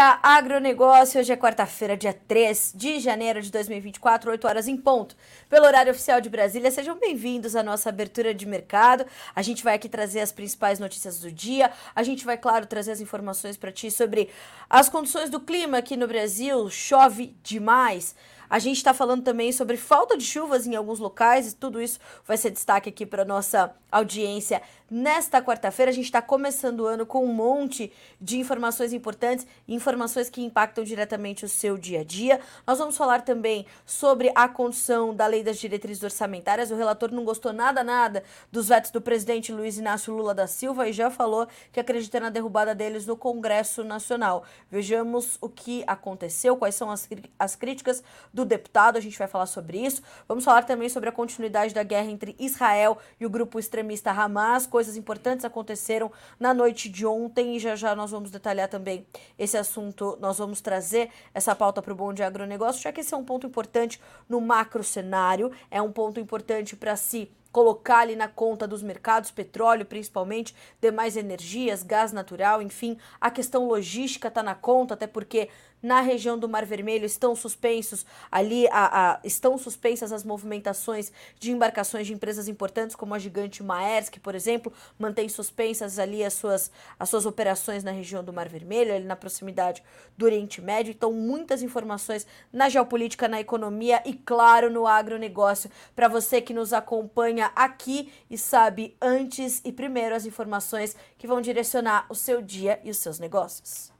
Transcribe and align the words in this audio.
dia, 0.00 0.18
agronegócio. 0.22 1.20
Hoje 1.20 1.30
é 1.30 1.36
quarta-feira, 1.36 1.94
dia 1.94 2.14
3 2.14 2.72
de 2.74 2.98
janeiro 3.00 3.42
de 3.42 3.52
2024, 3.52 4.30
8 4.30 4.46
horas 4.46 4.66
em 4.66 4.74
ponto, 4.74 5.14
pelo 5.46 5.66
horário 5.66 5.92
oficial 5.92 6.22
de 6.22 6.30
Brasília. 6.30 6.70
Sejam 6.70 6.98
bem-vindos 6.98 7.54
à 7.54 7.62
nossa 7.62 7.90
abertura 7.90 8.32
de 8.32 8.46
mercado. 8.46 9.04
A 9.36 9.42
gente 9.42 9.62
vai 9.62 9.74
aqui 9.74 9.90
trazer 9.90 10.20
as 10.20 10.32
principais 10.32 10.78
notícias 10.78 11.20
do 11.20 11.30
dia. 11.30 11.70
A 11.94 12.02
gente 12.02 12.24
vai, 12.24 12.38
claro, 12.38 12.64
trazer 12.64 12.92
as 12.92 13.00
informações 13.02 13.58
para 13.58 13.70
ti 13.70 13.90
sobre 13.90 14.30
as 14.70 14.88
condições 14.88 15.28
do 15.28 15.38
clima 15.38 15.76
aqui 15.76 15.98
no 15.98 16.08
Brasil. 16.08 16.70
Chove 16.70 17.36
demais. 17.42 18.14
A 18.48 18.58
gente 18.58 18.78
está 18.78 18.92
falando 18.92 19.22
também 19.22 19.52
sobre 19.52 19.76
falta 19.76 20.16
de 20.16 20.24
chuvas 20.24 20.66
em 20.66 20.74
alguns 20.74 20.98
locais, 20.98 21.52
e 21.52 21.54
tudo 21.54 21.80
isso 21.80 22.00
vai 22.26 22.36
ser 22.36 22.50
destaque 22.50 22.88
aqui 22.88 23.06
para 23.06 23.24
nossa 23.24 23.72
audiência 23.92 24.60
nesta 24.90 25.40
quarta-feira. 25.40 25.90
A 25.90 25.94
gente 25.94 26.06
está 26.06 26.20
começando 26.20 26.80
o 26.80 26.86
ano 26.86 27.06
com 27.06 27.24
um 27.24 27.32
monte 27.32 27.92
de 28.20 28.38
informações 28.38 28.92
importantes, 28.92 29.46
informações 29.68 30.28
que 30.28 30.42
impactam 30.42 30.82
diretamente 30.82 31.44
o 31.44 31.48
seu 31.48 31.78
dia 31.78 32.00
a 32.00 32.04
dia. 32.04 32.40
Nós 32.66 32.78
vamos 32.78 32.96
falar 32.96 33.22
também 33.22 33.66
sobre 33.86 34.32
a 34.34 34.48
condição 34.48 35.14
da 35.14 35.26
lei 35.26 35.42
das 35.42 35.58
diretrizes 35.58 36.02
orçamentárias. 36.02 36.70
O 36.70 36.76
relator 36.76 37.12
não 37.12 37.24
gostou 37.24 37.52
nada, 37.52 37.84
nada 37.84 38.24
dos 38.50 38.68
vetos 38.68 38.90
do 38.90 39.00
presidente 39.00 39.52
Luiz 39.52 39.78
Inácio 39.78 40.12
Lula 40.12 40.34
da 40.34 40.46
Silva 40.46 40.88
e 40.88 40.92
já 40.92 41.10
falou 41.10 41.46
que 41.72 41.78
acredita 41.78 42.18
na 42.18 42.30
derrubada 42.30 42.74
deles 42.74 43.06
no 43.06 43.16
Congresso 43.16 43.84
Nacional. 43.84 44.44
Vejamos 44.70 45.38
o 45.40 45.48
que 45.48 45.84
aconteceu, 45.86 46.56
quais 46.56 46.74
são 46.74 46.90
as, 46.90 47.08
as 47.38 47.54
críticas 47.54 48.02
do 48.32 48.44
deputado, 48.44 48.96
a 48.96 49.00
gente 49.00 49.18
vai 49.18 49.28
falar 49.28 49.46
sobre 49.46 49.78
isso. 49.78 50.02
Vamos 50.26 50.44
falar 50.44 50.64
também 50.64 50.88
sobre 50.88 51.08
a 51.08 51.12
continuidade 51.12 51.74
da 51.74 51.82
guerra 51.82 52.10
entre 52.10 52.34
Israel 52.38 52.98
e 53.20 53.26
o 53.26 53.30
grupo 53.30 53.58
extremista 53.58 54.10
Hamas, 54.10 54.66
coisas 54.80 54.96
importantes 54.96 55.44
aconteceram 55.44 56.10
na 56.38 56.54
noite 56.54 56.88
de 56.88 57.04
ontem 57.04 57.54
e 57.54 57.58
já 57.58 57.76
já 57.76 57.94
nós 57.94 58.10
vamos 58.10 58.30
detalhar 58.30 58.66
também 58.66 59.06
esse 59.38 59.58
assunto. 59.58 60.16
Nós 60.18 60.38
vamos 60.38 60.62
trazer 60.62 61.10
essa 61.34 61.54
pauta 61.54 61.82
para 61.82 61.92
o 61.92 61.96
Bom 61.96 62.14
de 62.14 62.22
Agronegócio, 62.22 62.80
já 62.80 62.90
que 62.90 63.00
esse 63.00 63.12
é 63.12 63.16
um 63.16 63.24
ponto 63.24 63.46
importante 63.46 64.00
no 64.26 64.40
macro 64.40 64.82
cenário, 64.82 65.52
é 65.70 65.82
um 65.82 65.92
ponto 65.92 66.18
importante 66.18 66.74
para 66.76 66.96
se 66.96 67.30
colocar 67.52 67.98
ali 67.98 68.16
na 68.16 68.26
conta 68.26 68.66
dos 68.66 68.82
mercados, 68.82 69.30
petróleo 69.30 69.84
principalmente, 69.84 70.54
demais 70.80 71.14
energias, 71.14 71.82
gás 71.82 72.10
natural, 72.10 72.62
enfim, 72.62 72.96
a 73.20 73.30
questão 73.30 73.66
logística 73.66 74.28
está 74.28 74.42
na 74.42 74.54
conta, 74.54 74.94
até 74.94 75.06
porque 75.06 75.50
na 75.82 76.00
região 76.00 76.38
do 76.38 76.48
Mar 76.48 76.64
Vermelho 76.64 77.04
estão 77.04 77.34
suspensos 77.34 78.04
ali 78.30 78.66
a, 78.68 79.12
a, 79.12 79.20
estão 79.24 79.56
suspensas 79.56 80.12
as 80.12 80.24
movimentações 80.24 81.12
de 81.38 81.50
embarcações 81.50 82.06
de 82.06 82.12
empresas 82.12 82.48
importantes 82.48 82.96
como 82.96 83.14
a 83.14 83.18
gigante 83.18 83.62
Maersk, 83.62 84.18
por 84.18 84.34
exemplo, 84.34 84.72
mantém 84.98 85.28
suspensas 85.28 85.98
ali 85.98 86.24
as 86.24 86.34
suas, 86.34 86.70
as 86.98 87.08
suas 87.08 87.26
operações 87.26 87.82
na 87.84 87.90
região 87.90 88.22
do 88.22 88.32
Mar 88.32 88.48
Vermelho, 88.48 88.94
ali 88.94 89.04
na 89.04 89.16
proximidade 89.16 89.82
do 90.16 90.24
Oriente 90.24 90.60
Médio. 90.60 90.90
Então, 90.90 91.12
muitas 91.12 91.62
informações 91.62 92.26
na 92.52 92.68
geopolítica, 92.68 93.28
na 93.28 93.40
economia 93.40 94.02
e, 94.04 94.14
claro, 94.14 94.70
no 94.70 94.86
agronegócio. 94.86 95.70
Para 95.94 96.08
você 96.08 96.40
que 96.40 96.54
nos 96.54 96.72
acompanha 96.72 97.50
aqui 97.54 98.12
e 98.28 98.36
sabe 98.36 98.96
antes 99.00 99.60
e 99.64 99.72
primeiro 99.72 100.14
as 100.14 100.26
informações 100.26 100.96
que 101.16 101.26
vão 101.26 101.40
direcionar 101.40 102.06
o 102.08 102.14
seu 102.14 102.42
dia 102.42 102.80
e 102.84 102.90
os 102.90 102.98
seus 102.98 103.18
negócios. 103.18 103.99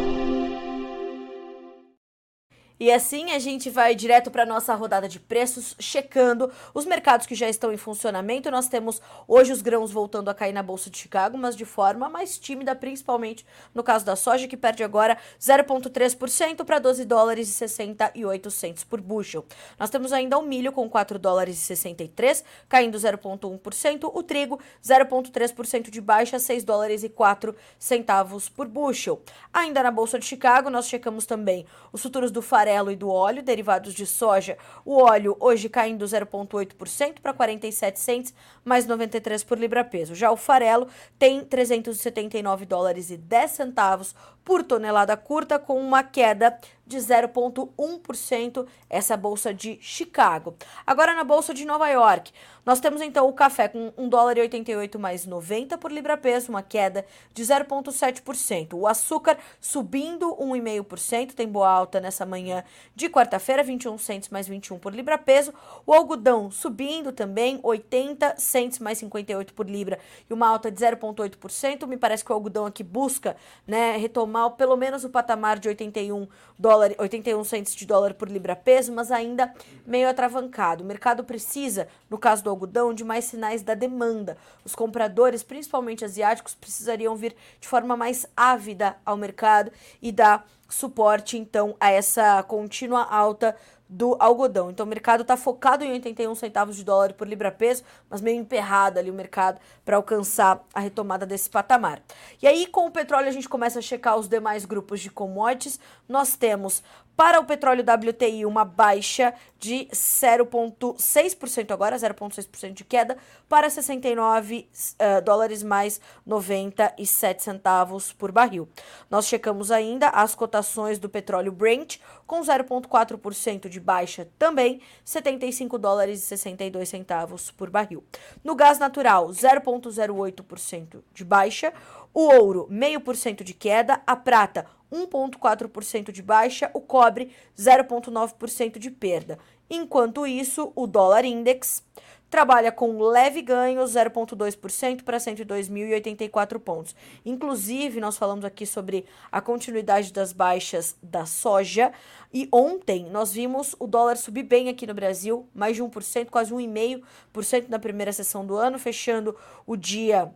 E 2.81 2.91
assim 2.91 3.29
a 3.29 3.37
gente 3.37 3.69
vai 3.69 3.93
direto 3.93 4.31
para 4.31 4.43
nossa 4.43 4.73
rodada 4.73 5.07
de 5.07 5.19
preços, 5.19 5.75
checando 5.77 6.51
os 6.73 6.83
mercados 6.83 7.27
que 7.27 7.35
já 7.35 7.47
estão 7.47 7.71
em 7.71 7.77
funcionamento. 7.77 8.49
Nós 8.49 8.67
temos 8.67 8.99
hoje 9.27 9.51
os 9.51 9.61
grãos 9.61 9.91
voltando 9.91 10.31
a 10.31 10.33
cair 10.33 10.51
na 10.51 10.63
bolsa 10.63 10.89
de 10.89 10.97
Chicago, 10.97 11.37
mas 11.37 11.55
de 11.55 11.63
forma 11.63 12.09
mais 12.09 12.39
tímida, 12.39 12.75
principalmente 12.75 13.45
no 13.71 13.83
caso 13.83 14.03
da 14.03 14.15
soja, 14.15 14.47
que 14.47 14.57
perde 14.57 14.83
agora 14.83 15.15
0,3% 15.39 16.65
para 16.65 16.79
12 16.79 17.05
dólares 17.05 17.49
e 17.49 17.51
68 17.51 18.49
centos 18.49 18.83
por 18.83 18.99
bushel. 18.99 19.45
Nós 19.77 19.91
temos 19.91 20.11
ainda 20.11 20.39
o 20.39 20.41
milho 20.41 20.71
com 20.71 20.89
4 20.89 21.19
dólares 21.19 21.57
e 21.57 21.61
63, 21.61 22.43
caindo 22.67 22.97
0,1%, 22.97 24.09
o 24.11 24.23
trigo 24.23 24.59
0,3% 24.83 25.91
de 25.91 26.01
baixa, 26.01 26.39
6 26.39 26.63
dólares 26.63 27.03
e 27.03 27.09
4 27.09 27.55
centavos 27.77 28.49
por 28.49 28.67
bushel. 28.67 29.21
Ainda 29.53 29.83
na 29.83 29.91
bolsa 29.91 30.17
de 30.17 30.25
Chicago, 30.25 30.71
nós 30.71 30.87
checamos 30.87 31.27
também 31.27 31.63
os 31.93 32.01
futuros 32.01 32.31
do 32.31 32.41
farelo 32.41 32.70
farelo 32.71 32.91
e 32.91 32.95
do 32.95 33.09
óleo, 33.09 33.43
derivados 33.43 33.93
de 33.93 34.05
soja. 34.05 34.57
O 34.85 35.01
óleo 35.01 35.35
hoje 35.39 35.67
caindo 35.67 36.05
0,8% 36.05 37.19
para 37.21 37.33
47 37.33 37.99
cents, 37.99 38.33
mais 38.63 38.85
93 38.85 39.43
por 39.43 39.59
libra-peso. 39.59 40.15
Já 40.15 40.31
o 40.31 40.37
farelo 40.37 40.87
tem 41.19 41.43
379 41.43 42.65
dólares 42.65 43.11
e 43.11 43.17
10 43.17 43.51
centavos 43.51 44.15
por 44.43 44.63
tonelada 44.63 45.17
curta, 45.17 45.59
com 45.59 45.79
uma 45.79 46.01
queda 46.01 46.57
de 46.85 46.97
0,1%, 46.97 48.67
essa 48.89 49.15
bolsa 49.15 49.53
de 49.53 49.77
Chicago. 49.81 50.55
Agora 50.85 51.15
na 51.15 51.23
bolsa 51.23 51.53
de 51.53 51.65
Nova 51.65 51.87
York, 51.89 52.31
nós 52.65 52.79
temos 52.79 53.01
então 53.01 53.27
o 53.27 53.33
café 53.33 53.67
com 53.67 53.91
1 53.97 54.09
dólar 54.09 54.37
e 54.37 54.41
88 54.41 54.99
mais 54.99 55.25
90 55.25 55.77
por 55.77 55.91
libra-peso, 55.91 56.49
uma 56.49 56.61
queda 56.61 57.05
de 57.33 57.43
0,7%. 57.43 58.73
O 58.73 58.85
açúcar 58.85 59.37
subindo 59.59 60.35
1,5%, 60.35 61.33
tem 61.33 61.47
boa 61.47 61.69
alta 61.69 61.99
nessa 61.99 62.25
manhã 62.25 62.63
de 62.95 63.09
quarta-feira, 63.09 63.63
21 63.63 63.97
cents 63.97 64.29
mais 64.29 64.47
21 64.47 64.77
por 64.77 64.93
libra-peso. 64.93 65.53
O 65.85 65.93
algodão 65.93 66.51
subindo 66.51 67.11
também, 67.11 67.59
80 67.63 68.35
cents 68.37 68.79
mais 68.79 68.97
58 68.99 69.53
por 69.53 69.67
libra 69.67 69.97
e 70.29 70.33
uma 70.33 70.47
alta 70.47 70.69
de 70.69 70.79
0,8%. 70.79 71.87
Me 71.87 71.97
parece 71.97 72.23
que 72.23 72.31
o 72.31 72.35
algodão 72.35 72.65
aqui 72.65 72.83
busca, 72.83 73.35
né, 73.65 73.97
retomar 73.97 74.51
pelo 74.51 74.75
menos 74.75 75.03
o 75.03 75.09
patamar 75.09 75.57
de 75.57 75.67
81 75.67 76.27
dólares, 76.59 76.80
81 76.97 77.43
centos 77.43 77.75
de 77.75 77.85
dólar 77.85 78.13
por 78.13 78.29
libra 78.29 78.55
peso, 78.55 78.91
mas 78.91 79.11
ainda 79.11 79.53
meio 79.85 80.09
atravancado. 80.09 80.83
O 80.83 80.87
mercado 80.87 81.23
precisa, 81.23 81.87
no 82.09 82.17
caso 82.17 82.43
do 82.43 82.49
algodão, 82.49 82.93
de 82.93 83.03
mais 83.03 83.25
sinais 83.25 83.61
da 83.61 83.73
demanda. 83.73 84.37
Os 84.65 84.75
compradores, 84.75 85.43
principalmente 85.43 86.05
asiáticos, 86.05 86.55
precisariam 86.55 87.15
vir 87.15 87.35
de 87.59 87.67
forma 87.67 87.95
mais 87.95 88.25
ávida 88.35 88.95
ao 89.05 89.17
mercado 89.17 89.71
e 90.01 90.11
dar 90.11 90.45
suporte 90.69 91.37
então 91.37 91.75
a 91.79 91.91
essa 91.91 92.41
contínua 92.43 93.03
alta 93.03 93.55
do 93.91 94.15
algodão. 94.17 94.71
Então 94.71 94.85
o 94.85 94.89
mercado 94.89 95.21
está 95.21 95.35
focado 95.35 95.83
em 95.83 95.91
81 95.91 96.33
centavos 96.35 96.77
de 96.77 96.85
dólar 96.85 97.11
por 97.11 97.27
libra-peso, 97.27 97.83
mas 98.09 98.21
meio 98.21 98.39
emperrado 98.39 98.97
ali 98.97 99.11
o 99.11 99.13
mercado 99.13 99.59
para 99.83 99.97
alcançar 99.97 100.63
a 100.73 100.79
retomada 100.79 101.25
desse 101.25 101.49
patamar. 101.49 102.01
E 102.41 102.47
aí 102.47 102.65
com 102.67 102.87
o 102.87 102.91
petróleo 102.91 103.27
a 103.27 103.31
gente 103.31 103.49
começa 103.49 103.79
a 103.79 103.81
checar 103.81 104.15
os 104.15 104.29
demais 104.29 104.63
grupos 104.63 105.01
de 105.01 105.09
commodities. 105.09 105.77
Nós 106.07 106.37
temos 106.37 106.81
para 107.15 107.39
o 107.39 107.45
petróleo 107.45 107.83
WTI, 107.83 108.45
uma 108.45 108.65
baixa 108.65 109.33
de 109.59 109.87
0,6% 109.93 111.71
agora, 111.71 111.95
0,6% 111.95 112.73
de 112.73 112.83
queda, 112.83 113.15
para 113.47 113.69
69 113.69 114.67
uh, 114.75 115.21
dólares 115.23 115.61
mais 115.61 116.01
97 116.25 117.43
centavos 117.43 118.11
por 118.11 118.31
barril. 118.31 118.67
Nós 119.09 119.27
checamos 119.27 119.69
ainda 119.71 120.09
as 120.09 120.33
cotações 120.33 120.97
do 120.97 121.07
petróleo 121.07 121.51
Brent, 121.51 121.97
com 122.25 122.41
0,4% 122.41 123.69
de 123.69 123.79
baixa 123.79 124.27
também, 124.39 124.81
75 125.05 125.77
dólares 125.77 126.23
e 126.23 126.25
62 126.25 126.89
centavos 126.89 127.51
por 127.51 127.69
barril. 127.69 128.03
No 128.43 128.55
gás 128.55 128.79
natural, 128.79 129.27
0,08% 129.29 131.03
de 131.13 131.23
baixa, 131.23 131.71
o 132.13 132.21
ouro, 132.21 132.67
0,5% 132.71 133.43
de 133.43 133.53
queda, 133.53 134.01
a 134.05 134.15
prata, 134.15 134.65
1,4% 134.91 136.11
de 136.11 136.21
baixa, 136.21 136.69
o 136.73 136.81
cobre 136.81 137.31
0,9% 137.57 138.77
de 138.77 138.91
perda. 138.91 139.39
Enquanto 139.69 140.27
isso, 140.27 140.71
o 140.75 140.85
dólar 140.85 141.23
index 141.23 141.83
trabalha 142.31 142.71
com 142.71 142.97
leve 142.97 143.41
ganho, 143.41 143.83
0,2% 143.83 145.03
para 145.03 145.17
102.084 145.17 146.59
pontos. 146.59 146.95
Inclusive, 147.25 147.99
nós 147.99 148.17
falamos 148.17 148.45
aqui 148.45 148.65
sobre 148.65 149.05
a 149.29 149.41
continuidade 149.41 150.13
das 150.13 150.31
baixas 150.31 150.95
da 151.03 151.25
soja. 151.25 151.91
E 152.33 152.47
ontem 152.51 153.05
nós 153.11 153.33
vimos 153.33 153.75
o 153.77 153.85
dólar 153.85 154.15
subir 154.15 154.43
bem 154.43 154.69
aqui 154.69 154.87
no 154.87 154.93
Brasil, 154.93 155.45
mais 155.53 155.75
de 155.75 155.83
1%, 155.83 156.29
quase 156.29 156.53
1,5% 156.53 157.67
na 157.67 157.77
primeira 157.77 158.13
sessão 158.13 158.45
do 158.45 158.55
ano, 158.55 158.79
fechando 158.79 159.35
o 159.67 159.75
dia 159.75 160.33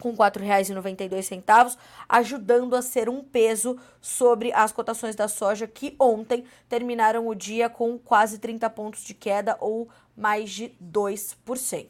com 0.00 0.10
R$ 0.10 0.16
4,92, 0.16 1.78
ajudando 2.08 2.74
a 2.74 2.82
ser 2.82 3.08
um 3.08 3.22
peso 3.22 3.78
sobre 4.00 4.52
as 4.52 4.72
cotações 4.72 5.14
da 5.14 5.28
soja 5.28 5.68
que 5.68 5.94
ontem 6.00 6.44
terminaram 6.68 7.28
o 7.28 7.34
dia 7.34 7.68
com 7.68 7.98
quase 7.98 8.38
30 8.38 8.68
pontos 8.70 9.04
de 9.04 9.14
queda 9.14 9.56
ou 9.60 9.88
mais 10.16 10.50
de 10.50 10.72
2%. 10.82 11.86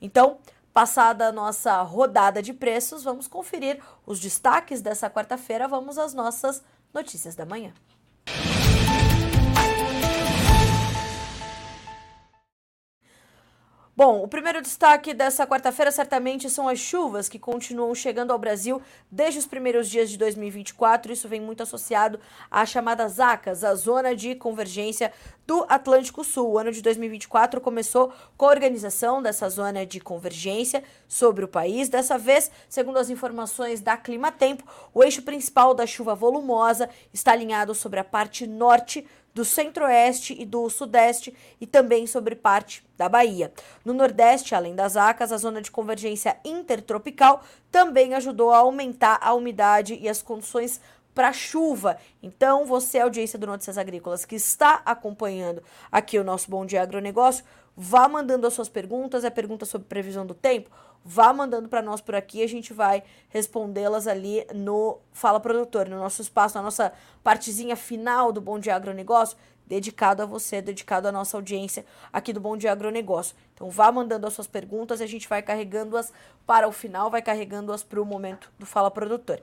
Então, 0.00 0.38
passada 0.74 1.28
a 1.28 1.32
nossa 1.32 1.80
rodada 1.82 2.42
de 2.42 2.52
preços, 2.52 3.04
vamos 3.04 3.26
conferir 3.26 3.80
os 4.04 4.20
destaques 4.20 4.82
dessa 4.82 5.08
quarta-feira, 5.08 5.68
vamos 5.68 5.96
às 5.98 6.12
nossas 6.12 6.62
notícias 6.92 7.34
da 7.34 7.46
manhã. 7.46 7.72
Bom, 14.04 14.24
o 14.24 14.26
primeiro 14.26 14.60
destaque 14.60 15.14
dessa 15.14 15.46
quarta-feira 15.46 15.92
certamente 15.92 16.50
são 16.50 16.66
as 16.66 16.80
chuvas 16.80 17.28
que 17.28 17.38
continuam 17.38 17.94
chegando 17.94 18.32
ao 18.32 18.38
Brasil 18.38 18.82
desde 19.08 19.38
os 19.38 19.46
primeiros 19.46 19.88
dias 19.88 20.10
de 20.10 20.18
2024. 20.18 21.12
Isso 21.12 21.28
vem 21.28 21.40
muito 21.40 21.62
associado 21.62 22.18
às 22.50 22.68
chamadas 22.68 23.20
ACAS, 23.20 23.62
a 23.62 23.72
Zona 23.76 24.12
de 24.16 24.34
Convergência 24.34 25.12
do 25.46 25.64
Atlântico 25.68 26.24
Sul. 26.24 26.50
O 26.50 26.58
ano 26.58 26.72
de 26.72 26.82
2024 26.82 27.60
começou 27.60 28.12
com 28.36 28.46
a 28.46 28.50
organização 28.50 29.22
dessa 29.22 29.48
zona 29.48 29.86
de 29.86 30.00
convergência 30.00 30.82
sobre 31.06 31.44
o 31.44 31.48
país. 31.48 31.88
Dessa 31.88 32.18
vez, 32.18 32.50
segundo 32.68 32.98
as 32.98 33.08
informações 33.08 33.80
da 33.80 33.96
Clima 33.96 34.32
Tempo, 34.32 34.64
o 34.92 35.04
eixo 35.04 35.22
principal 35.22 35.74
da 35.74 35.86
chuva 35.86 36.12
volumosa 36.12 36.90
está 37.12 37.30
alinhado 37.30 37.72
sobre 37.72 38.00
a 38.00 38.04
parte 38.04 38.48
norte 38.48 39.06
do 39.34 39.44
centro-oeste 39.44 40.36
e 40.38 40.44
do 40.44 40.68
sudeste 40.68 41.34
e 41.60 41.66
também 41.66 42.06
sobre 42.06 42.34
parte 42.34 42.84
da 42.96 43.08
Bahia. 43.08 43.52
No 43.84 43.92
nordeste, 43.92 44.54
além 44.54 44.74
das 44.74 44.96
acas, 44.96 45.32
a 45.32 45.36
zona 45.36 45.62
de 45.62 45.70
convergência 45.70 46.36
intertropical 46.44 47.42
também 47.70 48.14
ajudou 48.14 48.50
a 48.50 48.58
aumentar 48.58 49.18
a 49.20 49.32
umidade 49.32 49.98
e 50.00 50.08
as 50.08 50.22
condições 50.22 50.80
para 51.14 51.32
chuva. 51.32 51.98
Então, 52.22 52.64
você, 52.66 52.98
audiência 52.98 53.38
do 53.38 53.46
Notícias 53.46 53.78
Agrícolas, 53.78 54.24
que 54.24 54.36
está 54.36 54.82
acompanhando 54.84 55.62
aqui 55.90 56.18
o 56.18 56.24
nosso 56.24 56.50
Bom 56.50 56.64
Dia 56.64 56.82
Agronegócio, 56.82 57.44
vá 57.76 58.08
mandando 58.08 58.46
as 58.46 58.54
suas 58.54 58.68
perguntas, 58.68 59.24
é 59.24 59.30
pergunta 59.30 59.64
sobre 59.64 59.88
previsão 59.88 60.26
do 60.26 60.34
tempo, 60.34 60.70
vá 61.04 61.32
mandando 61.32 61.68
para 61.68 61.82
nós 61.82 62.00
por 62.00 62.14
aqui, 62.14 62.42
a 62.42 62.48
gente 62.48 62.72
vai 62.72 63.02
respondê-las 63.28 64.06
ali 64.06 64.46
no 64.54 64.98
Fala 65.12 65.40
Produtor, 65.40 65.88
no 65.88 65.98
nosso 65.98 66.22
espaço, 66.22 66.56
na 66.56 66.62
nossa 66.62 66.92
partezinha 67.22 67.76
final 67.76 68.32
do 68.32 68.40
Bom 68.40 68.58
Dia 68.58 68.76
Agronegócio, 68.76 69.36
dedicado 69.66 70.22
a 70.22 70.26
você, 70.26 70.60
dedicado 70.60 71.08
à 71.08 71.12
nossa 71.12 71.36
audiência 71.36 71.84
aqui 72.12 72.32
do 72.32 72.40
Bom 72.40 72.56
Dia 72.56 72.72
Agronegócio. 72.72 73.34
Então 73.54 73.70
vá 73.70 73.90
mandando 73.90 74.26
as 74.26 74.34
suas 74.34 74.46
perguntas 74.46 75.00
e 75.00 75.04
a 75.04 75.06
gente 75.06 75.28
vai 75.28 75.42
carregando-as 75.42 76.12
para 76.46 76.68
o 76.68 76.72
final, 76.72 77.10
vai 77.10 77.22
carregando-as 77.22 77.82
para 77.82 78.00
o 78.00 78.04
momento 78.04 78.52
do 78.58 78.66
Fala 78.66 78.90
Produtor. 78.90 79.40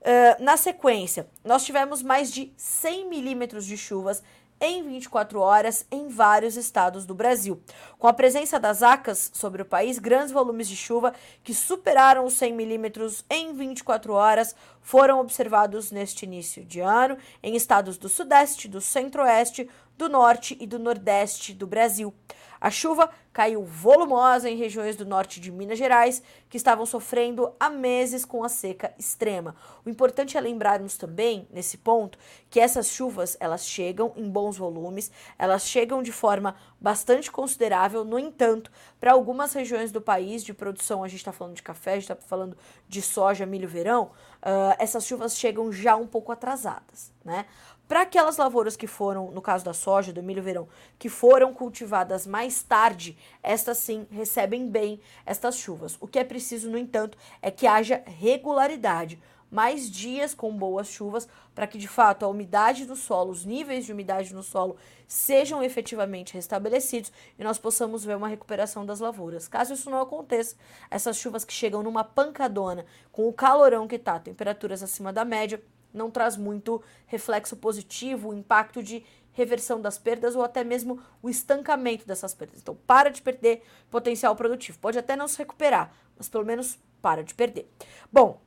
Uh, 0.00 0.42
na 0.42 0.56
sequência, 0.56 1.28
nós 1.44 1.64
tivemos 1.64 2.02
mais 2.02 2.32
de 2.32 2.52
100 2.56 3.08
milímetros 3.08 3.66
de 3.66 3.76
chuvas 3.76 4.22
em 4.60 4.82
24 4.82 5.40
horas 5.40 5.86
em 5.90 6.08
vários 6.08 6.56
estados 6.56 7.06
do 7.06 7.14
Brasil. 7.14 7.62
Com 7.98 8.08
a 8.08 8.12
presença 8.12 8.58
das 8.58 8.82
ACAS 8.82 9.30
sobre 9.34 9.62
o 9.62 9.64
país, 9.64 9.98
grandes 9.98 10.32
volumes 10.32 10.68
de 10.68 10.76
chuva 10.76 11.14
que 11.42 11.54
superaram 11.54 12.24
os 12.24 12.34
100 12.34 12.52
milímetros 12.54 13.24
em 13.30 13.52
24 13.52 14.12
horas 14.12 14.54
foram 14.80 15.20
observados 15.20 15.90
neste 15.90 16.24
início 16.24 16.64
de 16.64 16.80
ano 16.80 17.16
em 17.42 17.54
estados 17.54 17.96
do 17.96 18.08
Sudeste, 18.08 18.68
do 18.68 18.80
Centro-Oeste, 18.80 19.68
do 19.96 20.08
Norte 20.08 20.56
e 20.60 20.66
do 20.66 20.78
Nordeste 20.78 21.52
do 21.52 21.66
Brasil. 21.66 22.14
A 22.60 22.70
chuva 22.70 23.10
caiu 23.32 23.64
volumosa 23.64 24.50
em 24.50 24.56
regiões 24.56 24.96
do 24.96 25.06
norte 25.06 25.40
de 25.40 25.52
Minas 25.52 25.78
Gerais, 25.78 26.20
que 26.48 26.56
estavam 26.56 26.84
sofrendo 26.84 27.52
há 27.60 27.70
meses 27.70 28.24
com 28.24 28.42
a 28.42 28.48
seca 28.48 28.92
extrema. 28.98 29.54
O 29.84 29.88
importante 29.88 30.36
é 30.36 30.40
lembrarmos 30.40 30.96
também, 30.96 31.46
nesse 31.52 31.78
ponto, 31.78 32.18
que 32.50 32.58
essas 32.58 32.88
chuvas 32.88 33.36
elas 33.38 33.64
chegam 33.66 34.12
em 34.16 34.28
bons 34.28 34.56
volumes, 34.56 35.10
elas 35.38 35.68
chegam 35.68 36.02
de 36.02 36.10
forma 36.10 36.56
bastante 36.80 37.30
considerável, 37.30 38.04
no 38.04 38.18
entanto, 38.18 38.70
para 38.98 39.12
algumas 39.12 39.52
regiões 39.52 39.92
do 39.92 40.00
país 40.00 40.42
de 40.44 40.52
produção, 40.52 41.04
a 41.04 41.08
gente 41.08 41.20
está 41.20 41.32
falando 41.32 41.54
de 41.54 41.62
café, 41.62 41.92
a 41.92 41.94
gente 41.94 42.10
está 42.10 42.16
falando 42.16 42.56
de 42.88 43.02
soja, 43.02 43.46
milho, 43.46 43.68
verão, 43.68 44.10
uh, 44.42 44.74
essas 44.78 45.06
chuvas 45.06 45.36
chegam 45.36 45.70
já 45.70 45.96
um 45.96 46.06
pouco 46.06 46.32
atrasadas, 46.32 47.12
né? 47.24 47.46
Para 47.88 48.02
aquelas 48.02 48.36
lavouras 48.36 48.76
que 48.76 48.86
foram, 48.86 49.30
no 49.30 49.40
caso 49.40 49.64
da 49.64 49.72
soja, 49.72 50.12
do 50.12 50.22
milho 50.22 50.42
verão, 50.42 50.68
que 50.98 51.08
foram 51.08 51.54
cultivadas 51.54 52.26
mais 52.26 52.62
tarde, 52.62 53.16
estas 53.42 53.78
sim 53.78 54.06
recebem 54.10 54.68
bem 54.68 55.00
estas 55.24 55.56
chuvas. 55.56 55.96
O 55.98 56.06
que 56.06 56.18
é 56.18 56.24
preciso, 56.24 56.70
no 56.70 56.76
entanto, 56.76 57.16
é 57.40 57.50
que 57.50 57.66
haja 57.66 58.02
regularidade, 58.04 59.18
mais 59.50 59.90
dias 59.90 60.34
com 60.34 60.54
boas 60.54 60.88
chuvas, 60.88 61.26
para 61.54 61.66
que 61.66 61.78
de 61.78 61.88
fato 61.88 62.26
a 62.26 62.28
umidade 62.28 62.84
do 62.84 62.94
solo, 62.94 63.30
os 63.30 63.46
níveis 63.46 63.86
de 63.86 63.92
umidade 63.92 64.34
no 64.34 64.42
solo 64.42 64.76
sejam 65.06 65.62
efetivamente 65.62 66.34
restabelecidos 66.34 67.10
e 67.38 67.42
nós 67.42 67.58
possamos 67.58 68.04
ver 68.04 68.18
uma 68.18 68.28
recuperação 68.28 68.84
das 68.84 69.00
lavouras. 69.00 69.48
Caso 69.48 69.72
isso 69.72 69.88
não 69.88 70.02
aconteça, 70.02 70.56
essas 70.90 71.16
chuvas 71.16 71.42
que 71.42 71.54
chegam 71.54 71.82
numa 71.82 72.04
pancadona, 72.04 72.84
com 73.10 73.26
o 73.26 73.32
calorão 73.32 73.88
que 73.88 73.96
está, 73.96 74.18
temperaturas 74.20 74.82
acima 74.82 75.10
da 75.10 75.24
média, 75.24 75.62
não 75.92 76.10
traz 76.10 76.36
muito 76.36 76.82
reflexo 77.06 77.56
positivo, 77.56 78.34
impacto 78.34 78.82
de 78.82 79.04
reversão 79.32 79.80
das 79.80 79.96
perdas 79.96 80.34
ou 80.34 80.42
até 80.42 80.64
mesmo 80.64 81.00
o 81.22 81.30
estancamento 81.30 82.06
dessas 82.06 82.34
perdas. 82.34 82.60
Então, 82.60 82.76
para 82.86 83.08
de 83.08 83.22
perder 83.22 83.62
potencial 83.88 84.34
produtivo. 84.34 84.78
Pode 84.80 84.98
até 84.98 85.14
não 85.14 85.28
se 85.28 85.38
recuperar, 85.38 85.92
mas 86.16 86.28
pelo 86.28 86.44
menos 86.44 86.76
para 87.00 87.22
de 87.22 87.34
perder. 87.34 87.70
Bom, 88.12 88.40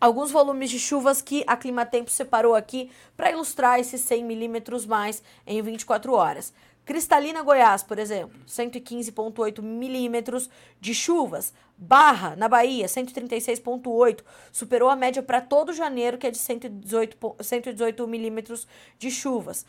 alguns 0.00 0.32
volumes 0.32 0.68
de 0.68 0.80
chuvas 0.80 1.22
que 1.22 1.44
a 1.46 1.56
Climatempo 1.56 2.10
separou 2.10 2.56
aqui 2.56 2.90
para 3.16 3.30
ilustrar 3.30 3.78
esses 3.78 4.00
100 4.00 4.24
milímetros 4.24 4.84
mais 4.84 5.22
em 5.46 5.62
24 5.62 6.12
horas. 6.12 6.52
Cristalina 6.84 7.42
Goiás, 7.42 7.82
por 7.82 7.98
exemplo, 7.98 8.38
115,8 8.46 9.62
milímetros 9.62 10.50
de 10.80 10.92
chuvas. 10.92 11.54
Barra, 11.76 12.36
na 12.36 12.48
Bahia, 12.48 12.86
136,8. 12.86 14.22
Superou 14.52 14.88
a 14.88 14.96
média 14.96 15.22
para 15.22 15.40
todo 15.40 15.72
janeiro, 15.72 16.18
que 16.18 16.26
é 16.26 16.30
de 16.30 16.38
118, 16.38 17.36
118 17.40 18.06
milímetros 18.06 18.68
de 18.98 19.10
chuvas. 19.10 19.66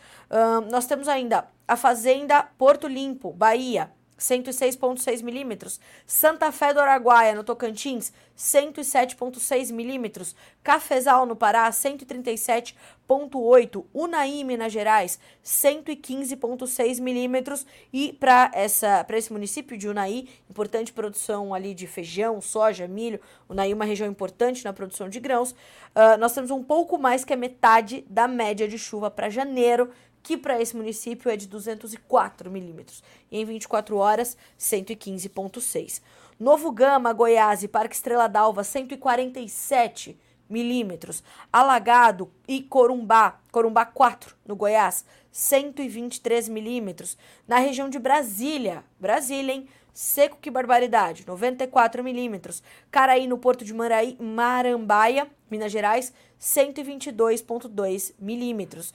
Nós 0.72 0.86
temos 0.86 1.08
ainda 1.08 1.48
a 1.68 1.76
Fazenda 1.76 2.44
Porto 2.58 2.88
Limpo, 2.88 3.32
Bahia, 3.32 3.92
106,6 4.18 5.22
milímetros. 5.22 5.80
Santa 6.06 6.50
Fé 6.52 6.74
do 6.74 6.80
Araguaia, 6.80 7.36
no 7.36 7.44
Tocantins, 7.44 8.14
107,6 8.38 9.72
milímetros. 9.72 10.36
Cafezal, 10.64 11.26
no 11.26 11.36
Pará, 11.36 11.68
137,8. 11.70 13.86
Unaí, 13.94 14.44
Minas 14.44 14.72
Gerais, 14.72 15.20
115,6 15.44 17.02
milímetros. 17.02 17.66
E 17.92 18.14
para 18.14 18.52
esse 18.56 19.34
município 19.34 19.76
de 19.78 19.88
Unaí, 19.88 20.30
importante 20.50 20.94
produção 20.94 21.54
ali 21.54 21.74
de 21.74 21.88
feijão, 21.88 22.42
soja, 22.42 22.88
milho. 22.88 23.20
Unaí, 23.50 23.74
uma 23.74 23.86
região 23.86 24.10
importante 24.10 24.64
na 24.64 24.74
produção 24.74 25.10
de 25.10 25.20
grãos. 25.20 25.52
Uh, 25.52 26.18
nós 26.20 26.34
temos 26.34 26.52
um 26.52 26.64
pouco 26.64 26.98
mais 26.98 27.26
que 27.26 27.34
a 27.34 27.38
metade 27.38 28.06
da 28.10 28.28
média 28.28 28.68
de 28.68 28.80
chuva 28.80 29.12
para 29.12 29.30
janeiro 29.30 29.92
que 30.24 30.38
para 30.38 30.60
esse 30.62 30.76
município 30.76 31.30
é 31.30 31.36
de 31.36 31.48
204 31.48 32.50
milímetros, 32.50 33.04
e 33.30 33.40
em 33.40 33.46
24 33.46 33.98
horas, 33.98 34.38
115,6. 34.58 36.02
Novo 36.40 36.72
Gama, 36.72 37.14
Goiás 37.14 37.62
e 37.62 37.68
Parque 37.68 37.94
Estrela 37.96 38.28
d'Alva, 38.28 38.64
147 38.64 40.18
milímetros. 40.50 41.24
Alagado 41.52 42.32
e 42.48 42.62
Corumbá, 42.62 43.40
Corumbá 43.52 43.86
4, 43.86 44.36
no 44.46 44.56
Goiás, 44.56 45.06
123 45.32 46.48
milímetros. 46.50 47.18
Na 47.48 47.58
região 47.58 47.90
de 47.90 48.00
Brasília, 48.00 48.84
Brasília, 49.00 49.54
hein? 49.54 49.68
Seco 49.94 50.38
que 50.42 50.50
barbaridade, 50.50 51.26
94 51.28 52.04
milímetros. 52.04 52.64
Caraí, 52.90 53.28
no 53.28 53.38
porto 53.38 53.64
de 53.64 53.74
Marambaia, 54.20 55.28
Minas 55.52 55.72
Gerais, 55.72 56.12
122,2 56.40 58.14
milímetros. 58.20 58.92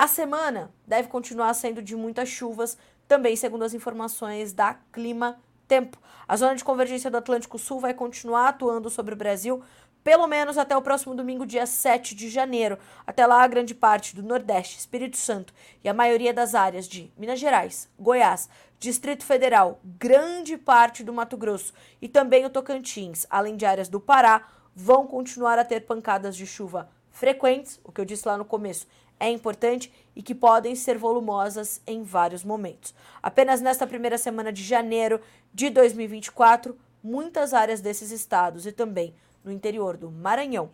A 0.00 0.08
semana 0.08 0.72
deve 0.86 1.08
continuar 1.08 1.52
sendo 1.52 1.82
de 1.82 1.94
muitas 1.94 2.26
chuvas, 2.26 2.78
também 3.06 3.36
segundo 3.36 3.66
as 3.66 3.74
informações 3.74 4.50
da 4.50 4.72
Clima 4.90 5.38
Tempo. 5.68 5.98
A 6.26 6.38
zona 6.38 6.56
de 6.56 6.64
convergência 6.64 7.10
do 7.10 7.18
Atlântico 7.18 7.58
Sul 7.58 7.78
vai 7.78 7.92
continuar 7.92 8.48
atuando 8.48 8.88
sobre 8.88 9.12
o 9.12 9.16
Brasil 9.16 9.62
pelo 10.02 10.26
menos 10.26 10.56
até 10.56 10.74
o 10.74 10.80
próximo 10.80 11.14
domingo, 11.14 11.44
dia 11.44 11.66
7 11.66 12.14
de 12.14 12.30
janeiro. 12.30 12.78
Até 13.06 13.26
lá, 13.26 13.42
a 13.42 13.46
grande 13.46 13.74
parte 13.74 14.16
do 14.16 14.22
Nordeste, 14.22 14.78
Espírito 14.78 15.18
Santo 15.18 15.52
e 15.84 15.88
a 15.90 15.92
maioria 15.92 16.32
das 16.32 16.54
áreas 16.54 16.88
de 16.88 17.12
Minas 17.14 17.38
Gerais, 17.38 17.86
Goiás, 17.98 18.48
Distrito 18.78 19.22
Federal, 19.22 19.80
grande 19.84 20.56
parte 20.56 21.04
do 21.04 21.12
Mato 21.12 21.36
Grosso 21.36 21.74
e 22.00 22.08
também 22.08 22.46
o 22.46 22.48
Tocantins, 22.48 23.26
além 23.28 23.54
de 23.54 23.66
áreas 23.66 23.90
do 23.90 24.00
Pará, 24.00 24.48
vão 24.74 25.06
continuar 25.06 25.58
a 25.58 25.64
ter 25.64 25.80
pancadas 25.80 26.34
de 26.34 26.46
chuva 26.46 26.88
frequentes, 27.10 27.78
o 27.84 27.92
que 27.92 28.00
eu 28.00 28.04
disse 28.04 28.26
lá 28.26 28.38
no 28.38 28.44
começo, 28.46 28.86
é 29.20 29.30
importante 29.30 29.92
e 30.16 30.22
que 30.22 30.34
podem 30.34 30.74
ser 30.74 30.98
volumosas 30.98 31.80
em 31.86 32.02
vários 32.02 32.42
momentos. 32.42 32.94
Apenas 33.22 33.60
nesta 33.60 33.86
primeira 33.86 34.18
semana 34.18 34.50
de 34.50 34.64
janeiro 34.64 35.20
de 35.52 35.68
2024, 35.70 36.76
muitas 37.02 37.54
áreas 37.54 37.80
desses 37.80 38.10
estados 38.10 38.66
e 38.66 38.72
também 38.72 39.14
no 39.44 39.52
interior 39.52 39.96
do 39.96 40.10
Maranhão, 40.10 40.70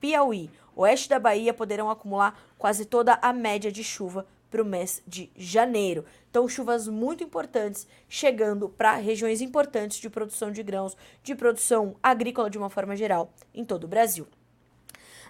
Piauí, 0.00 0.50
oeste 0.74 1.10
da 1.10 1.18
Bahia 1.18 1.52
poderão 1.52 1.90
acumular 1.90 2.40
quase 2.56 2.86
toda 2.86 3.18
a 3.20 3.32
média 3.32 3.70
de 3.70 3.84
chuva 3.84 4.26
para 4.50 4.62
o 4.62 4.64
mês 4.64 5.02
de 5.06 5.30
janeiro. 5.36 6.04
Então, 6.28 6.48
chuvas 6.48 6.88
muito 6.88 7.22
importantes 7.22 7.86
chegando 8.08 8.68
para 8.68 8.94
regiões 8.94 9.40
importantes 9.40 9.98
de 9.98 10.10
produção 10.10 10.50
de 10.50 10.62
grãos, 10.62 10.96
de 11.22 11.34
produção 11.34 11.94
agrícola 12.02 12.50
de 12.50 12.58
uma 12.58 12.70
forma 12.70 12.96
geral 12.96 13.32
em 13.54 13.64
todo 13.64 13.84
o 13.84 13.88
Brasil. 13.88 14.26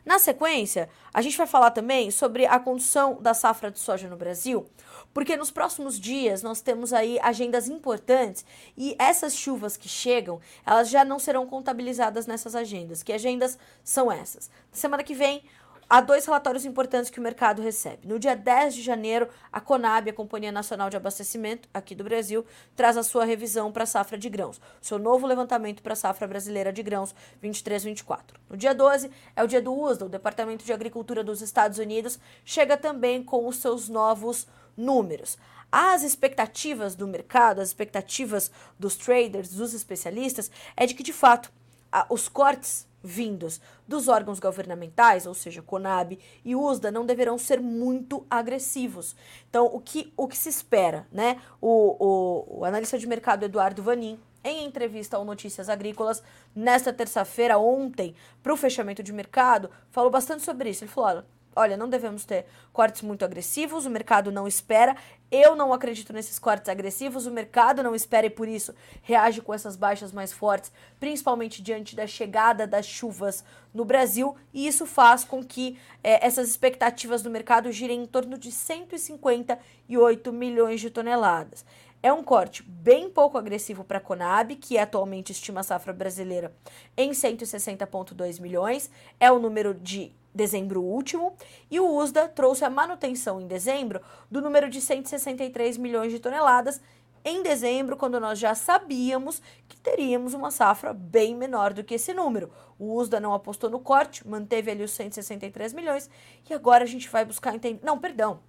Na 0.04 0.18
sequência, 0.18 0.88
a 1.12 1.20
gente 1.20 1.36
vai 1.36 1.46
falar 1.46 1.70
também 1.70 2.10
sobre 2.10 2.46
a 2.46 2.58
condição 2.58 3.18
da 3.20 3.34
safra 3.34 3.70
de 3.70 3.78
soja 3.78 4.08
no 4.08 4.16
Brasil, 4.16 4.66
porque 5.12 5.36
nos 5.36 5.50
próximos 5.50 5.98
dias 5.98 6.42
nós 6.42 6.60
temos 6.60 6.92
aí 6.92 7.18
agendas 7.20 7.68
importantes 7.68 8.44
e 8.76 8.96
essas 8.98 9.34
chuvas 9.34 9.76
que 9.76 9.88
chegam, 9.88 10.40
elas 10.64 10.88
já 10.88 11.04
não 11.04 11.18
serão 11.18 11.46
contabilizadas 11.46 12.26
nessas 12.26 12.54
agendas. 12.54 13.02
Que 13.02 13.12
agendas 13.12 13.58
são 13.84 14.10
essas? 14.10 14.50
Semana 14.72 15.02
que 15.02 15.14
vem, 15.14 15.42
há 15.90 16.00
dois 16.00 16.24
relatórios 16.24 16.64
importantes 16.64 17.10
que 17.10 17.18
o 17.18 17.22
mercado 17.22 17.60
recebe. 17.60 18.06
No 18.06 18.16
dia 18.16 18.36
10 18.36 18.76
de 18.76 18.82
janeiro, 18.82 19.28
a 19.52 19.60
Conab, 19.60 20.08
a 20.08 20.12
Companhia 20.12 20.52
Nacional 20.52 20.88
de 20.88 20.96
Abastecimento 20.96 21.68
aqui 21.74 21.96
do 21.96 22.04
Brasil, 22.04 22.46
traz 22.76 22.96
a 22.96 23.02
sua 23.02 23.24
revisão 23.24 23.72
para 23.72 23.82
a 23.82 23.86
safra 23.86 24.16
de 24.16 24.28
grãos, 24.28 24.60
seu 24.80 25.00
novo 25.00 25.26
levantamento 25.26 25.82
para 25.82 25.94
a 25.94 25.96
safra 25.96 26.28
brasileira 26.28 26.72
de 26.72 26.80
grãos 26.80 27.12
23-24. 27.42 28.20
No 28.48 28.56
dia 28.56 28.72
12 28.72 29.10
é 29.34 29.42
o 29.42 29.48
dia 29.48 29.60
do 29.60 29.74
USDA, 29.74 30.06
o 30.06 30.08
Departamento 30.08 30.64
de 30.64 30.72
Agricultura 30.72 31.24
dos 31.24 31.42
Estados 31.42 31.78
Unidos 31.78 32.20
chega 32.44 32.76
também 32.76 33.24
com 33.24 33.48
os 33.48 33.56
seus 33.56 33.88
novos 33.88 34.46
números. 34.76 35.36
As 35.72 36.04
expectativas 36.04 36.94
do 36.94 37.06
mercado, 37.08 37.60
as 37.60 37.68
expectativas 37.68 38.50
dos 38.78 38.96
traders, 38.96 39.50
dos 39.50 39.74
especialistas, 39.74 40.50
é 40.76 40.86
de 40.86 40.94
que, 40.94 41.02
de 41.02 41.12
fato, 41.12 41.52
os 42.08 42.28
cortes 42.28 42.88
vindos 43.02 43.60
dos 43.86 44.08
órgãos 44.08 44.38
governamentais, 44.38 45.26
ou 45.26 45.34
seja, 45.34 45.62
Conab 45.62 46.18
e 46.44 46.54
USDA, 46.54 46.90
não 46.90 47.06
deverão 47.06 47.38
ser 47.38 47.60
muito 47.60 48.26
agressivos. 48.28 49.16
Então, 49.48 49.66
o 49.66 49.80
que, 49.80 50.12
o 50.16 50.28
que 50.28 50.36
se 50.36 50.48
espera, 50.48 51.06
né? 51.12 51.40
O, 51.60 51.96
o, 51.98 52.60
o 52.60 52.64
analista 52.64 52.98
de 52.98 53.06
mercado 53.06 53.44
Eduardo 53.44 53.82
Vanin, 53.82 54.18
em 54.42 54.64
entrevista 54.64 55.16
ao 55.16 55.24
Notícias 55.24 55.68
Agrícolas, 55.68 56.22
nesta 56.54 56.92
terça-feira, 56.92 57.58
ontem, 57.58 58.14
para 58.42 58.52
o 58.52 58.56
fechamento 58.56 59.02
de 59.02 59.12
mercado, 59.12 59.70
falou 59.90 60.10
bastante 60.10 60.42
sobre 60.42 60.70
isso. 60.70 60.84
Ele 60.84 60.90
falou: 60.90 61.10
olha, 61.10 61.26
olha, 61.54 61.76
não 61.76 61.88
devemos 61.88 62.24
ter 62.24 62.46
cortes 62.72 63.02
muito 63.02 63.24
agressivos, 63.24 63.86
o 63.86 63.90
mercado 63.90 64.30
não 64.30 64.46
espera. 64.46 64.96
Eu 65.30 65.54
não 65.54 65.72
acredito 65.72 66.12
nesses 66.12 66.38
cortes 66.38 66.68
agressivos, 66.68 67.26
o 67.26 67.30
mercado 67.30 67.82
não 67.82 67.94
espera 67.94 68.26
e 68.26 68.30
por 68.30 68.48
isso 68.48 68.74
reage 69.02 69.40
com 69.40 69.54
essas 69.54 69.76
baixas 69.76 70.12
mais 70.12 70.32
fortes, 70.32 70.72
principalmente 70.98 71.62
diante 71.62 71.94
da 71.94 72.06
chegada 72.06 72.66
das 72.66 72.86
chuvas 72.86 73.44
no 73.72 73.84
Brasil, 73.84 74.36
e 74.52 74.66
isso 74.66 74.84
faz 74.86 75.22
com 75.22 75.44
que 75.44 75.78
é, 76.02 76.26
essas 76.26 76.48
expectativas 76.48 77.22
do 77.22 77.30
mercado 77.30 77.70
girem 77.70 78.02
em 78.02 78.06
torno 78.06 78.36
de 78.36 78.50
158 78.50 80.32
milhões 80.32 80.80
de 80.80 80.90
toneladas. 80.90 81.64
É 82.02 82.10
um 82.10 82.24
corte 82.24 82.62
bem 82.62 83.10
pouco 83.10 83.36
agressivo 83.36 83.84
para 83.84 83.98
a 83.98 84.00
Conab, 84.00 84.56
que 84.56 84.78
atualmente 84.78 85.32
estima 85.32 85.60
a 85.60 85.62
safra 85.62 85.92
brasileira 85.92 86.50
em 86.96 87.10
160,2 87.10 88.40
milhões. 88.40 88.90
É 89.18 89.30
o 89.30 89.38
número 89.38 89.74
de 89.74 90.10
dezembro 90.34 90.82
último, 90.82 91.34
e 91.70 91.78
o 91.78 91.86
USDA 91.86 92.28
trouxe 92.28 92.64
a 92.64 92.70
manutenção 92.70 93.40
em 93.40 93.46
dezembro 93.46 94.00
do 94.30 94.40
número 94.40 94.70
de 94.70 94.80
163 94.80 95.76
milhões 95.76 96.12
de 96.12 96.20
toneladas 96.20 96.80
em 97.22 97.42
dezembro, 97.42 97.96
quando 97.98 98.18
nós 98.18 98.38
já 98.38 98.54
sabíamos 98.54 99.42
que 99.68 99.76
teríamos 99.76 100.32
uma 100.32 100.50
safra 100.50 100.94
bem 100.94 101.36
menor 101.36 101.74
do 101.74 101.84
que 101.84 101.94
esse 101.94 102.14
número. 102.14 102.50
O 102.78 102.94
USDA 102.94 103.20
não 103.20 103.34
apostou 103.34 103.68
no 103.68 103.78
corte, 103.78 104.26
manteve 104.26 104.70
ali 104.70 104.82
os 104.82 104.92
163 104.92 105.74
milhões, 105.74 106.08
e 106.48 106.54
agora 106.54 106.84
a 106.84 106.86
gente 106.86 107.10
vai 107.10 107.26
buscar 107.26 107.54
entender. 107.54 107.84
Não, 107.84 107.98
perdão. 107.98 108.40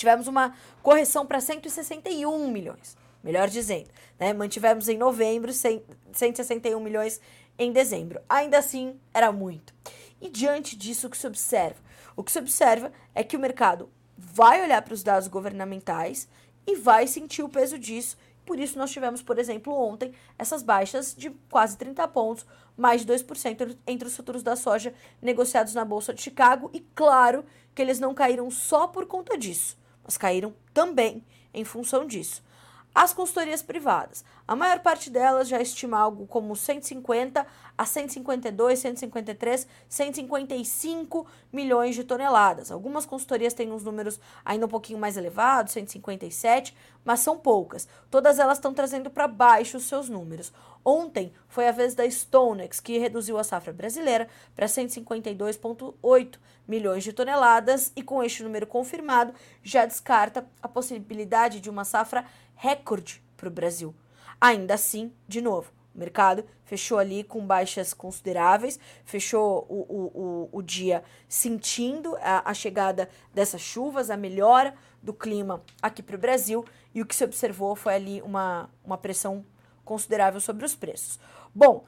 Tivemos 0.00 0.26
uma 0.26 0.56
correção 0.82 1.26
para 1.26 1.42
161 1.42 2.50
milhões, 2.50 2.96
melhor 3.22 3.50
dizendo. 3.50 3.90
Né? 4.18 4.32
Mantivemos 4.32 4.88
em 4.88 4.96
novembro 4.96 5.52
100, 5.52 5.84
161 6.10 6.80
milhões 6.80 7.20
em 7.58 7.70
dezembro. 7.70 8.18
Ainda 8.26 8.56
assim, 8.56 8.98
era 9.12 9.30
muito. 9.30 9.74
E 10.18 10.30
diante 10.30 10.74
disso, 10.74 11.06
o 11.06 11.10
que 11.10 11.18
se 11.18 11.26
observa? 11.26 11.76
O 12.16 12.24
que 12.24 12.32
se 12.32 12.38
observa 12.38 12.90
é 13.14 13.22
que 13.22 13.36
o 13.36 13.38
mercado 13.38 13.90
vai 14.16 14.62
olhar 14.62 14.80
para 14.80 14.94
os 14.94 15.02
dados 15.02 15.28
governamentais 15.28 16.26
e 16.66 16.76
vai 16.76 17.06
sentir 17.06 17.42
o 17.42 17.48
peso 17.50 17.78
disso. 17.78 18.16
Por 18.46 18.58
isso, 18.58 18.78
nós 18.78 18.90
tivemos, 18.90 19.20
por 19.20 19.38
exemplo, 19.38 19.70
ontem, 19.74 20.14
essas 20.38 20.62
baixas 20.62 21.14
de 21.14 21.28
quase 21.50 21.76
30 21.76 22.08
pontos, 22.08 22.46
mais 22.74 23.04
de 23.04 23.12
2% 23.12 23.76
entre 23.86 24.08
os 24.08 24.16
futuros 24.16 24.42
da 24.42 24.56
soja 24.56 24.94
negociados 25.20 25.74
na 25.74 25.84
Bolsa 25.84 26.14
de 26.14 26.22
Chicago. 26.22 26.70
E 26.72 26.80
claro 26.94 27.44
que 27.74 27.82
eles 27.82 28.00
não 28.00 28.14
caíram 28.14 28.50
só 28.50 28.86
por 28.86 29.04
conta 29.04 29.36
disso, 29.36 29.76
mas 30.10 30.18
caíram 30.18 30.52
também 30.74 31.24
em 31.54 31.64
função 31.64 32.04
disso. 32.04 32.42
As 32.92 33.12
consultorias 33.12 33.62
privadas, 33.62 34.24
a 34.48 34.56
maior 34.56 34.80
parte 34.80 35.10
delas 35.10 35.46
já 35.46 35.60
estima 35.60 35.96
algo 35.96 36.26
como 36.26 36.56
150 36.56 37.46
a 37.78 37.86
152, 37.86 38.78
153, 38.80 39.66
155 39.88 41.26
milhões 41.52 41.94
de 41.94 42.02
toneladas. 42.02 42.72
Algumas 42.72 43.06
consultorias 43.06 43.54
têm 43.54 43.70
uns 43.70 43.84
números 43.84 44.18
ainda 44.44 44.66
um 44.66 44.68
pouquinho 44.68 44.98
mais 44.98 45.16
elevados, 45.16 45.72
157, 45.72 46.76
mas 47.04 47.20
são 47.20 47.38
poucas. 47.38 47.86
Todas 48.10 48.40
elas 48.40 48.58
estão 48.58 48.74
trazendo 48.74 49.08
para 49.08 49.28
baixo 49.28 49.76
os 49.76 49.84
seus 49.84 50.08
números. 50.08 50.52
Ontem 50.84 51.32
foi 51.46 51.68
a 51.68 51.72
vez 51.72 51.94
da 51.94 52.08
Stonex, 52.10 52.80
que 52.80 52.98
reduziu 52.98 53.38
a 53.38 53.44
safra 53.44 53.72
brasileira 53.72 54.28
para 54.56 54.66
152,8 54.66 56.38
milhões 56.66 57.04
de 57.04 57.12
toneladas 57.12 57.92
e 57.94 58.02
com 58.02 58.22
este 58.22 58.42
número 58.42 58.66
confirmado 58.66 59.34
já 59.62 59.84
descarta 59.84 60.46
a 60.62 60.68
possibilidade 60.68 61.60
de 61.60 61.68
uma 61.68 61.84
safra 61.84 62.24
recorde 62.60 63.22
para 63.38 63.48
o 63.48 63.50
Brasil. 63.50 63.94
Ainda 64.38 64.74
assim, 64.74 65.12
de 65.26 65.40
novo, 65.40 65.72
o 65.94 65.98
mercado 65.98 66.44
fechou 66.62 66.98
ali 66.98 67.24
com 67.24 67.44
baixas 67.44 67.94
consideráveis, 67.94 68.78
fechou 69.02 69.66
o, 69.68 69.80
o, 69.88 70.20
o, 70.22 70.48
o 70.52 70.62
dia 70.62 71.02
sentindo 71.26 72.16
a, 72.20 72.50
a 72.50 72.54
chegada 72.54 73.08
dessas 73.32 73.62
chuvas, 73.62 74.10
a 74.10 74.16
melhora 74.16 74.74
do 75.02 75.14
clima 75.14 75.62
aqui 75.80 76.02
para 76.02 76.16
o 76.16 76.18
Brasil, 76.18 76.62
e 76.94 77.00
o 77.00 77.06
que 77.06 77.16
se 77.16 77.24
observou 77.24 77.74
foi 77.74 77.94
ali 77.94 78.22
uma, 78.22 78.68
uma 78.84 78.98
pressão 78.98 79.44
considerável 79.82 80.38
sobre 80.38 80.66
os 80.66 80.74
preços. 80.74 81.18
Bom, 81.54 81.86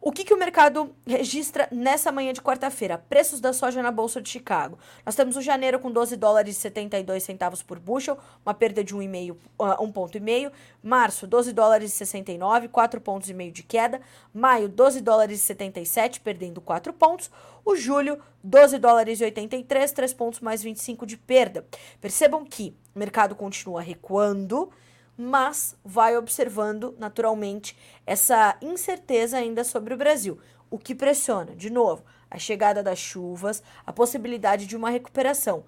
o 0.00 0.12
que, 0.12 0.24
que 0.24 0.32
o 0.32 0.38
mercado 0.38 0.94
registra 1.04 1.68
nessa 1.72 2.12
manhã 2.12 2.32
de 2.32 2.40
quarta-feira? 2.40 2.98
Preços 3.08 3.40
da 3.40 3.52
soja 3.52 3.82
na 3.82 3.90
Bolsa 3.90 4.22
de 4.22 4.28
Chicago. 4.28 4.78
Nós 5.04 5.16
temos 5.16 5.36
o 5.36 5.42
janeiro 5.42 5.80
com 5.80 5.90
12 5.90 6.16
dólares 6.16 6.56
e 6.56 6.60
72 6.60 7.20
centavos 7.24 7.62
por 7.64 7.80
bushel, 7.80 8.16
uma 8.46 8.54
perda 8.54 8.84
de 8.84 8.94
1,5, 8.94 9.36
uh, 9.58 9.82
1 9.82 9.90
ponto 9.90 10.16
e 10.16 10.20
meio. 10.20 10.52
Março, 10.80 11.26
12 11.26 11.52
dólares 11.52 11.92
e 11.92 11.96
69, 11.96 12.68
4 12.68 13.00
pontos 13.00 13.28
e 13.28 13.34
meio 13.34 13.50
de 13.50 13.64
queda. 13.64 14.00
Maio, 14.32 14.68
12 14.68 15.00
dólares 15.00 15.40
e 15.40 15.42
77, 15.42 16.20
perdendo 16.20 16.60
4 16.60 16.92
pontos. 16.92 17.28
O 17.64 17.74
julho, 17.74 18.20
12 18.42 18.78
dólares 18.78 19.20
e 19.20 19.24
83, 19.24 19.90
3 19.90 20.14
pontos 20.14 20.38
mais 20.38 20.62
25 20.62 21.04
de 21.04 21.16
perda. 21.16 21.66
Percebam 22.00 22.44
que 22.44 22.72
o 22.94 22.98
mercado 22.98 23.34
continua 23.34 23.82
recuando, 23.82 24.70
mas 25.18 25.76
vai 25.84 26.16
observando 26.16 26.94
naturalmente 26.96 27.76
essa 28.06 28.56
incerteza 28.62 29.36
ainda 29.36 29.64
sobre 29.64 29.92
o 29.92 29.96
Brasil, 29.96 30.38
o 30.70 30.78
que 30.78 30.94
pressiona, 30.94 31.56
de 31.56 31.70
novo, 31.70 32.04
a 32.30 32.38
chegada 32.38 32.84
das 32.84 33.00
chuvas, 33.00 33.60
a 33.84 33.92
possibilidade 33.92 34.64
de 34.64 34.76
uma 34.76 34.90
recuperação. 34.90 35.64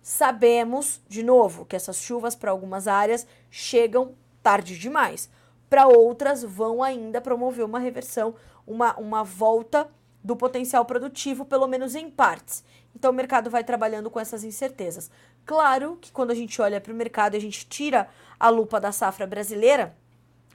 Sabemos, 0.00 1.02
de 1.06 1.22
novo, 1.22 1.66
que 1.66 1.76
essas 1.76 1.98
chuvas 2.00 2.34
para 2.34 2.50
algumas 2.50 2.88
áreas 2.88 3.26
chegam 3.50 4.14
tarde 4.42 4.78
demais, 4.78 5.28
para 5.68 5.86
outras 5.86 6.42
vão 6.42 6.82
ainda 6.82 7.20
promover 7.20 7.64
uma 7.64 7.78
reversão, 7.78 8.34
uma, 8.66 8.96
uma 8.96 9.22
volta 9.22 9.86
do 10.22 10.34
potencial 10.34 10.86
produtivo, 10.86 11.44
pelo 11.44 11.66
menos 11.66 11.94
em 11.94 12.08
partes. 12.08 12.64
Então 12.96 13.10
o 13.10 13.14
mercado 13.14 13.50
vai 13.50 13.62
trabalhando 13.62 14.08
com 14.08 14.18
essas 14.18 14.44
incertezas. 14.44 15.10
Claro 15.44 15.98
que 16.00 16.10
quando 16.10 16.30
a 16.30 16.34
gente 16.34 16.60
olha 16.60 16.80
para 16.80 16.92
o 16.92 16.96
mercado 16.96 17.34
e 17.34 17.36
a 17.36 17.40
gente 17.40 17.66
tira 17.66 18.08
a 18.40 18.48
lupa 18.48 18.80
da 18.80 18.92
safra 18.92 19.26
brasileira, 19.26 19.94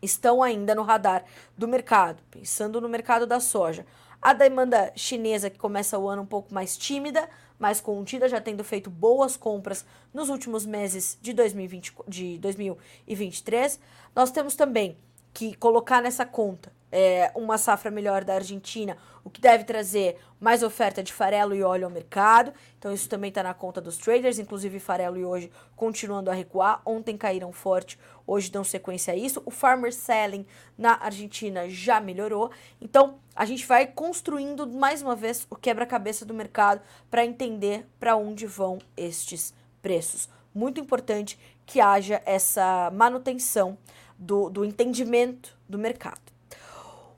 estão 0.01 0.41
ainda 0.41 0.73
no 0.73 0.83
radar 0.83 1.25
do 1.57 1.67
mercado, 1.67 2.23
pensando 2.31 2.81
no 2.81 2.89
mercado 2.89 3.27
da 3.27 3.39
soja. 3.39 3.85
A 4.21 4.33
demanda 4.33 4.91
chinesa, 4.95 5.49
que 5.49 5.57
começa 5.57 5.97
o 5.97 6.09
ano 6.09 6.23
um 6.23 6.25
pouco 6.25 6.53
mais 6.53 6.75
tímida, 6.75 7.29
mais 7.57 7.79
contida, 7.79 8.27
já 8.27 8.41
tendo 8.41 8.63
feito 8.63 8.89
boas 8.89 9.37
compras 9.37 9.85
nos 10.13 10.29
últimos 10.29 10.65
meses 10.65 11.17
de, 11.21 11.33
2020, 11.33 11.93
de 12.07 12.37
2023. 12.39 13.79
Nós 14.15 14.31
temos 14.31 14.55
também 14.55 14.97
que 15.33 15.53
colocar 15.55 16.01
nessa 16.01 16.25
conta 16.25 16.71
é, 16.91 17.31
uma 17.35 17.57
safra 17.57 17.91
melhor 17.91 18.23
da 18.23 18.35
Argentina, 18.35 18.97
o 19.23 19.29
que 19.29 19.41
deve 19.41 19.63
trazer 19.63 20.17
mais 20.39 20.63
oferta 20.63 21.03
de 21.03 21.13
farelo 21.13 21.53
e 21.53 21.61
óleo 21.61 21.85
ao 21.85 21.91
mercado. 21.91 22.53
Então, 22.77 22.93
isso 22.93 23.09
também 23.09 23.29
está 23.29 23.43
na 23.43 23.53
conta 23.53 23.81
dos 23.81 23.97
traders, 23.97 24.39
inclusive 24.39 24.79
farelo 24.79 25.17
e 25.17 25.25
hoje 25.25 25.51
continuando 25.75 26.31
a 26.31 26.33
recuar. 26.33 26.81
Ontem 26.85 27.17
caíram 27.17 27.51
forte, 27.51 27.99
hoje 28.25 28.49
dão 28.49 28.63
sequência 28.63 29.13
a 29.13 29.17
isso. 29.17 29.41
O 29.45 29.51
farmer 29.51 29.93
selling 29.93 30.45
na 30.77 30.93
Argentina 31.03 31.69
já 31.69 31.99
melhorou. 31.99 32.51
Então, 32.81 33.19
a 33.35 33.45
gente 33.45 33.65
vai 33.65 33.87
construindo 33.87 34.65
mais 34.65 35.01
uma 35.01 35.15
vez 35.15 35.45
o 35.49 35.55
quebra-cabeça 35.55 36.25
do 36.25 36.33
mercado 36.33 36.81
para 37.09 37.25
entender 37.25 37.85
para 37.99 38.15
onde 38.15 38.45
vão 38.45 38.79
estes 38.95 39.53
preços. 39.81 40.29
Muito 40.53 40.79
importante 40.79 41.37
que 41.65 41.79
haja 41.79 42.21
essa 42.25 42.89
manutenção 42.91 43.77
do, 44.17 44.49
do 44.49 44.65
entendimento 44.65 45.57
do 45.67 45.77
mercado. 45.77 46.28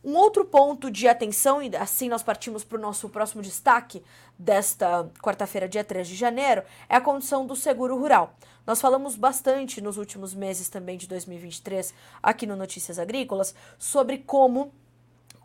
Um 0.03 0.15
outro 0.15 0.43
ponto 0.43 0.89
de 0.89 1.07
atenção, 1.07 1.61
e 1.61 1.75
assim 1.75 2.09
nós 2.09 2.23
partimos 2.23 2.63
para 2.63 2.77
o 2.77 2.81
nosso 2.81 3.07
próximo 3.07 3.43
destaque 3.43 4.03
desta 4.37 5.07
quarta-feira, 5.21 5.69
dia 5.69 5.83
3 5.83 6.07
de 6.07 6.15
janeiro, 6.15 6.63
é 6.89 6.95
a 6.95 7.01
condição 7.01 7.45
do 7.45 7.55
seguro 7.55 7.95
rural. 7.97 8.35
Nós 8.65 8.81
falamos 8.81 9.15
bastante 9.15 9.79
nos 9.79 9.97
últimos 9.97 10.33
meses 10.33 10.69
também 10.69 10.97
de 10.97 11.07
2023, 11.07 11.93
aqui 12.21 12.47
no 12.47 12.55
Notícias 12.55 12.97
Agrícolas, 12.97 13.53
sobre 13.77 14.17
como 14.17 14.73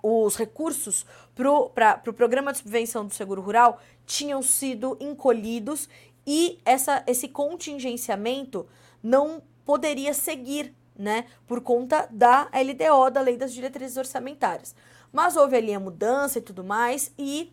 os 0.03 0.37
recursos 0.37 1.05
para 1.35 1.51
o 1.51 1.71
pro 2.03 2.13
programa 2.15 2.53
de 2.53 2.59
subvenção 2.59 3.07
do 3.07 3.13
seguro 3.13 3.43
rural 3.43 3.81
tinham 4.07 4.41
sido 4.41 4.97
encolhidos 5.01 5.89
e 6.27 6.61
essa, 6.65 7.03
esse 7.07 7.29
contingenciamento 7.29 8.67
não 9.03 9.43
poderia 9.65 10.15
seguir 10.15 10.75
né, 10.99 11.27
por 11.47 11.61
conta 11.61 12.09
da 12.11 12.49
LDO, 12.53 13.11
da 13.11 13.21
Lei 13.21 13.37
das 13.37 13.53
Diretrizes 13.53 13.97
Orçamentárias. 13.97 14.75
Mas 15.13 15.37
houve 15.37 15.57
ali 15.57 15.75
a 15.75 15.81
mudança 15.81 16.39
e 16.39 16.43
tudo 16.43 16.65
mais 16.65 17.13
e 17.19 17.53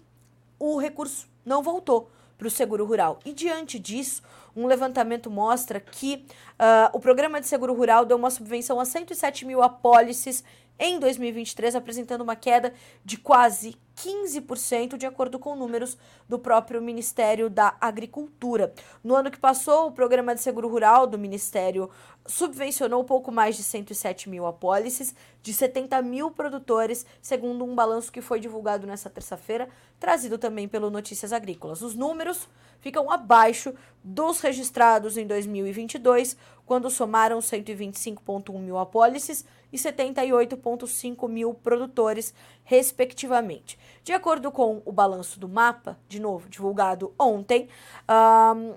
o 0.60 0.78
recurso 0.78 1.28
não 1.46 1.62
voltou 1.62 2.10
para 2.38 2.48
o 2.48 2.52
seguro 2.52 2.86
rural. 2.86 3.20
E 3.26 3.34
diante 3.34 3.80
disso, 3.80 4.22
um 4.56 4.66
levantamento 4.66 5.30
mostra 5.30 5.80
que 5.80 6.26
uh, 6.54 6.90
o 6.94 7.00
programa 7.00 7.40
de 7.40 7.48
seguro 7.48 7.74
rural 7.74 8.06
deu 8.06 8.18
uma 8.18 8.30
subvenção 8.30 8.80
a 8.80 8.86
107 8.86 9.46
mil 9.46 9.62
apólices 9.62 10.44
em 10.78 11.00
2023, 11.00 11.76
apresentando 11.76 12.22
uma 12.22 12.36
queda 12.36 12.74
de 13.06 13.18
quase 13.18 13.76
15%, 13.96 14.98
de 14.98 15.06
acordo 15.06 15.38
com 15.38 15.56
números 15.56 15.98
do 16.28 16.40
próprio 16.40 16.82
Ministério 16.82 17.50
da 17.50 17.76
Agricultura. 17.80 18.74
No 19.04 19.16
ano 19.16 19.30
que 19.30 19.38
passou, 19.38 19.88
o 19.88 19.92
programa 19.92 20.34
de 20.34 20.42
seguro 20.42 20.68
rural 20.68 21.06
do 21.06 21.18
Ministério 21.18 21.90
subvencionou 22.26 23.04
pouco 23.04 23.32
mais 23.32 23.56
de 23.56 23.64
107 23.64 24.30
mil 24.30 24.46
apólices 24.46 25.14
de 25.42 25.54
70 25.54 26.02
mil 26.02 26.32
produtores, 26.32 27.06
segundo 27.22 27.64
um 27.66 27.76
balanço 27.76 28.12
que 28.12 28.22
foi 28.22 28.40
divulgado 28.40 28.88
nessa 28.88 29.10
terça-feira, 29.10 29.70
trazido 30.00 30.38
também 30.38 30.68
pelo 30.68 30.90
Notícias 30.90 31.34
Agrícolas. 31.34 31.82
Os 31.82 31.94
números 31.94 32.48
ficam 32.80 33.12
abaixo 33.12 33.74
dos 34.04 34.40
registrados 34.40 35.18
em 35.18 35.28
2022, 35.28 36.36
quando 36.66 36.90
somaram 36.90 37.40
125,1 37.40 38.60
mil 38.60 38.78
apólices 38.78 39.46
e 39.74 39.78
78,5 39.78 41.28
mil 41.28 41.54
produtores, 41.56 42.34
respectivamente. 42.64 43.78
De 44.04 44.14
acordo 44.14 44.52
com 44.52 44.84
o 44.86 44.92
balanço 44.92 45.40
do 45.40 45.50
mapa, 45.50 46.00
de 46.08 46.20
novo, 46.22 46.48
divulgado 46.48 47.12
ontem, 47.20 47.68
um, 48.08 48.76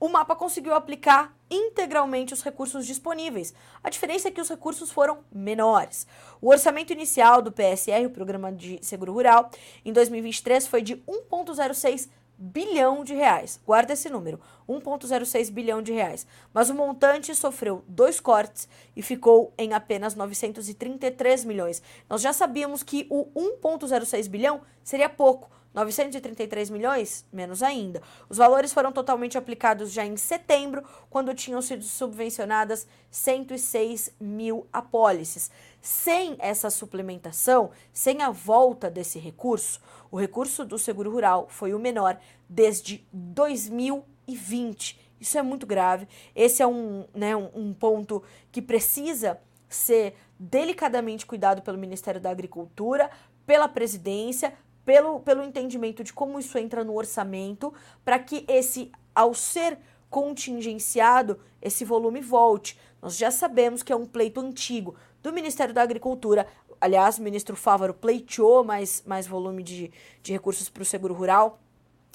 o 0.00 0.08
mapa 0.08 0.34
conseguiu 0.34 0.74
aplicar 0.74 1.34
integralmente 1.50 2.34
os 2.34 2.42
recursos 2.42 2.86
disponíveis. 2.86 3.54
A 3.82 3.88
diferença 3.88 4.28
é 4.28 4.30
que 4.30 4.40
os 4.40 4.48
recursos 4.48 4.90
foram 4.90 5.18
menores. 5.32 6.06
O 6.40 6.50
orçamento 6.50 6.92
inicial 6.92 7.40
do 7.40 7.52
PSR, 7.52 8.04
o 8.06 8.10
Programa 8.10 8.52
de 8.52 8.78
Seguro 8.82 9.12
Rural, 9.12 9.50
em 9.84 9.92
2023 9.92 10.66
foi 10.66 10.82
de 10.82 10.96
1,06 10.96 12.08
bilhão 12.38 13.02
de 13.02 13.14
reais. 13.14 13.60
Guarda 13.66 13.92
esse 13.92 14.08
número, 14.08 14.40
1,06 14.68 15.50
bilhão 15.50 15.82
de 15.82 15.92
reais. 15.92 16.26
Mas 16.54 16.70
o 16.70 16.74
montante 16.74 17.34
sofreu 17.34 17.84
dois 17.88 18.20
cortes 18.20 18.68
e 18.94 19.02
ficou 19.02 19.52
em 19.58 19.74
apenas 19.74 20.14
933 20.14 21.44
milhões. 21.44 21.82
Nós 22.08 22.22
já 22.22 22.32
sabíamos 22.32 22.82
que 22.82 23.06
o 23.10 23.26
1,06 23.34 24.28
bilhão 24.28 24.60
seria 24.84 25.08
pouco. 25.08 25.50
933 25.74 26.70
milhões? 26.70 27.24
Menos 27.32 27.62
ainda. 27.62 28.02
Os 28.28 28.38
valores 28.38 28.72
foram 28.72 28.90
totalmente 28.90 29.36
aplicados 29.36 29.92
já 29.92 30.04
em 30.04 30.16
setembro, 30.16 30.82
quando 31.10 31.34
tinham 31.34 31.60
sido 31.60 31.84
subvencionadas 31.84 32.86
106 33.10 34.12
mil 34.18 34.66
apólices. 34.72 35.50
Sem 35.80 36.36
essa 36.38 36.70
suplementação, 36.70 37.70
sem 37.92 38.22
a 38.22 38.30
volta 38.30 38.90
desse 38.90 39.18
recurso, 39.18 39.80
o 40.10 40.18
recurso 40.18 40.64
do 40.64 40.78
seguro 40.78 41.10
rural 41.10 41.46
foi 41.48 41.74
o 41.74 41.78
menor 41.78 42.18
desde 42.48 43.06
2020. 43.12 44.98
Isso 45.20 45.36
é 45.38 45.42
muito 45.42 45.66
grave. 45.66 46.06
Esse 46.34 46.62
é 46.62 46.66
um, 46.66 47.04
né, 47.14 47.36
um, 47.36 47.50
um 47.54 47.74
ponto 47.74 48.22
que 48.50 48.62
precisa 48.62 49.40
ser 49.68 50.14
delicadamente 50.38 51.26
cuidado 51.26 51.62
pelo 51.62 51.76
Ministério 51.76 52.20
da 52.20 52.30
Agricultura, 52.30 53.10
pela 53.44 53.68
presidência, 53.68 54.54
pelo, 54.84 55.20
pelo 55.20 55.42
entendimento 55.42 56.02
de 56.02 56.12
como 56.12 56.38
isso 56.38 56.56
entra 56.56 56.84
no 56.84 56.96
orçamento, 56.96 57.74
para 58.04 58.18
que 58.18 58.44
esse, 58.48 58.90
ao 59.14 59.34
ser 59.34 59.78
contingenciado, 60.08 61.38
esse 61.60 61.84
volume 61.84 62.20
volte. 62.20 62.78
Nós 63.02 63.16
já 63.16 63.30
sabemos 63.30 63.82
que 63.82 63.92
é 63.92 63.96
um 63.96 64.06
pleito 64.06 64.40
antigo 64.40 64.94
do 65.22 65.32
Ministério 65.32 65.74
da 65.74 65.82
Agricultura. 65.82 66.46
Aliás, 66.80 67.18
o 67.18 67.22
ministro 67.22 67.56
Fávaro 67.56 67.94
pleiteou 67.94 68.64
mais, 68.64 69.02
mais 69.06 69.26
volume 69.26 69.62
de, 69.62 69.90
de 70.22 70.32
recursos 70.32 70.68
para 70.68 70.82
o 70.82 70.86
seguro 70.86 71.14
rural. 71.14 71.58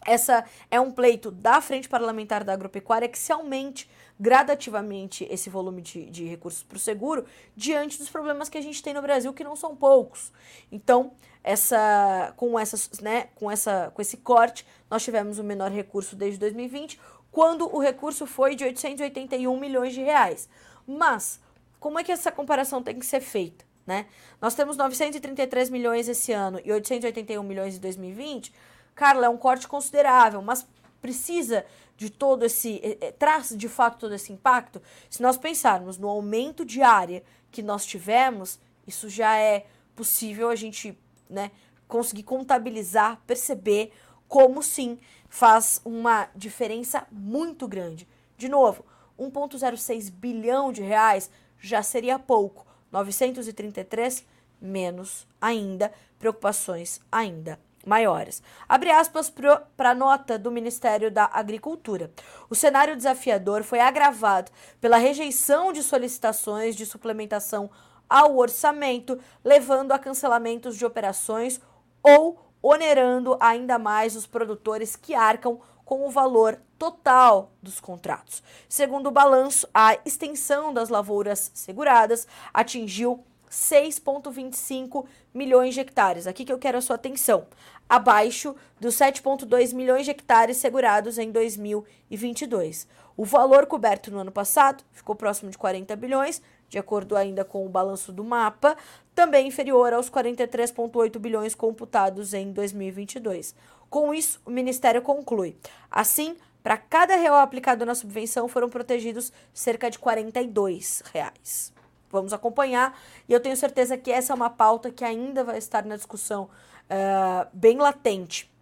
Essa 0.05 0.45
é 0.69 0.79
um 0.79 0.91
pleito 0.91 1.31
da 1.31 1.61
Frente 1.61 1.87
Parlamentar 1.87 2.43
da 2.43 2.53
Agropecuária 2.53 3.07
que 3.07 3.17
se 3.17 3.31
aumente 3.31 3.89
gradativamente 4.19 5.25
esse 5.29 5.49
volume 5.49 5.81
de, 5.81 6.05
de 6.09 6.25
recursos 6.25 6.63
para 6.63 6.75
o 6.75 6.79
seguro 6.79 7.25
diante 7.55 7.97
dos 7.97 8.09
problemas 8.09 8.49
que 8.49 8.57
a 8.57 8.61
gente 8.61 8.83
tem 8.83 8.93
no 8.93 9.01
Brasil, 9.01 9.33
que 9.33 9.43
não 9.43 9.55
são 9.55 9.75
poucos. 9.75 10.31
Então, 10.71 11.13
essa, 11.43 12.33
com, 12.37 12.57
essas, 12.59 12.89
né, 12.99 13.29
com, 13.35 13.49
essa, 13.49 13.91
com 13.93 14.01
esse 14.01 14.17
corte, 14.17 14.65
nós 14.89 15.03
tivemos 15.03 15.39
o 15.39 15.43
menor 15.43 15.71
recurso 15.71 16.15
desde 16.15 16.39
2020, 16.39 16.99
quando 17.31 17.73
o 17.73 17.79
recurso 17.79 18.25
foi 18.25 18.55
de 18.55 18.63
881 18.63 19.59
milhões 19.59 19.93
de 19.93 20.01
reais. 20.01 20.47
Mas, 20.85 21.39
como 21.79 21.97
é 21.97 22.03
que 22.03 22.11
essa 22.11 22.31
comparação 22.31 22.83
tem 22.83 22.99
que 22.99 23.05
ser 23.05 23.21
feita? 23.21 23.65
Né? 23.85 24.05
Nós 24.41 24.55
temos 24.55 24.77
933 24.77 25.69
milhões 25.69 26.07
esse 26.07 26.31
ano 26.31 26.59
e 26.63 26.71
881 26.71 27.43
milhões 27.43 27.75
em 27.75 27.79
2020 27.79 28.53
Carla, 28.95 29.25
é 29.25 29.29
um 29.29 29.37
corte 29.37 29.67
considerável, 29.67 30.41
mas 30.41 30.67
precisa 31.01 31.65
de 31.97 32.09
todo 32.09 32.45
esse. 32.45 32.79
É, 32.83 33.07
é, 33.07 33.11
traz 33.11 33.49
de 33.49 33.67
fato 33.67 33.99
todo 33.99 34.13
esse 34.13 34.31
impacto? 34.31 34.81
Se 35.09 35.21
nós 35.21 35.37
pensarmos 35.37 35.97
no 35.97 36.07
aumento 36.07 36.63
de 36.63 36.81
área 36.81 37.23
que 37.51 37.61
nós 37.61 37.85
tivemos, 37.85 38.59
isso 38.87 39.09
já 39.09 39.37
é 39.37 39.65
possível 39.95 40.49
a 40.49 40.55
gente 40.55 40.97
né, 41.29 41.51
conseguir 41.87 42.23
contabilizar, 42.23 43.21
perceber 43.27 43.91
como 44.27 44.63
sim 44.63 44.99
faz 45.29 45.81
uma 45.83 46.29
diferença 46.35 47.07
muito 47.11 47.67
grande. 47.67 48.07
De 48.37 48.47
novo, 48.47 48.85
1,06 49.19 50.11
bilhão 50.11 50.71
de 50.71 50.81
reais 50.81 51.29
já 51.59 51.81
seria 51.81 52.17
pouco. 52.19 52.65
933 52.93 54.23
menos 54.61 55.27
ainda, 55.41 55.91
preocupações 56.17 57.01
ainda 57.11 57.59
maiores. 57.85 58.41
Abre 58.69 58.91
aspas 58.91 59.29
para 59.29 59.89
a 59.89 59.95
nota 59.95 60.39
do 60.39 60.49
Ministério 60.51 61.11
da 61.11 61.29
Agricultura. 61.33 62.11
O 62.49 62.55
cenário 62.55 62.95
desafiador 62.95 63.63
foi 63.63 63.79
agravado 63.79 64.51
pela 64.79 64.95
rejeição 64.95 65.73
de 65.73 65.83
solicitações 65.83 66.75
de 66.75 66.85
suplementação 66.85 67.69
ao 68.09 68.37
orçamento, 68.37 69.19
levando 69.43 69.91
a 69.91 69.99
cancelamentos 69.99 70.77
de 70.77 70.85
operações 70.85 71.59
ou 72.01 72.39
onerando 72.61 73.35
ainda 73.39 73.77
mais 73.77 74.15
os 74.15 74.25
produtores 74.25 74.95
que 74.95 75.13
arcam 75.13 75.59
com 75.83 76.07
o 76.07 76.09
valor 76.09 76.57
total 76.83 77.53
dos 77.61 77.79
contratos. 77.79 78.43
Segundo 78.67 79.07
o 79.07 79.11
balanço, 79.11 79.65
a 79.73 79.97
extensão 80.05 80.73
das 80.73 80.89
lavouras 80.89 81.49
seguradas 81.53 82.27
atingiu 82.53 83.23
6,25 83.49 85.05
milhões 85.33 85.73
de 85.73 85.79
hectares. 85.79 86.27
Aqui 86.27 86.43
que 86.43 86.51
eu 86.51 86.59
quero 86.59 86.77
a 86.77 86.81
sua 86.81 86.97
atenção. 86.97 87.47
Abaixo 87.87 88.53
dos 88.81 88.95
7,2 88.95 89.73
milhões 89.73 90.03
de 90.03 90.11
hectares 90.11 90.57
segurados 90.57 91.17
em 91.17 91.31
2022. 91.31 92.85
O 93.15 93.23
valor 93.23 93.65
coberto 93.65 94.11
no 94.11 94.19
ano 94.19 94.31
passado 94.31 94.83
ficou 94.91 95.15
próximo 95.15 95.49
de 95.49 95.57
40 95.57 95.95
bilhões, 95.95 96.41
de 96.67 96.77
acordo 96.77 97.15
ainda 97.15 97.45
com 97.45 97.65
o 97.65 97.69
balanço 97.69 98.11
do 98.11 98.25
mapa, 98.25 98.75
também 99.15 99.47
inferior 99.47 99.93
aos 99.93 100.09
43,8 100.09 101.17
bilhões 101.17 101.55
computados 101.55 102.33
em 102.33 102.51
2022. 102.51 103.55
Com 103.89 104.13
isso, 104.13 104.41
o 104.43 104.49
Ministério 104.49 105.01
conclui. 105.01 105.55
Assim, 105.89 106.35
para 106.63 106.77
cada 106.77 107.15
real 107.15 107.35
aplicado 107.35 107.85
na 107.85 107.93
subvenção 107.93 108.47
foram 108.47 108.69
protegidos 108.69 109.31
cerca 109.53 109.91
de 109.91 109.99
42 109.99 111.03
reais 111.13 111.73
vamos 112.13 112.31
acompanhar. 112.31 112.95
E 113.27 113.33
eu 113.33 113.39
tenho 113.39 113.57
certeza 113.57 113.97
que 113.97 114.11
essa 114.11 114.31
é 114.31 114.35
uma 114.35 114.49
pauta 114.49 114.91
que 114.91 115.03
ainda 115.03 115.43
vai 115.43 115.57
estar 115.57 115.83
na 115.83 115.95
discussão 115.95 116.43
uh, 116.43 117.49
bem 117.51 117.77
latente 117.77 118.53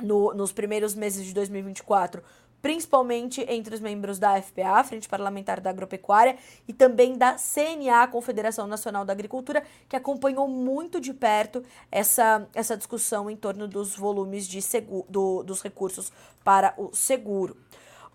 no, 0.00 0.32
nos 0.32 0.52
primeiros 0.52 0.94
meses 0.94 1.26
de 1.26 1.34
2024, 1.34 2.22
principalmente 2.64 3.44
entre 3.46 3.74
os 3.74 3.80
membros 3.82 4.18
da 4.18 4.40
FPA, 4.40 4.82
Frente 4.84 5.06
Parlamentar 5.06 5.60
da 5.60 5.68
Agropecuária, 5.68 6.38
e 6.66 6.72
também 6.72 7.14
da 7.14 7.34
CNA, 7.34 8.06
Confederação 8.06 8.66
Nacional 8.66 9.04
da 9.04 9.12
Agricultura, 9.12 9.62
que 9.86 9.94
acompanhou 9.94 10.48
muito 10.48 10.98
de 10.98 11.12
perto 11.12 11.62
essa, 11.92 12.48
essa 12.54 12.74
discussão 12.74 13.28
em 13.28 13.36
torno 13.36 13.68
dos 13.68 13.94
volumes 13.94 14.48
de 14.48 14.62
seguro, 14.62 15.04
do, 15.10 15.42
dos 15.42 15.60
recursos 15.60 16.10
para 16.42 16.72
o 16.78 16.88
seguro. 16.94 17.54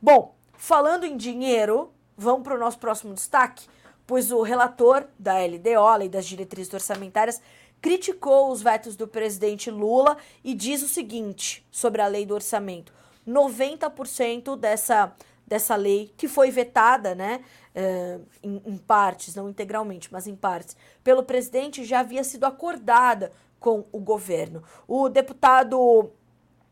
Bom, 0.02 0.34
falando 0.54 1.04
em 1.04 1.16
dinheiro, 1.16 1.92
vamos 2.18 2.42
para 2.42 2.56
o 2.56 2.60
nosso 2.60 2.80
próximo 2.80 3.14
destaque 3.14 3.68
pois 4.08 4.32
o 4.32 4.42
relator 4.42 5.06
da 5.20 5.36
LDO, 5.38 5.96
Lei 6.00 6.10
das 6.10 6.26
Diretrizes 6.26 6.74
Orçamentárias, 6.74 7.40
criticou 7.80 8.52
os 8.52 8.60
vetos 8.60 8.96
do 8.96 9.08
presidente 9.08 9.70
Lula 9.70 10.18
e 10.44 10.56
diz 10.56 10.82
o 10.82 10.88
seguinte 10.88 11.64
sobre 11.70 12.02
a 12.02 12.08
lei 12.08 12.26
do 12.26 12.34
orçamento: 12.34 12.92
90% 13.30 14.58
dessa, 14.58 15.14
dessa 15.46 15.76
lei 15.76 16.14
que 16.18 16.28
foi 16.28 16.52
vetada, 16.52 17.14
né, 17.14 17.42
uh, 17.76 18.26
em, 18.42 18.62
em 18.66 18.78
partes, 18.78 19.36
não 19.36 19.50
integralmente, 19.50 20.12
mas 20.12 20.28
em 20.28 20.36
partes, 20.36 20.76
pelo 21.04 21.24
presidente 21.24 21.86
já 21.86 22.00
havia 22.00 22.24
sido 22.24 22.46
acordada 22.46 23.32
com 23.60 23.86
o 23.92 24.00
governo. 24.00 24.64
O 24.88 25.10
deputado 25.10 26.12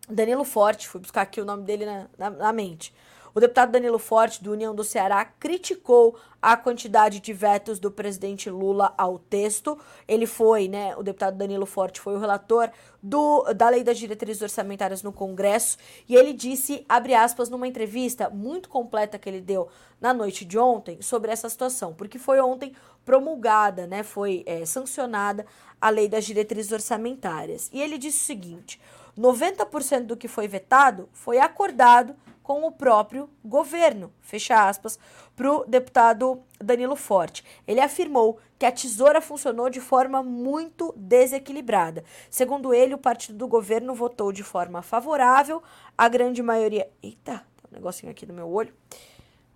Danilo 0.10 0.44
Forte, 0.44 0.88
fui 0.88 1.02
buscar 1.02 1.22
aqui 1.22 1.42
o 1.42 1.46
nome 1.46 1.64
dele 1.64 1.86
na, 1.86 2.08
na, 2.18 2.30
na 2.30 2.54
mente. 2.54 2.94
O 3.38 3.40
deputado 3.40 3.72
Danilo 3.72 4.00
Forte, 4.00 4.44
do 4.44 4.52
União 4.52 4.74
do 4.74 4.84
Ceará, 4.84 5.24
criticou 5.24 6.18
a 6.42 6.58
quantidade 6.58 7.20
de 7.20 7.34
vetos 7.34 7.78
do 7.78 7.92
presidente 7.92 8.50
Lula 8.50 8.96
ao 8.98 9.20
texto. 9.20 9.78
Ele 10.08 10.26
foi, 10.26 10.68
né, 10.68 10.96
o 10.98 11.04
deputado 11.04 11.38
Danilo 11.38 11.68
Forte 11.68 12.02
foi 12.02 12.16
o 12.16 12.20
relator 12.20 12.72
do, 13.00 13.44
da 13.54 13.70
Lei 13.70 13.84
das 13.84 14.00
Diretrizes 14.00 14.42
Orçamentárias 14.42 15.04
no 15.04 15.14
Congresso, 15.14 15.78
e 16.10 16.16
ele 16.16 16.34
disse, 16.34 16.84
abre 16.90 17.14
aspas, 17.14 17.48
numa 17.48 17.68
entrevista 17.68 18.28
muito 18.28 18.70
completa 18.70 19.20
que 19.20 19.30
ele 19.30 19.40
deu 19.40 19.68
na 20.02 20.16
noite 20.16 20.44
de 20.44 20.58
ontem 20.58 21.00
sobre 21.00 21.32
essa 21.32 21.48
situação, 21.48 21.94
porque 21.94 22.18
foi 22.18 22.40
ontem 22.40 22.74
promulgada, 23.06 23.86
né, 23.86 24.02
foi 24.02 24.42
é, 24.48 24.66
sancionada 24.66 25.46
a 25.80 25.92
Lei 25.92 26.10
das 26.10 26.26
Diretrizes 26.26 26.72
Orçamentárias. 26.72 27.70
E 27.72 27.80
ele 27.80 28.00
disse 28.00 28.18
o 28.18 28.26
seguinte: 28.26 28.82
90% 29.18 30.06
do 30.06 30.18
que 30.18 30.28
foi 30.28 30.48
vetado 30.48 31.10
foi 31.12 31.40
acordado 31.40 32.16
com 32.48 32.66
o 32.66 32.72
próprio 32.72 33.30
governo, 33.44 34.14
fecha 34.22 34.70
aspas, 34.70 34.98
para 35.36 35.52
o 35.52 35.66
deputado 35.66 36.42
Danilo 36.58 36.96
Forte. 36.96 37.44
Ele 37.68 37.82
afirmou 37.82 38.40
que 38.58 38.66
a 38.66 38.72
tesoura 38.72 39.20
funcionou 39.20 39.70
de 39.70 39.82
forma 39.82 40.24
muito 40.24 40.94
desequilibrada. 40.96 42.06
Segundo 42.30 42.74
ele, 42.74 42.94
o 42.94 42.98
partido 42.98 43.38
do 43.38 43.48
governo 43.50 43.94
votou 43.94 44.32
de 44.32 44.44
forma 44.44 44.82
favorável, 44.82 45.62
a 45.98 46.08
grande 46.08 46.42
maioria. 46.42 46.90
Eita, 47.04 47.34
tá 47.34 47.70
um 47.70 47.76
negocinho 47.76 48.12
aqui 48.14 48.26
no 48.26 48.34
meu 48.34 48.50
olho. 48.50 48.74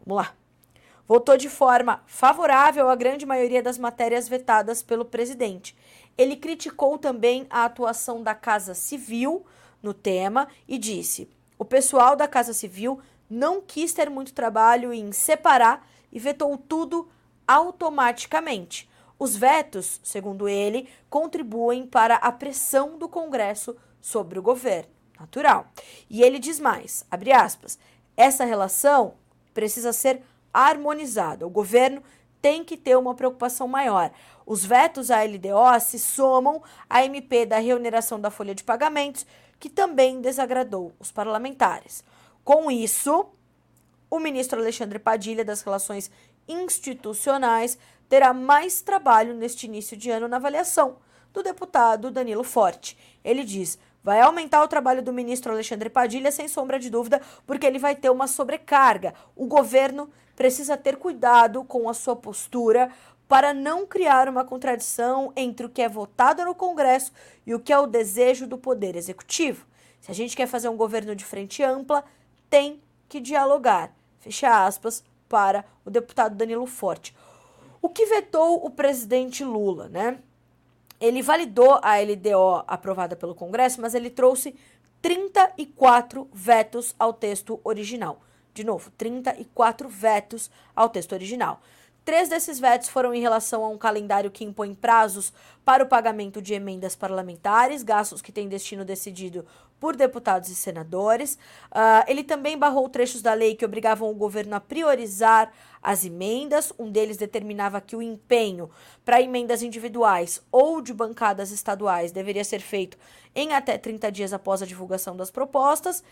Vamos 0.06 0.24
lá. 0.24 0.34
Votou 1.08 1.38
de 1.38 1.50
forma 1.50 2.04
favorável 2.06 2.90
a 2.90 2.96
grande 2.96 3.26
maioria 3.26 3.64
das 3.64 3.78
matérias 3.78 4.28
vetadas 4.28 4.84
pelo 4.84 5.06
presidente. 5.06 5.76
Ele 6.18 6.36
criticou 6.36 6.98
também 6.98 7.48
a 7.50 7.66
atuação 7.66 8.22
da 8.22 8.36
Casa 8.36 8.74
Civil 8.74 9.46
no 9.82 9.94
tema 9.94 10.48
e 10.68 10.78
disse: 10.78 11.30
o 11.58 11.66
pessoal 11.66 12.16
da 12.16 12.28
Casa 12.28 12.54
Civil 12.54 13.00
não 13.30 13.62
quis 13.62 13.94
ter 13.94 14.10
muito 14.10 14.34
trabalho 14.34 14.92
em 14.92 15.12
separar 15.12 15.88
e 16.12 16.20
vetou 16.20 16.58
tudo 16.58 17.08
automaticamente. 17.48 18.90
Os 19.20 19.36
vetos, 19.36 20.02
segundo 20.04 20.50
ele, 20.50 20.90
contribuem 21.10 21.86
para 21.86 22.16
a 22.16 22.32
pressão 22.32 22.98
do 22.98 23.08
Congresso 23.08 23.78
sobre 24.02 24.40
o 24.40 24.42
governo. 24.42 24.90
Natural. 25.20 25.72
E 26.10 26.24
ele 26.24 26.40
diz 26.40 26.60
mais, 26.60 27.06
abre 27.12 27.32
aspas, 27.32 27.78
essa 28.18 28.44
relação 28.44 29.14
precisa 29.54 29.94
ser 29.94 30.24
harmonizada. 30.52 31.46
O 31.46 31.50
governo 31.52 32.02
tem 32.42 32.64
que 32.64 32.76
ter 32.76 32.98
uma 32.98 33.14
preocupação 33.14 33.68
maior. 33.68 34.12
Os 34.46 34.66
vetos 34.66 35.12
à 35.12 35.24
LDO 35.24 35.80
se 35.80 36.00
somam 36.00 36.62
à 36.90 37.06
MP 37.06 37.46
da 37.46 37.60
reoneração 37.60 38.20
da 38.20 38.32
folha 38.32 38.56
de 38.56 38.64
pagamentos, 38.64 39.26
que 39.60 39.70
também 39.70 40.20
desagradou 40.22 40.92
os 41.00 41.12
parlamentares. 41.12 42.04
Com 42.44 42.72
isso, 42.72 43.28
o 44.10 44.20
ministro 44.20 44.60
Alexandre 44.60 45.00
Padilha 45.00 45.46
das 45.46 45.62
Relações 45.62 46.10
Institucionais 46.48 47.78
terá 48.10 48.34
mais 48.34 48.82
trabalho 48.82 49.34
neste 49.36 49.68
início 49.68 49.96
de 49.96 50.10
ano 50.10 50.28
na 50.28 50.38
avaliação 50.38 50.98
do 51.32 51.42
deputado 51.42 52.12
Danilo 52.12 52.44
Forte. 52.44 52.98
Ele 53.24 53.44
diz: 53.44 53.80
vai 54.04 54.20
aumentar 54.20 54.64
o 54.64 54.68
trabalho 54.68 55.02
do 55.02 55.14
ministro 55.14 55.54
Alexandre 55.54 55.90
Padilha, 55.90 56.32
sem 56.32 56.48
sombra 56.48 56.80
de 56.80 56.90
dúvida, 56.90 57.22
porque 57.46 57.66
ele 57.66 57.80
vai 57.80 57.96
ter 57.96 58.10
uma 58.10 58.28
sobrecarga. 58.28 59.14
O 59.36 59.46
governo 59.46 60.10
precisa 60.36 60.78
ter 60.78 60.98
cuidado 60.98 61.64
com 61.64 61.90
a 61.90 61.94
sua 61.94 62.16
postura 62.16 62.90
para 63.28 63.54
não 63.54 63.88
criar 63.88 64.28
uma 64.28 64.44
contradição 64.44 65.32
entre 65.36 65.66
o 65.66 65.70
que 65.70 65.82
é 65.82 65.88
votado 65.88 66.44
no 66.44 66.54
Congresso 66.54 67.14
e 67.48 67.56
o 67.56 67.60
que 67.60 67.72
é 67.72 67.80
o 67.80 67.88
desejo 67.88 68.46
do 68.46 68.58
Poder 68.58 68.96
Executivo. 68.96 69.66
Se 70.02 70.12
a 70.12 70.14
gente 70.14 70.36
quer 70.36 70.48
fazer 70.48 70.68
um 70.68 70.76
governo 70.76 71.16
de 71.16 71.24
frente 71.24 71.64
ampla, 71.64 72.04
tem 72.50 72.82
que 73.08 73.22
dialogar. 73.22 73.94
Fecha 74.20 74.66
aspas 74.66 75.04
para 75.30 75.64
o 75.86 75.90
deputado 75.90 76.36
Danilo 76.36 76.66
Forte. 76.66 77.16
O 77.82 77.88
que 77.88 78.06
vetou 78.06 78.66
o 78.66 78.70
presidente 78.70 79.44
Lula, 79.44 79.88
né? 79.88 80.20
Ele 81.00 81.22
validou 81.22 81.80
a 81.82 82.00
LDO 82.00 82.64
aprovada 82.68 83.16
pelo 83.16 83.34
Congresso, 83.34 83.82
mas 83.82 83.96
ele 83.96 84.10
trouxe 84.10 84.56
34 85.02 86.30
vetos 86.32 86.94
ao 87.00 87.14
texto 87.14 87.60
original. 87.64 88.22
De 88.54 88.64
novo, 88.64 88.92
34 88.98 89.88
vetos 89.88 90.50
ao 90.76 90.90
texto 90.90 91.14
original. 91.14 91.62
Três 92.04 92.30
desses 92.30 92.60
vetos 92.60 92.90
foram 92.90 93.14
em 93.14 93.22
relação 93.22 93.64
a 93.64 93.70
um 93.70 93.78
calendário 93.78 94.32
que 94.32 94.44
impõe 94.44 94.74
prazos 94.74 95.32
para 95.64 95.84
o 95.84 95.88
pagamento 95.88 96.42
de 96.42 96.54
emendas 96.54 96.96
parlamentares, 96.96 97.84
gastos 97.84 98.24
que 98.24 98.32
têm 98.32 98.50
destino 98.50 98.84
decidido 98.84 99.46
por 99.80 99.96
deputados 99.96 100.50
e 100.50 100.56
senadores. 100.56 101.36
Uh, 101.72 102.04
ele 102.08 102.24
também 102.24 102.58
barrou 102.58 102.90
trechos 102.90 103.22
da 103.22 103.34
lei 103.34 103.56
que 103.56 103.66
obrigavam 103.66 104.10
o 104.10 104.16
governo 104.16 104.56
a 104.56 104.60
priorizar 104.60 105.52
as 105.82 106.04
emendas. 106.04 106.74
Um 106.78 106.92
deles 106.92 107.18
determinava 107.18 107.80
que 107.80 107.96
o 107.96 108.02
empenho 108.02 108.72
para 109.06 109.22
emendas 109.22 109.62
individuais 109.62 110.42
ou 110.52 110.82
de 110.82 110.94
bancadas 110.94 111.52
estaduais 111.52 112.12
deveria 112.12 112.44
ser 112.44 112.62
feito 112.62 112.98
em 113.36 113.54
até 113.54 113.78
30 113.78 114.12
dias 114.12 114.34
após 114.34 114.62
a 114.62 114.66
divulgação 114.66 115.16
das 115.16 115.30
propostas. 115.30 116.04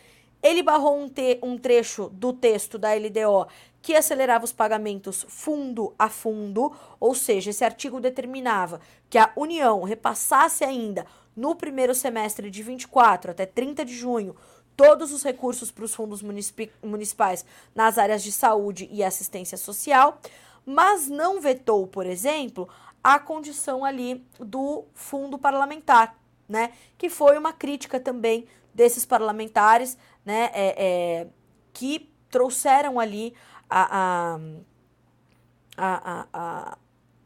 Ele 0.41 0.63
barrou 0.63 0.97
um, 0.97 1.09
te 1.09 1.39
um 1.43 1.57
trecho 1.57 2.09
do 2.09 2.31
texto 2.31 2.77
da 2.77 2.93
LDO 2.93 3.47
que 3.81 3.95
acelerava 3.95 4.45
os 4.45 4.53
pagamentos 4.53 5.25
fundo 5.27 5.93
a 5.97 6.09
fundo, 6.09 6.73
ou 6.99 7.15
seja, 7.15 7.49
esse 7.49 7.63
artigo 7.63 7.99
determinava 7.99 8.81
que 9.09 9.17
a 9.17 9.31
União 9.35 9.83
repassasse 9.83 10.63
ainda 10.63 11.05
no 11.35 11.55
primeiro 11.55 11.95
semestre 11.95 12.49
de 12.49 12.61
24 12.61 13.31
até 13.31 13.45
30 13.45 13.85
de 13.85 13.93
junho 13.93 14.35
todos 14.75 15.11
os 15.11 15.23
recursos 15.23 15.71
para 15.71 15.83
os 15.83 15.93
fundos 15.93 16.21
municipais 16.81 17.45
nas 17.75 17.97
áreas 17.97 18.23
de 18.23 18.31
saúde 18.31 18.87
e 18.91 19.03
assistência 19.03 19.57
social, 19.57 20.21
mas 20.65 21.09
não 21.09 21.41
vetou, 21.41 21.85
por 21.85 22.05
exemplo, 22.05 22.67
a 23.03 23.19
condição 23.19 23.83
ali 23.83 24.25
do 24.39 24.85
fundo 24.93 25.37
parlamentar, 25.37 26.17
né? 26.47 26.71
Que 26.97 27.09
foi 27.09 27.37
uma 27.37 27.51
crítica 27.51 27.99
também 27.99 28.47
desses 28.73 29.05
parlamentares, 29.05 29.97
né? 30.29 30.51
É, 30.53 30.75
é, 30.77 31.27
que 31.73 32.13
trouxeram 32.29 32.99
ali 32.99 33.33
a, 33.67 34.37
a, 35.75 36.27
a, 36.31 36.77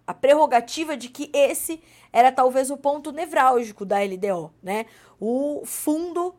a, 0.08 0.14
prerrogativa 0.14 0.96
de 0.96 1.10
que 1.10 1.30
esse 1.34 1.84
era 2.14 2.32
talvez 2.32 2.72
o 2.72 2.78
ponto 2.78 3.12
nevrálgico 3.12 3.84
da 3.84 3.98
LDO, 4.00 4.54
né? 4.64 4.86
O 5.20 5.64
fundo 5.66 6.34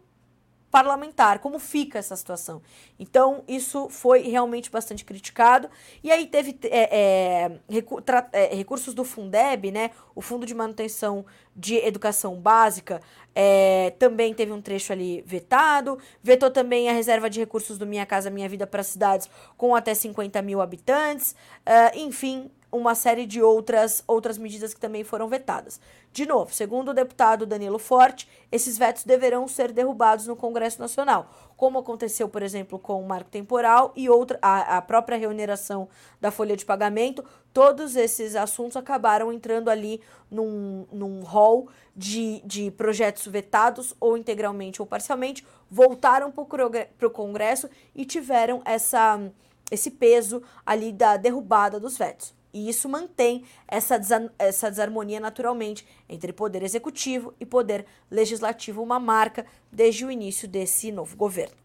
parlamentar, 0.75 1.39
como 1.39 1.61
fica 1.61 2.01
essa 2.01 2.17
situação. 2.17 2.61
Então, 2.99 3.45
isso 3.47 3.89
foi 3.89 4.23
realmente 4.23 4.69
bastante 4.73 5.05
criticado. 5.05 5.71
E 6.03 6.11
aí 6.11 6.27
teve 6.27 6.59
é, 6.65 6.89
é, 6.91 7.61
recu 7.73 8.03
é, 8.33 8.57
recursos 8.57 8.93
do 8.93 9.05
Fundeb, 9.05 9.71
né? 9.71 9.93
O 10.17 10.21
Fundo 10.21 10.45
de 10.45 10.53
Manutenção 10.53 11.25
de 11.55 11.77
Educação 11.77 12.35
Básica, 12.41 13.01
é, 13.33 13.95
também 14.01 14.35
teve 14.35 14.51
um 14.51 14.61
trecho 14.61 14.93
ali 14.93 15.23
vetado. 15.25 15.97
Vetou 16.21 16.51
também 16.51 16.89
a 16.89 16.93
reserva 16.93 17.31
de 17.31 17.39
recursos 17.39 17.79
do 17.79 17.87
Minha 17.87 18.05
Casa 18.05 18.29
Minha 18.29 18.49
Vida 18.49 18.67
para 18.67 18.83
cidades 18.83 19.31
com 19.57 19.77
até 19.77 19.95
50 19.95 20.43
mil 20.43 20.61
habitantes. 20.61 21.37
Uh, 21.61 21.97
enfim, 21.97 22.51
uma 22.75 22.97
série 22.97 23.25
de 23.25 23.41
outras, 23.41 24.03
outras 24.07 24.37
medidas 24.37 24.75
que 24.75 24.81
também 24.81 25.05
foram 25.05 25.29
vetadas. 25.29 25.81
De 26.15 26.27
novo, 26.27 26.55
segundo 26.55 26.93
o 26.93 26.95
deputado 26.95 27.45
Danilo 27.45 27.77
Forte, 27.77 28.29
esses 28.53 28.79
vetos 28.79 29.03
deverão 29.03 29.49
ser 29.49 29.73
derrubados 29.73 30.29
no 30.29 30.37
Congresso 30.37 30.81
Nacional, 30.81 31.29
como 31.57 31.81
aconteceu, 31.81 32.29
por 32.29 32.41
exemplo, 32.41 32.79
com 32.79 33.03
o 33.03 33.05
marco 33.05 33.29
temporal 33.29 33.93
e 33.97 34.09
outra, 34.09 34.39
a, 34.41 34.77
a 34.77 34.81
própria 34.81 35.19
reoneração 35.19 35.89
da 36.21 36.31
folha 36.31 36.57
de 36.57 36.65
pagamento. 36.65 37.25
Todos 37.53 37.97
esses 37.97 38.37
assuntos 38.37 38.77
acabaram 38.77 39.33
entrando 39.33 39.69
ali 39.69 40.01
num, 40.31 40.87
num 40.93 41.25
hall 41.25 41.67
de, 41.97 42.41
de 42.45 42.71
projetos 42.71 43.27
vetados, 43.27 43.93
ou 43.99 44.17
integralmente 44.17 44.81
ou 44.81 44.87
parcialmente, 44.87 45.45
voltaram 45.69 46.31
para 46.31 47.09
o 47.09 47.11
Congresso 47.11 47.69
e 47.93 48.05
tiveram 48.05 48.63
essa, 48.65 49.21
esse 49.69 49.91
peso 49.91 50.45
ali 50.65 50.93
da 50.93 51.17
derrubada 51.17 51.81
dos 51.81 51.99
vetos. 51.99 52.33
E 52.55 52.69
isso 52.69 52.89
mantém 52.89 53.45
essa, 53.67 54.01
essa 54.39 54.71
desarmonia 54.71 55.19
naturalmente 55.19 55.85
entre 56.09 56.33
poder 56.33 56.63
executivo 56.63 57.35
e 57.41 57.45
poder 57.45 57.85
legislativo, 58.09 58.81
uma 58.81 59.01
marca 59.01 59.45
desde 59.73 60.05
o 60.05 60.11
início 60.11 60.47
desse 60.47 60.93
novo 60.93 61.17
governo. 61.17 61.57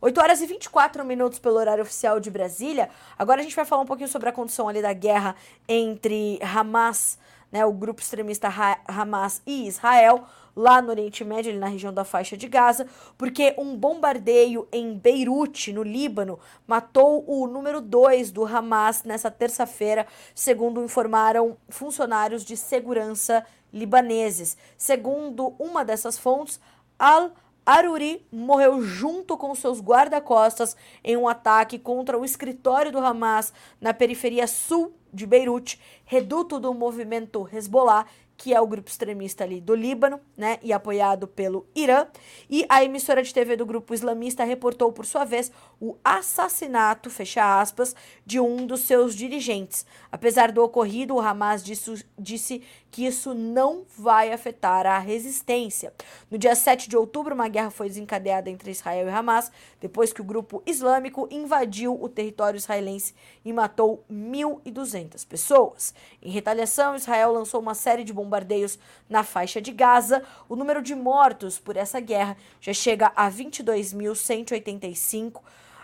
8 0.00 0.20
horas 0.20 0.40
e 0.40 0.46
24 0.46 1.04
minutos 1.04 1.40
pelo 1.40 1.56
horário 1.56 1.82
oficial 1.82 2.20
de 2.20 2.30
Brasília. 2.30 2.88
Agora 3.18 3.40
a 3.40 3.42
gente 3.42 3.56
vai 3.56 3.64
falar 3.64 3.82
um 3.82 3.86
pouquinho 3.86 4.08
sobre 4.08 4.28
a 4.28 4.32
condição 4.32 4.68
ali 4.68 4.80
da 4.80 4.92
guerra 4.92 5.34
entre 5.68 6.38
Hamas 6.40 7.18
né, 7.50 7.64
o 7.64 7.72
grupo 7.72 8.00
extremista 8.00 8.48
Hamas 8.86 9.42
e 9.46 9.66
Israel, 9.66 10.24
lá 10.56 10.80
no 10.80 10.88
Oriente 10.88 11.22
Médio, 11.22 11.50
ali 11.50 11.60
na 11.60 11.68
região 11.68 11.92
da 11.92 12.02
faixa 12.02 12.36
de 12.36 12.48
Gaza, 12.48 12.86
porque 13.18 13.54
um 13.58 13.76
bombardeio 13.76 14.66
em 14.72 14.96
Beirute, 14.96 15.72
no 15.72 15.82
Líbano, 15.82 16.40
matou 16.66 17.22
o 17.28 17.46
número 17.46 17.82
2 17.82 18.32
do 18.32 18.46
Hamas 18.46 19.04
nessa 19.04 19.30
terça-feira, 19.30 20.06
segundo 20.34 20.82
informaram 20.82 21.58
funcionários 21.68 22.42
de 22.42 22.56
segurança 22.56 23.44
libaneses. 23.72 24.56
Segundo 24.78 25.54
uma 25.58 25.84
dessas 25.84 26.16
fontes, 26.16 26.58
Al 26.98 27.32
Aruri 27.66 28.24
morreu 28.30 28.80
junto 28.80 29.36
com 29.36 29.52
seus 29.54 29.80
guarda-costas 29.80 30.76
em 31.02 31.16
um 31.16 31.28
ataque 31.28 31.78
contra 31.78 32.16
o 32.16 32.24
escritório 32.24 32.92
do 32.92 32.98
Hamas 32.98 33.52
na 33.80 33.92
periferia 33.92 34.46
sul 34.46 34.94
de 35.12 35.26
Beirute, 35.26 35.80
reduto 36.04 36.60
do 36.60 36.72
movimento 36.72 37.48
Hezbollah, 37.52 38.06
que 38.36 38.52
é 38.52 38.60
o 38.60 38.66
grupo 38.66 38.88
extremista 38.88 39.44
ali 39.44 39.60
do 39.60 39.74
Líbano, 39.74 40.20
né, 40.36 40.58
e 40.62 40.72
apoiado 40.72 41.26
pelo 41.26 41.66
Irã, 41.74 42.06
e 42.48 42.64
a 42.68 42.84
emissora 42.84 43.22
de 43.22 43.32
TV 43.32 43.56
do 43.56 43.66
grupo 43.66 43.94
islamista 43.94 44.44
reportou 44.44 44.92
por 44.92 45.06
sua 45.06 45.24
vez 45.24 45.50
o 45.80 45.96
assassinato, 46.04 47.10
fecha 47.10 47.60
aspas, 47.60 47.94
de 48.24 48.38
um 48.38 48.66
dos 48.66 48.80
seus 48.80 49.14
dirigentes. 49.14 49.86
Apesar 50.10 50.52
do 50.52 50.62
ocorrido, 50.62 51.14
o 51.14 51.20
Hamas 51.20 51.64
disse, 51.64 52.04
disse 52.18 52.62
que 52.96 53.04
isso 53.04 53.34
não 53.34 53.84
vai 53.98 54.32
afetar 54.32 54.86
a 54.86 54.98
resistência. 54.98 55.92
No 56.30 56.38
dia 56.38 56.54
7 56.54 56.88
de 56.88 56.96
outubro, 56.96 57.34
uma 57.34 57.46
guerra 57.46 57.68
foi 57.68 57.88
desencadeada 57.88 58.48
entre 58.48 58.70
Israel 58.70 59.06
e 59.06 59.10
Hamas, 59.10 59.52
depois 59.78 60.14
que 60.14 60.22
o 60.22 60.24
grupo 60.24 60.62
islâmico 60.64 61.28
invadiu 61.30 62.02
o 62.02 62.08
território 62.08 62.56
israelense 62.56 63.14
e 63.44 63.52
matou 63.52 64.02
1.200 64.10 65.26
pessoas. 65.26 65.92
Em 66.22 66.30
retaliação, 66.30 66.96
Israel 66.96 67.32
lançou 67.32 67.60
uma 67.60 67.74
série 67.74 68.02
de 68.02 68.14
bombardeios 68.14 68.78
na 69.10 69.22
faixa 69.22 69.60
de 69.60 69.72
Gaza. 69.72 70.22
O 70.48 70.56
número 70.56 70.80
de 70.80 70.94
mortos 70.94 71.58
por 71.58 71.76
essa 71.76 72.00
guerra 72.00 72.34
já 72.62 72.72
chega 72.72 73.12
a 73.14 73.30
22.185 73.30 75.36
uh, 75.36 75.42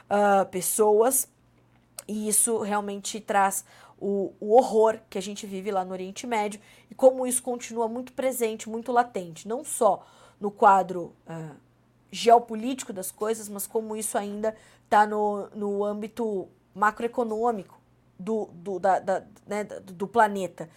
ah, 0.08 0.46
pessoas. 0.50 1.28
E 2.08 2.26
isso 2.26 2.58
realmente 2.58 3.20
traz 3.20 3.64
o, 4.02 4.34
o 4.40 4.56
horror 4.56 4.98
que 5.08 5.16
a 5.16 5.22
gente 5.22 5.46
vive 5.46 5.70
lá 5.70 5.84
no 5.84 5.92
Oriente 5.92 6.26
Médio 6.26 6.60
e 6.90 6.94
como 6.94 7.24
isso 7.24 7.40
continua 7.40 7.86
muito 7.86 8.12
presente, 8.12 8.68
muito 8.68 8.90
latente, 8.90 9.46
não 9.46 9.64
só 9.64 10.04
no 10.40 10.50
quadro 10.50 11.14
uh, 11.28 11.54
geopolítico 12.10 12.92
das 12.92 13.12
coisas, 13.12 13.48
mas 13.48 13.64
como 13.64 13.94
isso 13.94 14.18
ainda 14.18 14.56
está 14.84 15.06
no, 15.06 15.48
no 15.54 15.84
âmbito 15.84 16.48
macroeconômico 16.74 17.80
do, 18.18 18.50
do, 18.52 18.80
da, 18.80 18.98
da, 18.98 19.22
né, 19.46 19.62
do 19.62 20.08
planeta. 20.08 20.68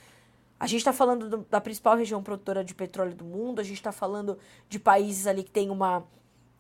A 0.59 0.67
gente 0.67 0.81
está 0.81 0.93
falando 0.93 1.27
do, 1.27 1.37
da 1.49 1.59
principal 1.59 1.97
região 1.97 2.21
produtora 2.21 2.63
de 2.63 2.75
petróleo 2.75 3.15
do 3.15 3.25
mundo, 3.25 3.59
a 3.59 3.63
gente 3.63 3.77
está 3.77 3.91
falando 3.91 4.37
de 4.69 4.77
países 4.77 5.25
ali 5.25 5.43
que 5.43 5.51
tem 5.51 5.71
uma, 5.71 6.05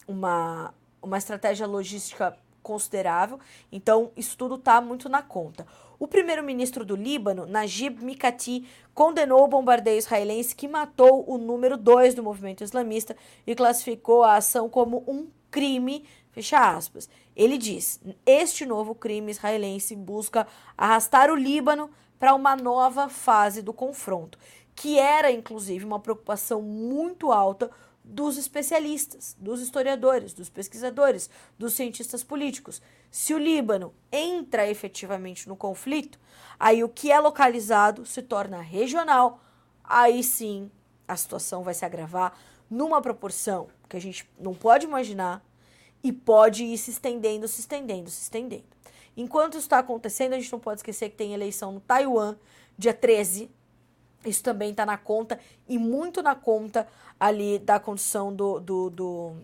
uma, 0.07 0.73
uma 0.99 1.17
estratégia 1.17 1.67
logística 1.67 2.35
considerável, 2.65 3.39
então 3.71 4.11
isso 4.17 4.35
tudo 4.35 4.55
está 4.55 4.81
muito 4.81 5.07
na 5.07 5.21
conta. 5.21 5.67
O 5.99 6.07
primeiro-ministro 6.07 6.83
do 6.83 6.95
Líbano, 6.95 7.45
Najib 7.45 8.03
Mikati, 8.03 8.67
condenou 8.93 9.43
o 9.43 9.47
bombardeio 9.47 9.99
israelense 9.99 10.55
que 10.55 10.67
matou 10.67 11.23
o 11.29 11.37
número 11.37 11.77
2 11.77 12.15
do 12.15 12.23
movimento 12.23 12.63
islamista 12.63 13.15
e 13.45 13.53
classificou 13.53 14.23
a 14.23 14.35
ação 14.35 14.67
como 14.67 15.03
um 15.07 15.27
crime, 15.51 16.03
fecha 16.31 16.75
aspas. 16.75 17.07
Ele 17.35 17.57
diz: 17.57 18.01
"Este 18.25 18.65
novo 18.65 18.95
crime 18.95 19.31
israelense 19.31 19.95
busca 19.95 20.47
arrastar 20.75 21.29
o 21.29 21.35
Líbano 21.35 21.89
para 22.19 22.33
uma 22.33 22.55
nova 22.55 23.07
fase 23.07 23.61
do 23.61 23.71
confronto, 23.71 24.39
que 24.75 24.97
era 24.97 25.31
inclusive 25.31 25.85
uma 25.85 25.99
preocupação 25.99 26.61
muito 26.61 27.31
alta 27.31 27.69
dos 28.05 28.37
especialistas, 28.37 29.35
dos 29.39 29.59
historiadores, 29.59 30.33
dos 30.33 30.47
pesquisadores, 30.47 31.29
dos 31.57 31.73
cientistas 31.73 32.23
políticos. 32.23 32.81
Se 33.09 33.33
o 33.33 33.39
Líbano 33.39 33.93
entra 34.11 34.69
efetivamente 34.69 35.49
no 35.49 35.55
conflito, 35.55 36.19
aí 36.59 36.83
o 36.83 36.89
que 36.89 37.11
é 37.11 37.19
localizado 37.19 38.05
se 38.05 38.21
torna 38.21 38.61
regional, 38.61 39.41
aí 39.83 40.23
sim 40.23 40.69
a 41.07 41.15
situação 41.15 41.63
vai 41.63 41.73
se 41.73 41.83
agravar 41.83 42.37
numa 42.69 43.01
proporção 43.01 43.67
que 43.89 43.97
a 43.97 44.01
gente 44.01 44.29
não 44.39 44.53
pode 44.53 44.85
imaginar 44.85 45.43
e 46.03 46.11
pode 46.11 46.63
ir 46.63 46.77
se 46.77 46.91
estendendo, 46.91 47.47
se 47.47 47.61
estendendo, 47.61 48.09
se 48.09 48.21
estendendo. 48.21 48.65
Enquanto 49.17 49.53
isso 49.53 49.61
está 49.61 49.79
acontecendo, 49.79 50.33
a 50.33 50.39
gente 50.39 50.51
não 50.51 50.59
pode 50.59 50.79
esquecer 50.79 51.09
que 51.09 51.15
tem 51.15 51.33
eleição 51.33 51.71
no 51.71 51.79
Taiwan, 51.79 52.35
dia 52.77 52.93
13, 52.93 53.49
isso 54.25 54.43
também 54.43 54.71
está 54.71 54.85
na 54.85 54.97
conta 54.97 55.39
e 55.67 55.77
muito 55.77 56.21
na 56.21 56.35
conta 56.35 56.87
ali 57.19 57.59
da 57.59 57.79
condição 57.79 58.33
do, 58.33 58.59
do, 58.59 58.89
do, 58.89 59.35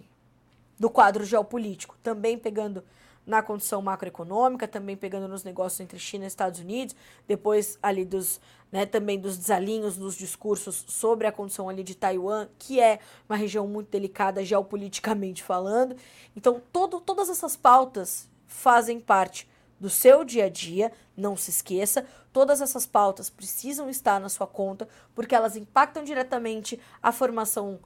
do 0.79 0.89
quadro 0.89 1.23
geopolítico. 1.23 1.95
Também 2.03 2.37
pegando 2.37 2.83
na 3.25 3.41
condição 3.41 3.81
macroeconômica, 3.81 4.67
também 4.67 4.97
pegando 4.97 5.27
nos 5.27 5.43
negócios 5.43 5.79
entre 5.79 5.99
China 5.99 6.25
e 6.25 6.27
Estados 6.27 6.59
Unidos, 6.59 6.95
depois 7.27 7.77
ali 7.81 8.03
dos, 8.03 8.41
né, 8.71 8.85
também 8.85 9.19
dos 9.19 9.37
desalinhos 9.37 9.97
nos 9.97 10.15
discursos 10.15 10.83
sobre 10.87 11.27
a 11.27 11.31
condição 11.31 11.69
ali 11.69 11.83
de 11.83 11.95
Taiwan, 11.95 12.47
que 12.57 12.79
é 12.79 12.99
uma 13.29 13.35
região 13.35 13.67
muito 13.67 13.89
delicada 13.89 14.43
geopoliticamente 14.43 15.43
falando. 15.43 15.95
Então, 16.35 16.61
todo, 16.71 16.99
todas 16.99 17.29
essas 17.29 17.55
pautas 17.55 18.27
fazem 18.47 18.99
parte 18.99 19.47
do 19.81 19.89
seu 19.89 20.23
dia 20.23 20.45
a 20.45 20.49
dia, 20.49 20.91
não 21.17 21.35
se 21.35 21.49
esqueça, 21.49 22.05
todas 22.31 22.61
essas 22.61 22.85
pautas 22.85 23.31
precisam 23.31 23.89
estar 23.89 24.19
na 24.19 24.29
sua 24.29 24.45
conta, 24.45 24.87
porque 25.15 25.33
elas 25.33 25.55
impactam 25.55 26.03
diretamente 26.03 26.79
a 27.01 27.11
formação 27.11 27.79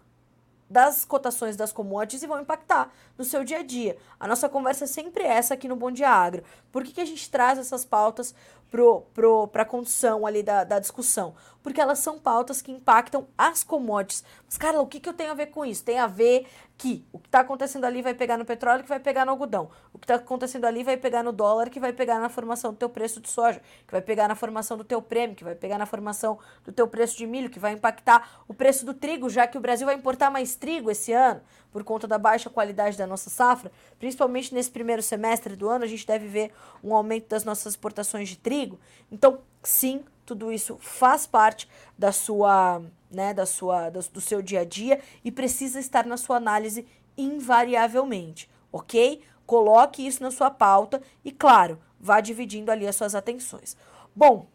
das 0.69 1.05
cotações 1.05 1.55
das 1.55 1.71
commodities 1.71 2.21
e 2.21 2.27
vão 2.27 2.41
impactar 2.41 2.91
no 3.17 3.23
seu 3.23 3.45
dia 3.45 3.60
a 3.60 3.63
dia. 3.63 3.95
A 4.19 4.27
nossa 4.27 4.49
conversa 4.49 4.84
é 4.84 4.88
sempre 4.88 5.23
essa 5.23 5.53
aqui 5.53 5.69
no 5.69 5.75
Bom 5.77 5.89
Dia 5.89 6.10
Agro. 6.10 6.43
Por 6.69 6.84
que, 6.84 6.91
que 6.91 6.99
a 6.99 7.05
gente 7.05 7.31
traz 7.31 7.58
essas 7.58 7.86
pautas 7.86 8.36
para 8.75 8.83
pro, 9.13 9.47
pro, 9.47 9.61
a 9.61 9.65
condição 9.65 10.25
ali 10.25 10.43
da, 10.43 10.63
da 10.63 10.79
discussão? 10.79 11.33
Porque 11.63 11.81
elas 11.81 11.99
são 11.99 12.19
pautas 12.19 12.61
que 12.61 12.71
impactam 12.71 13.27
as 13.38 13.63
commodities. 13.63 14.23
Mas, 14.45 14.57
cara, 14.57 14.79
o 14.81 14.85
que, 14.85 14.99
que 14.99 15.09
eu 15.09 15.13
tenho 15.13 15.31
a 15.31 15.33
ver 15.33 15.47
com 15.47 15.65
isso? 15.65 15.83
Tem 15.83 15.97
a 15.97 16.05
ver 16.05 16.45
que 16.77 17.05
o 17.11 17.17
que 17.17 17.27
está 17.27 17.39
acontecendo 17.39 17.85
ali 17.85 18.01
vai 18.01 18.13
pegar 18.13 18.38
no 18.38 18.45
petróleo, 18.45 18.83
que 18.83 18.89
vai 18.89 18.99
pegar 18.99 19.25
no 19.25 19.31
algodão. 19.31 19.69
O 19.93 19.97
que 19.97 20.03
está 20.03 20.15
acontecendo 20.15 20.65
ali 20.65 20.83
vai 20.83 20.97
pegar 20.97 21.23
no 21.23 21.31
dólar, 21.31 21.69
que 21.69 21.79
vai 21.79 21.93
pegar 21.93 22.19
na 22.19 22.29
formação 22.29 22.71
do 22.71 22.77
teu 22.77 22.89
preço 22.89 23.21
de 23.21 23.29
soja, 23.29 23.61
que 23.88 23.91
vai 23.91 24.01
pegar 24.01 24.27
na 24.27 24.35
formação 24.35 24.77
do 24.77 24.83
teu 24.83 25.01
prêmio, 25.01 25.35
que 25.35 25.43
vai 25.43 25.55
pegar 25.55 25.77
na 25.77 25.85
formação 25.85 26.38
do 26.63 26.71
teu 26.71 26.88
preço 26.88 27.17
de 27.17 27.25
milho, 27.25 27.49
que 27.49 27.59
vai 27.59 27.71
impactar 27.71 28.43
o 28.47 28.53
preço 28.53 28.85
do 28.85 28.93
trigo, 28.93 29.29
já 29.29 29.47
que 29.47 29.57
o 29.57 29.61
Brasil 29.61 29.85
vai 29.88 29.95
importar 29.95 30.29
mais 30.29 30.55
trigo 30.55 30.91
esse 30.91 31.13
ano 31.13 31.41
por 31.75 31.83
conta 31.83 32.07
da 32.07 32.17
baixa 32.17 32.49
qualidade 32.49 32.97
da 32.97 33.05
nossa 33.05 33.29
safra, 33.29 33.69
principalmente 33.99 34.53
nesse 34.53 34.71
primeiro 34.71 35.01
semestre 35.01 35.57
do 35.57 35.67
ano, 35.67 35.83
a 35.83 35.88
gente 35.88 36.07
deve 36.07 36.25
ver 36.25 36.53
um 36.81 36.95
aumento 36.95 37.27
das 37.27 37.43
nossas 37.43 37.73
exportações 37.73 38.29
de 38.29 38.38
trigo. 38.38 38.64
Então, 39.12 39.39
sim, 39.63 40.04
tudo 40.25 40.51
isso 40.51 40.78
faz 40.80 41.28
parte 41.28 41.69
da 41.97 42.12
sua, 42.12 42.82
né, 43.12 43.34
da 43.34 43.45
sua, 43.45 43.89
do 43.89 44.21
seu 44.21 44.41
dia 44.41 44.62
a 44.62 44.65
dia 44.65 44.99
e 45.23 45.32
precisa 45.32 45.80
estar 45.80 46.06
na 46.06 46.17
sua 46.17 46.38
análise 46.38 46.86
invariavelmente, 47.17 48.49
ok? 48.71 49.21
Coloque 49.45 50.06
isso 50.06 50.23
na 50.23 50.32
sua 50.32 50.49
pauta 50.49 51.01
e, 51.23 51.32
claro, 51.32 51.80
vá 51.99 52.19
dividindo 52.19 52.71
ali 52.71 52.88
as 52.88 52.95
suas 52.95 53.13
atenções. 53.13 53.78
Bom, 54.15 54.47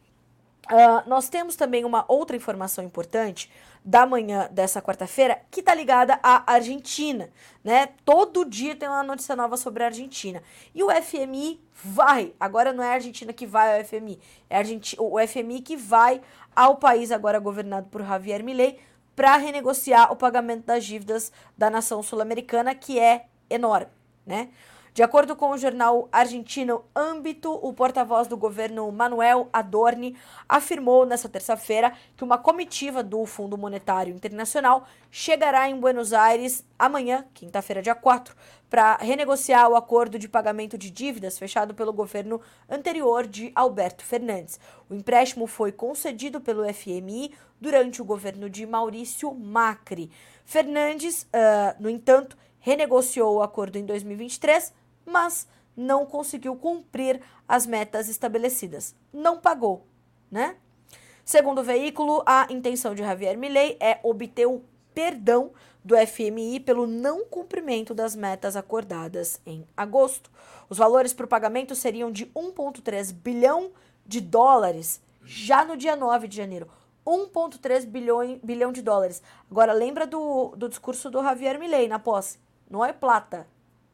uh, 0.71 1.09
nós 1.09 1.29
temos 1.29 1.57
também 1.57 1.85
uma 1.85 2.05
outra 2.09 2.37
informação 2.37 2.85
importante 2.85 3.51
da 3.85 4.05
manhã 4.05 4.49
dessa 4.51 4.83
quarta-feira, 4.83 5.41
que 5.51 5.63
tá 5.63 5.75
ligada 5.75 6.19
à 6.23 6.53
Argentina, 6.53 7.31
né? 7.65 7.89
Todo 8.05 8.45
dia 8.45 8.77
tem 8.77 8.89
uma 8.89 9.03
notícia 9.03 9.35
nova 9.35 9.57
sobre 9.57 9.83
a 9.83 9.87
Argentina. 9.87 10.43
E 10.75 10.83
o 10.83 10.91
FMI 10.91 11.61
vai, 11.73 12.35
agora 12.39 12.73
não 12.73 12.85
é 12.85 12.91
a 12.91 12.95
Argentina 12.95 13.33
que 13.33 13.47
vai 13.47 13.79
ao 13.79 13.85
FMI, 13.85 14.21
é 14.51 14.61
o 14.99 15.17
FMI 15.27 15.63
que 15.63 15.77
vai 15.77 16.21
ao 16.55 16.77
país 16.77 17.11
agora 17.11 17.39
governado 17.39 17.89
por 17.89 18.05
Javier 18.05 18.45
Milei 18.45 18.79
para 19.17 19.37
renegociar 19.37 20.13
o 20.13 20.17
pagamento 20.17 20.67
das 20.67 20.85
dívidas 20.85 21.33
da 21.57 21.71
nação 21.71 22.03
sul-americana, 22.03 22.75
que 22.75 22.99
é 22.99 23.27
enorme, 23.49 23.91
né? 24.27 24.51
De 24.93 25.05
acordo 25.05 25.37
com 25.37 25.51
o 25.51 25.57
jornal 25.57 26.09
argentino 26.11 26.85
Âmbito, 26.95 27.53
o 27.63 27.73
porta-voz 27.73 28.27
do 28.27 28.37
governo 28.37 28.91
Manuel 28.91 29.49
Adorni 29.53 30.17
afirmou 30.49 31.07
nesta 31.07 31.29
terça-feira 31.29 31.93
que 32.17 32.25
uma 32.25 32.37
comitiva 32.37 33.01
do 33.01 33.25
Fundo 33.25 33.57
Monetário 33.57 34.13
Internacional 34.13 34.85
chegará 35.09 35.69
em 35.71 35.79
Buenos 35.79 36.13
Aires 36.13 36.65
amanhã, 36.77 37.25
quinta-feira, 37.33 37.81
dia 37.81 37.95
4, 37.95 38.35
para 38.69 38.97
renegociar 38.97 39.71
o 39.71 39.77
acordo 39.77 40.19
de 40.19 40.29
pagamento 40.29 40.77
de 40.77 40.91
dívidas 40.91 41.39
fechado 41.39 41.73
pelo 41.73 41.93
governo 41.93 42.41
anterior 42.69 43.29
de 43.29 43.53
Alberto 43.55 44.05
Fernandes. 44.05 44.59
O 44.89 44.95
empréstimo 44.95 45.47
foi 45.47 45.71
concedido 45.71 46.41
pelo 46.41 46.65
FMI 46.75 47.33
durante 47.61 48.03
o 48.03 48.05
governo 48.05 48.51
de 48.51 48.67
Maurício 48.67 49.33
Macri. 49.33 50.11
Fernandes, 50.45 51.23
uh, 51.23 51.81
no 51.81 51.89
entanto, 51.89 52.37
renegociou 52.59 53.37
o 53.37 53.43
acordo 53.43 53.77
em 53.77 53.85
2023 53.85 54.80
mas 55.11 55.47
não 55.77 56.05
conseguiu 56.07 56.57
cumprir 56.57 57.21
as 57.49 57.67
metas 57.67 58.09
estabelecidas. 58.09 58.95
Não 59.13 59.41
pagou, 59.41 59.87
né? 60.31 60.57
Segundo 61.25 61.61
o 61.61 61.65
veículo, 61.65 62.23
a 62.27 62.47
intenção 62.51 62.95
de 62.95 63.03
Javier 63.03 63.37
Milei 63.39 63.77
é 63.81 64.01
obter 64.03 64.47
o 64.47 64.63
perdão 64.95 65.53
do 65.85 65.95
FMI 65.97 66.61
pelo 66.61 66.87
não 66.87 67.25
cumprimento 67.25 67.95
das 67.95 68.15
metas 68.15 68.57
acordadas 68.57 69.41
em 69.47 69.67
agosto. 69.77 70.31
Os 70.69 70.79
valores 70.79 71.13
para 71.13 71.25
o 71.25 71.29
pagamento 71.29 71.75
seriam 71.75 72.11
de 72.11 72.27
1,3 72.27 73.13
bilhão 73.13 73.71
de 74.07 74.21
dólares 74.21 75.01
já 75.25 75.65
no 75.65 75.77
dia 75.77 75.97
9 75.97 76.29
de 76.29 76.37
janeiro. 76.37 76.69
1,3 77.07 77.87
bilhão, 77.87 78.41
bilhão 78.43 78.73
de 78.73 78.83
dólares. 78.83 79.23
Agora, 79.51 79.73
lembra 79.73 80.07
do, 80.07 80.55
do 80.57 80.69
discurso 80.69 81.11
do 81.11 81.23
Javier 81.23 81.59
Milei 81.59 81.89
na 81.89 81.99
posse. 81.99 82.39
Não 82.69 82.85
é 82.85 82.93
plata. 82.93 83.47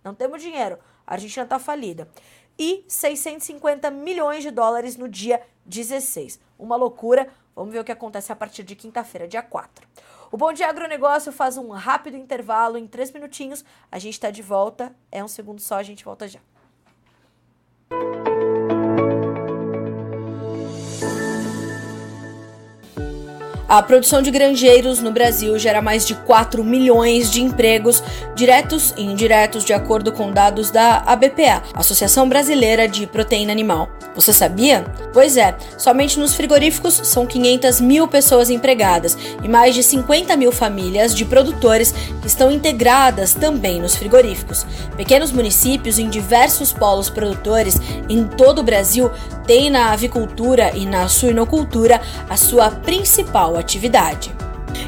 Não 0.06 0.14
temos 0.14 0.40
dinheiro. 0.40 0.78
A 1.04 1.14
Argentina 1.14 1.42
está 1.42 1.58
falida. 1.58 2.08
E 2.56 2.84
650 2.86 3.90
milhões 3.90 4.44
de 4.44 4.52
dólares 4.52 4.96
no 4.96 5.08
dia 5.08 5.42
16. 5.64 6.38
Uma 6.56 6.76
loucura. 6.76 7.28
Vamos 7.56 7.72
ver 7.72 7.80
o 7.80 7.84
que 7.84 7.90
acontece 7.90 8.30
a 8.30 8.36
partir 8.36 8.62
de 8.62 8.76
quinta-feira, 8.76 9.26
dia 9.26 9.42
4. 9.42 9.84
O 10.30 10.36
Bom 10.36 10.52
Dia 10.52 10.68
Agronegócio 10.68 11.32
faz 11.32 11.56
um 11.56 11.70
rápido 11.70 12.16
intervalo 12.16 12.78
em 12.78 12.86
três 12.86 13.10
minutinhos. 13.10 13.64
A 13.90 13.98
gente 13.98 14.14
está 14.14 14.30
de 14.30 14.42
volta. 14.42 14.94
É 15.10 15.24
um 15.24 15.28
segundo 15.28 15.60
só, 15.60 15.74
a 15.74 15.82
gente 15.82 16.04
volta 16.04 16.28
já. 16.28 16.38
A 23.68 23.82
produção 23.82 24.22
de 24.22 24.30
granjeiros 24.30 25.00
no 25.00 25.10
Brasil 25.10 25.58
gera 25.58 25.82
mais 25.82 26.06
de 26.06 26.14
4 26.14 26.62
milhões 26.62 27.28
de 27.28 27.42
empregos, 27.42 28.00
diretos 28.36 28.94
e 28.96 29.02
indiretos, 29.02 29.64
de 29.64 29.72
acordo 29.72 30.12
com 30.12 30.30
dados 30.30 30.70
da 30.70 30.98
ABPA, 31.04 31.64
Associação 31.74 32.28
Brasileira 32.28 32.86
de 32.86 33.08
Proteína 33.08 33.50
Animal. 33.50 33.90
Você 34.14 34.32
sabia? 34.32 34.84
Pois 35.12 35.36
é, 35.36 35.56
somente 35.76 36.16
nos 36.18 36.34
frigoríficos 36.34 36.94
são 36.94 37.26
500 37.26 37.80
mil 37.80 38.06
pessoas 38.06 38.50
empregadas 38.50 39.18
e 39.42 39.48
mais 39.48 39.74
de 39.74 39.82
50 39.82 40.36
mil 40.36 40.52
famílias 40.52 41.12
de 41.12 41.24
produtores 41.24 41.92
que 42.20 42.26
estão 42.26 42.52
integradas 42.52 43.34
também 43.34 43.80
nos 43.80 43.96
frigoríficos. 43.96 44.64
Pequenos 44.96 45.32
municípios 45.32 45.98
em 45.98 46.08
diversos 46.08 46.72
polos 46.72 47.10
produtores 47.10 47.78
em 48.08 48.24
todo 48.24 48.60
o 48.60 48.64
Brasil 48.64 49.10
têm 49.46 49.70
na 49.70 49.92
avicultura 49.92 50.72
e 50.74 50.86
na 50.86 51.08
suinocultura 51.08 52.00
a 52.28 52.36
sua 52.36 52.70
principal 52.70 53.55
atividade. 53.58 54.34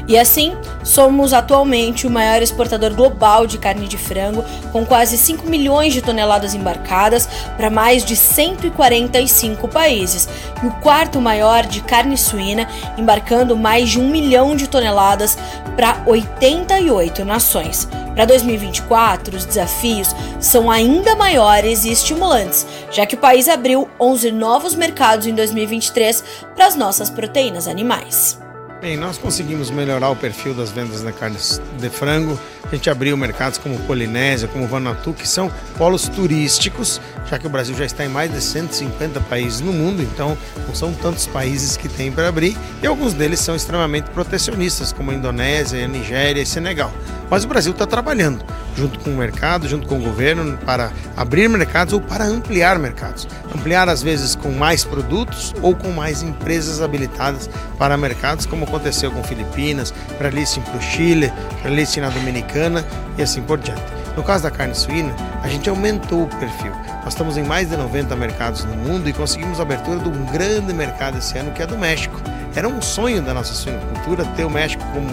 E 0.07 0.17
assim, 0.17 0.57
somos 0.83 1.33
atualmente 1.33 2.07
o 2.07 2.09
maior 2.09 2.41
exportador 2.41 2.93
global 2.93 3.45
de 3.45 3.57
carne 3.57 3.87
de 3.87 3.97
frango, 3.97 4.43
com 4.71 4.83
quase 4.85 5.17
5 5.17 5.47
milhões 5.47 5.93
de 5.93 6.01
toneladas 6.01 6.55
embarcadas 6.55 7.29
para 7.55 7.69
mais 7.69 8.03
de 8.03 8.15
145 8.15 9.67
países, 9.67 10.27
e 10.63 10.65
o 10.65 10.71
quarto 10.81 11.21
maior 11.21 11.63
de 11.65 11.81
carne 11.81 12.17
suína, 12.17 12.67
embarcando 12.97 13.55
mais 13.55 13.89
de 13.89 13.99
um 13.99 14.09
milhão 14.09 14.55
de 14.55 14.67
toneladas 14.67 15.37
para 15.75 16.01
88 16.07 17.23
nações. 17.23 17.87
Para 18.15 18.25
2024, 18.25 19.37
os 19.37 19.45
desafios 19.45 20.13
são 20.39 20.71
ainda 20.71 21.15
maiores 21.15 21.85
e 21.85 21.91
estimulantes, 21.91 22.65
já 22.91 23.05
que 23.05 23.15
o 23.15 23.19
país 23.19 23.47
abriu 23.47 23.87
11 23.99 24.31
novos 24.31 24.73
mercados 24.73 25.27
em 25.27 25.35
2023 25.35 26.23
para 26.55 26.65
as 26.65 26.75
nossas 26.75 27.09
proteínas 27.09 27.67
animais. 27.67 28.48
Bem, 28.81 28.95
nós 28.95 29.17
conseguimos 29.17 29.69
melhorar 29.69 30.09
o 30.09 30.15
perfil 30.15 30.53
das 30.53 30.71
vendas 30.71 31.01
de 31.01 31.11
carnes 31.11 31.61
de 31.77 31.89
frango. 31.89 32.39
A 32.63 32.73
gente 32.73 32.89
abriu 32.89 33.17
mercados 33.17 33.57
como 33.57 33.77
Polinésia, 33.79 34.47
como 34.47 34.65
Vanuatu, 34.67 35.11
que 35.11 35.27
são 35.27 35.51
polos 35.77 36.07
turísticos, 36.07 37.01
já 37.25 37.37
que 37.37 37.45
o 37.45 37.49
Brasil 37.49 37.75
já 37.75 37.83
está 37.83 38.05
em 38.05 38.09
mais 38.09 38.31
de 38.31 38.39
150 38.39 39.19
países 39.21 39.59
no 39.59 39.73
mundo, 39.73 40.01
então 40.01 40.37
não 40.65 40.73
são 40.73 40.93
tantos 40.93 41.27
países 41.27 41.75
que 41.75 41.89
tem 41.89 42.09
para 42.09 42.29
abrir, 42.29 42.55
e 42.81 42.87
alguns 42.87 43.13
deles 43.13 43.41
são 43.41 43.53
extremamente 43.53 44.11
protecionistas, 44.11 44.93
como 44.93 45.11
a 45.11 45.13
Indonésia, 45.13 45.83
a 45.83 45.87
Nigéria 45.87 46.41
e 46.41 46.45
Senegal. 46.45 46.93
Mas 47.29 47.43
o 47.43 47.47
Brasil 47.47 47.73
está 47.73 47.85
trabalhando 47.85 48.45
junto 48.75 48.97
com 48.99 49.09
o 49.09 49.17
mercado, 49.17 49.67
junto 49.67 49.87
com 49.87 49.97
o 49.97 50.01
governo, 50.01 50.57
para 50.59 50.91
abrir 51.15 51.49
mercados 51.49 51.93
ou 51.93 51.99
para 51.99 52.23
ampliar 52.23 52.79
mercados. 52.79 53.27
Ampliar, 53.53 53.89
às 53.89 54.01
vezes, 54.01 54.35
com 54.35 54.51
mais 54.51 54.85
produtos 54.85 55.53
ou 55.61 55.75
com 55.75 55.91
mais 55.91 56.23
empresas 56.23 56.81
habilitadas 56.81 57.49
para 57.77 57.97
mercados, 57.97 58.45
como 58.45 58.65
aconteceu 58.69 59.11
com 59.11 59.23
Filipinas, 59.23 59.93
para 60.17 60.29
listing 60.29 60.61
para 60.61 60.77
o 60.77 60.81
Chile, 60.81 61.31
para 61.61 61.69
listing 61.69 61.99
na 61.99 62.09
Dominicana 62.09 62.85
e 63.17 63.21
assim 63.21 63.41
por 63.41 63.57
diante. 63.57 63.83
No 64.15 64.23
caso 64.23 64.43
da 64.43 64.51
carne 64.51 64.75
suína, 64.75 65.13
a 65.43 65.47
gente 65.47 65.69
aumentou 65.69 66.23
o 66.23 66.27
perfil. 66.27 66.71
Nós 67.03 67.13
estamos 67.13 67.37
em 67.37 67.43
mais 67.43 67.69
de 67.69 67.77
90 67.77 68.15
mercados 68.15 68.63
no 68.65 68.75
mundo 68.75 69.07
e 69.09 69.13
conseguimos 69.13 69.59
a 69.59 69.63
abertura 69.63 69.99
de 69.99 70.09
um 70.09 70.25
grande 70.25 70.73
mercado 70.73 71.17
esse 71.17 71.37
ano, 71.37 71.51
que 71.51 71.61
é 71.61 71.67
do 71.67 71.77
México. 71.77 72.19
Era 72.55 72.67
um 72.67 72.81
sonho 72.81 73.21
da 73.21 73.33
nossa 73.33 73.53
suinocultura 73.53 74.25
ter 74.35 74.43
o 74.43 74.49
México 74.49 74.83
como 74.93 75.07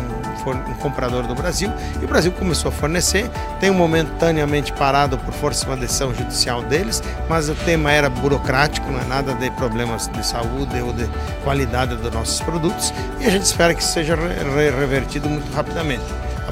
um 0.54 0.74
comprador 0.74 1.26
do 1.26 1.34
Brasil 1.34 1.72
e 2.00 2.04
o 2.04 2.08
Brasil 2.08 2.32
começou 2.32 2.68
a 2.68 2.72
fornecer. 2.72 3.28
Tem 3.60 3.70
momentaneamente 3.70 4.72
parado 4.72 5.18
por 5.18 5.32
força 5.32 5.64
de 5.64 5.70
uma 5.70 5.76
decisão 5.76 6.14
judicial 6.14 6.62
deles, 6.62 7.02
mas 7.28 7.48
o 7.48 7.54
tema 7.54 7.90
era 7.90 8.08
burocrático, 8.08 8.90
não 8.90 9.00
é 9.00 9.04
nada 9.04 9.34
de 9.34 9.50
problemas 9.52 10.08
de 10.08 10.24
saúde 10.24 10.80
ou 10.80 10.92
de 10.92 11.08
qualidade 11.44 11.96
dos 11.96 12.12
nossos 12.12 12.40
produtos 12.40 12.92
e 13.20 13.26
a 13.26 13.30
gente 13.30 13.44
espera 13.44 13.74
que 13.74 13.82
seja 13.82 14.16
revertido 14.16 15.28
muito 15.28 15.52
rapidamente. 15.52 16.04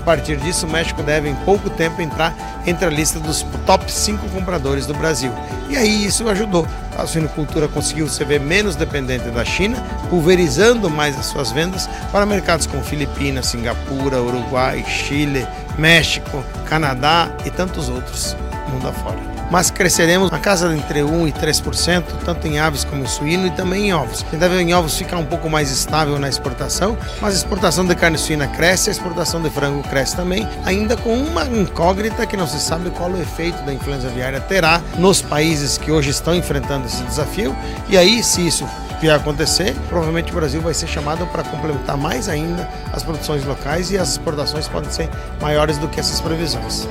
A 0.04 0.12
partir 0.14 0.36
disso, 0.36 0.66
o 0.66 0.70
México 0.70 1.02
deve 1.02 1.30
em 1.30 1.34
pouco 1.34 1.70
tempo 1.70 2.02
entrar 2.02 2.34
entre 2.66 2.84
a 2.84 2.90
lista 2.90 3.18
dos 3.18 3.42
top 3.64 3.90
5 3.90 4.28
compradores 4.28 4.84
do 4.84 4.92
Brasil. 4.92 5.32
E 5.70 5.78
aí 5.78 6.04
isso 6.04 6.28
ajudou. 6.28 6.68
A 6.98 7.06
suinocultura 7.06 7.68
conseguiu 7.68 8.06
se 8.06 8.22
ver 8.22 8.38
menos 8.38 8.76
dependente 8.76 9.30
da 9.30 9.46
China, 9.46 9.82
pulverizando 10.10 10.90
mais 10.90 11.18
as 11.18 11.24
suas 11.24 11.50
vendas 11.50 11.88
para 12.12 12.26
mercados 12.26 12.66
como 12.66 12.84
Filipinas, 12.84 13.46
Singapura, 13.46 14.20
Uruguai, 14.20 14.84
Chile, 14.86 15.48
México, 15.78 16.44
Canadá 16.66 17.30
e 17.46 17.50
tantos 17.50 17.88
outros 17.88 18.36
mundo 18.74 18.86
afora 18.86 19.33
mas 19.50 19.70
cresceremos 19.70 20.30
na 20.30 20.38
casa 20.38 20.74
entre 20.74 21.02
1 21.02 21.28
e 21.28 21.32
3%, 21.32 22.04
tanto 22.24 22.46
em 22.46 22.58
aves 22.58 22.84
como 22.84 23.04
em 23.04 23.06
suíno 23.06 23.46
e 23.46 23.50
também 23.50 23.88
em 23.88 23.92
ovos. 23.94 24.20
A 24.20 24.30
gente 24.30 24.36
deve 24.36 24.60
em 24.60 24.74
ovos 24.74 24.96
ficar 24.96 25.18
um 25.18 25.26
pouco 25.26 25.48
mais 25.48 25.70
estável 25.70 26.18
na 26.18 26.28
exportação, 26.28 26.96
mas 27.20 27.34
a 27.34 27.36
exportação 27.36 27.86
de 27.86 27.94
carne 27.94 28.18
suína 28.18 28.46
cresce, 28.48 28.88
a 28.88 28.92
exportação 28.92 29.40
de 29.42 29.50
frango 29.50 29.82
cresce 29.88 30.16
também, 30.16 30.48
ainda 30.64 30.96
com 30.96 31.14
uma 31.14 31.44
incógnita 31.44 32.26
que 32.26 32.36
não 32.36 32.46
se 32.46 32.58
sabe 32.58 32.90
qual 32.90 33.10
o 33.10 33.20
efeito 33.20 33.62
da 33.64 33.72
influenza 33.72 34.08
aviária 34.08 34.40
terá 34.40 34.80
nos 34.98 35.20
países 35.20 35.78
que 35.78 35.90
hoje 35.90 36.10
estão 36.10 36.34
enfrentando 36.34 36.86
esse 36.86 37.02
desafio. 37.04 37.54
E 37.88 37.96
aí, 37.96 38.22
se 38.22 38.46
isso 38.46 38.66
vier 39.00 39.14
acontecer, 39.14 39.74
provavelmente 39.88 40.32
o 40.32 40.34
Brasil 40.34 40.60
vai 40.60 40.72
ser 40.72 40.86
chamado 40.86 41.26
para 41.26 41.42
complementar 41.42 41.96
mais 41.96 42.28
ainda 42.28 42.68
as 42.92 43.02
produções 43.02 43.44
locais 43.44 43.90
e 43.90 43.98
as 43.98 44.10
exportações 44.12 44.68
podem 44.68 44.90
ser 44.90 45.10
maiores 45.40 45.78
do 45.78 45.88
que 45.88 46.00
essas 46.00 46.20
previsões. 46.20 46.88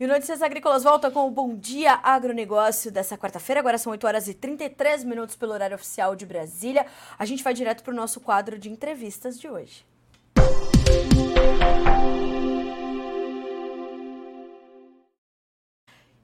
E 0.00 0.06
Notícias 0.06 0.40
Agrícolas 0.40 0.82
volta 0.82 1.10
com 1.10 1.28
o 1.28 1.30
Bom 1.30 1.54
Dia 1.54 2.00
Agronegócio 2.02 2.90
dessa 2.90 3.18
quarta-feira. 3.18 3.60
Agora 3.60 3.76
são 3.76 3.90
8 3.90 4.06
horas 4.06 4.28
e 4.28 4.32
33 4.32 5.04
minutos 5.04 5.36
pelo 5.36 5.52
horário 5.52 5.74
oficial 5.74 6.16
de 6.16 6.24
Brasília. 6.24 6.86
A 7.18 7.26
gente 7.26 7.44
vai 7.44 7.52
direto 7.52 7.84
para 7.84 7.92
o 7.92 7.94
nosso 7.94 8.18
quadro 8.18 8.58
de 8.58 8.70
entrevistas 8.70 9.38
de 9.38 9.46
hoje. 9.46 9.84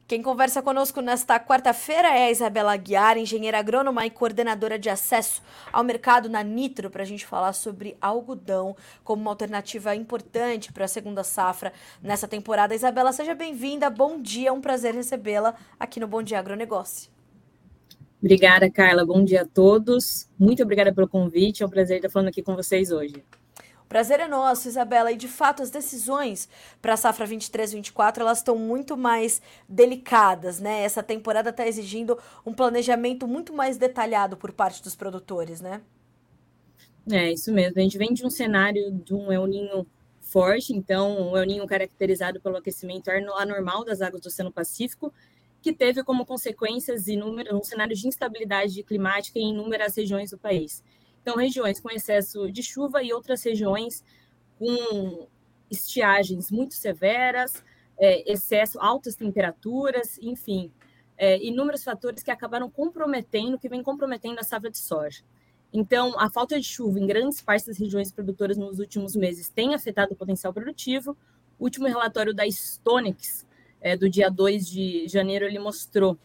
Quem 0.09 0.23
conversa 0.23 0.63
conosco 0.63 1.01
nesta 1.01 1.41
quarta-feira 1.41 2.07
é 2.07 2.27
a 2.27 2.31
Isabela 2.31 2.73
Aguiar, 2.73 3.19
engenheira 3.19 3.59
agrônoma 3.59 4.07
e 4.07 4.11
coordenadora 4.11 4.79
de 4.79 4.89
acesso 4.89 5.43
ao 5.73 5.83
mercado 5.83 6.29
na 6.29 6.45
Nitro, 6.45 6.89
para 6.89 7.03
a 7.03 7.05
gente 7.05 7.27
falar 7.27 7.53
sobre 7.53 7.97
algodão 8.01 8.77
como 9.03 9.23
uma 9.23 9.33
alternativa 9.33 9.97
importante 9.97 10.73
para 10.73 10.85
a 10.85 10.89
segunda 10.89 11.25
safra 11.25 11.73
nessa 12.01 12.29
temporada. 12.29 12.73
Isabela, 12.73 13.13
seja 13.13 13.35
bem-vinda, 13.35 13.91
bom 13.91 14.23
dia, 14.23 14.51
é 14.51 14.53
um 14.53 14.61
prazer 14.61 14.95
recebê-la 14.95 15.57
aqui 15.79 15.99
no 15.99 16.07
Bom 16.07 16.23
Dia 16.23 16.39
Agronegócio. 16.39 17.11
Obrigada, 18.23 18.71
Carla, 18.71 19.05
bom 19.05 19.25
dia 19.25 19.43
a 19.43 19.45
todos. 19.45 20.29
Muito 20.39 20.63
obrigada 20.63 20.95
pelo 20.95 21.09
convite, 21.09 21.65
é 21.65 21.67
um 21.67 21.71
prazer 21.71 21.97
estar 21.97 22.11
falando 22.11 22.29
aqui 22.29 22.45
com 22.45 22.55
vocês 22.55 22.93
hoje. 22.93 23.25
Prazer 23.89 24.21
é 24.21 24.27
nosso, 24.27 24.69
Isabela. 24.69 25.13
E 25.13 25.17
de 25.17 25.29
fato, 25.29 25.63
as 25.63 25.71
decisões 25.71 26.49
para 26.83 26.95
a 26.95 26.97
safra 26.97 27.27
23-24 27.27 28.19
elas 28.21 28.39
estão 28.39 28.57
muito 28.57 28.97
mais 28.97 29.41
delicadas, 29.69 30.61
né? 30.61 30.83
Essa 30.83 31.03
temporada 31.03 31.51
está 31.51 31.67
exigindo 31.67 32.19
um 32.45 32.53
planejamento 32.53 33.27
muito 33.27 33.53
mais 33.53 33.77
detalhado 33.77 34.37
por 34.37 34.53
parte 34.53 34.83
dos 34.83 34.97
produtores, 34.97 35.61
né? 35.61 35.81
É, 37.11 37.33
isso 37.33 37.53
mesmo. 37.53 37.79
A 37.79 37.83
gente 37.83 37.99
vem 37.99 38.13
de 38.13 38.27
um 38.27 38.31
cenário 38.31 38.91
de 38.91 39.15
um 39.15 39.31
El 39.31 39.47
Ninho 39.47 39.87
forte, 40.21 40.73
então, 40.73 41.31
um 41.31 41.37
El 41.37 41.47
Ninho 41.47 41.67
caracterizado 41.67 42.41
pelo 42.41 42.57
aquecimento 42.57 43.09
anormal 43.09 43.85
das 43.85 44.03
águas 44.03 44.23
do 44.23 44.27
Oceano 44.27 44.51
Pacífico, 44.51 45.13
que 45.63 45.73
teve 45.73 46.03
como 46.03 46.27
consequências 46.27 47.07
inúmeras, 47.07 47.55
um 47.55 47.63
cenário 47.63 47.95
de 47.95 48.07
instabilidade 48.09 48.83
climática 48.83 49.39
em 49.39 49.51
inúmeras 49.51 49.97
regiões 49.97 50.31
do 50.31 50.39
país. 50.39 50.83
Então, 51.27 51.37
regiões 51.37 51.81
com 51.81 51.91
excesso 51.91 52.53
de 52.53 52.63
chuva 52.63 53.03
e 53.03 53.13
outras 53.13 53.43
regiões 53.43 54.05
com 54.61 55.27
estiagens 55.69 56.53
muito 56.53 56.75
severas, 56.75 57.65
é, 57.99 58.33
excesso, 58.33 58.79
altas 58.81 59.17
temperaturas, 59.17 60.19
enfim. 60.23 60.71
é, 61.19 61.43
inúmeros 61.45 61.83
fatores 61.83 62.23
que 62.23 62.31
acabaram 62.31 62.71
comprometendo, 62.71 63.59
que 63.59 63.69
vem 63.69 63.83
comprometendo 63.83 64.39
a 64.39 64.45
safra 64.45 64.71
de 64.71 64.79
soja. 64.79 65.25
Então, 65.73 66.17
a 66.17 66.31
falta 66.31 66.61
de 66.61 66.65
chuva 66.65 67.01
em 67.01 67.07
grandes 67.09 67.43
partes 67.43 67.67
das 67.67 67.79
regiões 67.79 68.13
produtoras 68.13 68.57
nos 68.57 68.79
últimos 68.79 69.17
meses 69.17 69.49
tem 69.49 69.75
afetado 69.75 70.13
o 70.13 70.17
potencial 70.17 70.53
produtivo. 70.53 71.17
O 71.59 71.65
último 71.65 71.89
relatório 71.89 72.33
da 72.33 72.47
Stonex, 72.47 73.45
é, 73.81 73.97
do 73.97 74.09
dia 74.09 74.31
2 74.31 74.69
de 74.69 75.09
janeiro, 75.09 75.45
ele 75.45 75.59
mostrou 75.59 76.17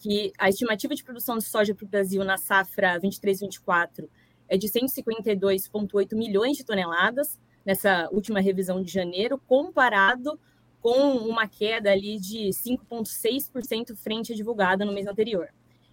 que 0.00 0.32
a 0.36 0.48
estimativa 0.48 0.96
de 0.96 1.04
produção 1.04 1.38
de 1.38 1.44
soja 1.44 1.76
para 1.76 1.84
o 1.84 1.88
Brasil 1.88 2.24
na 2.24 2.38
safra 2.38 2.98
23-24 2.98 4.08
é 4.48 4.56
de 4.56 4.68
152,8 4.68 6.14
milhões 6.14 6.56
de 6.56 6.64
toneladas 6.64 7.38
nessa 7.64 8.08
última 8.10 8.40
revisão 8.40 8.82
de 8.82 8.90
janeiro, 8.90 9.38
comparado 9.46 10.38
com 10.80 11.16
uma 11.18 11.46
queda 11.46 11.90
ali 11.90 12.18
de 12.18 12.48
5,6% 12.48 13.96
frente 13.96 14.32
à 14.32 14.36
divulgada 14.36 14.84
no 14.84 14.92
mês 14.92 15.06
anterior. 15.06 15.48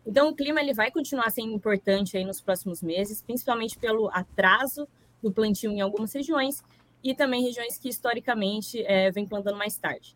Então, 0.06 0.30
o 0.30 0.36
clima 0.36 0.62
ele 0.62 0.74
vai 0.74 0.92
continuar 0.92 1.30
sendo 1.32 1.52
importante 1.52 2.16
aí 2.16 2.24
nos 2.24 2.40
próximos 2.40 2.82
meses, 2.84 3.22
principalmente 3.22 3.78
pelo 3.78 4.10
atraso 4.10 4.88
do 5.22 5.32
plantio 5.32 5.72
em 5.72 5.82
algumas 5.82 6.14
regiões 6.14 6.64
e 7.04 7.16
também 7.16 7.44
regiões 7.44 7.78
que 7.78 7.90
historicamente 7.90 8.84
é, 8.86 9.12
vem 9.12 9.28
plantando 9.28 9.58
mais 9.58 9.78
tarde. 9.78 10.16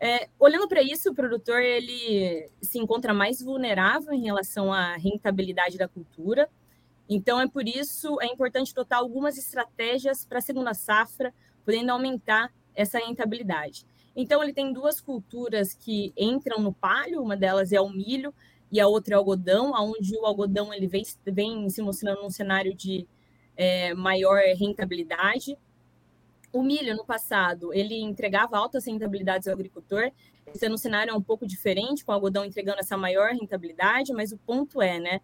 É, 0.00 0.28
olhando 0.38 0.66
para 0.66 0.82
isso, 0.82 1.10
o 1.10 1.14
produtor 1.14 1.60
ele 1.60 2.50
se 2.62 2.78
encontra 2.78 3.12
mais 3.12 3.42
vulnerável 3.42 4.12
em 4.12 4.22
relação 4.22 4.72
à 4.72 4.96
rentabilidade 4.96 5.76
da 5.76 5.86
cultura. 5.86 6.48
Então, 7.12 7.40
é 7.40 7.48
por 7.48 7.66
isso 7.66 8.20
é 8.22 8.26
importante 8.26 8.70
adotar 8.70 9.00
algumas 9.00 9.36
estratégias 9.36 10.24
para 10.24 10.38
a 10.38 10.40
segunda 10.40 10.72
safra, 10.72 11.34
podendo 11.64 11.90
aumentar 11.90 12.54
essa 12.72 13.00
rentabilidade. 13.00 13.84
Então, 14.14 14.40
ele 14.40 14.52
tem 14.52 14.72
duas 14.72 15.00
culturas 15.00 15.74
que 15.74 16.12
entram 16.16 16.60
no 16.60 16.72
palio, 16.72 17.20
uma 17.20 17.36
delas 17.36 17.72
é 17.72 17.80
o 17.80 17.90
milho 17.90 18.32
e 18.70 18.78
a 18.78 18.86
outra 18.86 19.14
é 19.14 19.16
o 19.16 19.20
algodão, 19.20 19.72
onde 19.74 20.16
o 20.16 20.24
algodão 20.24 20.72
ele 20.72 20.86
vem, 20.86 21.02
vem 21.26 21.68
se 21.68 21.82
mostrando 21.82 22.22
num 22.22 22.30
cenário 22.30 22.72
de 22.72 23.08
é, 23.56 23.92
maior 23.92 24.40
rentabilidade. 24.56 25.58
O 26.52 26.62
milho, 26.62 26.96
no 26.96 27.04
passado, 27.04 27.74
ele 27.74 28.00
entregava 28.00 28.56
altas 28.56 28.86
rentabilidades 28.86 29.48
ao 29.48 29.54
agricultor, 29.54 30.12
esse 30.54 30.66
ano 30.66 30.74
o 30.74 30.78
cenário 30.78 31.12
é 31.12 31.14
um 31.14 31.22
pouco 31.22 31.46
diferente, 31.46 32.04
com 32.04 32.12
o 32.12 32.14
algodão 32.14 32.44
entregando 32.44 32.80
essa 32.80 32.96
maior 32.96 33.32
rentabilidade, 33.32 34.12
mas 34.12 34.32
o 34.32 34.38
ponto 34.38 34.82
é, 34.82 34.98
né, 34.98 35.20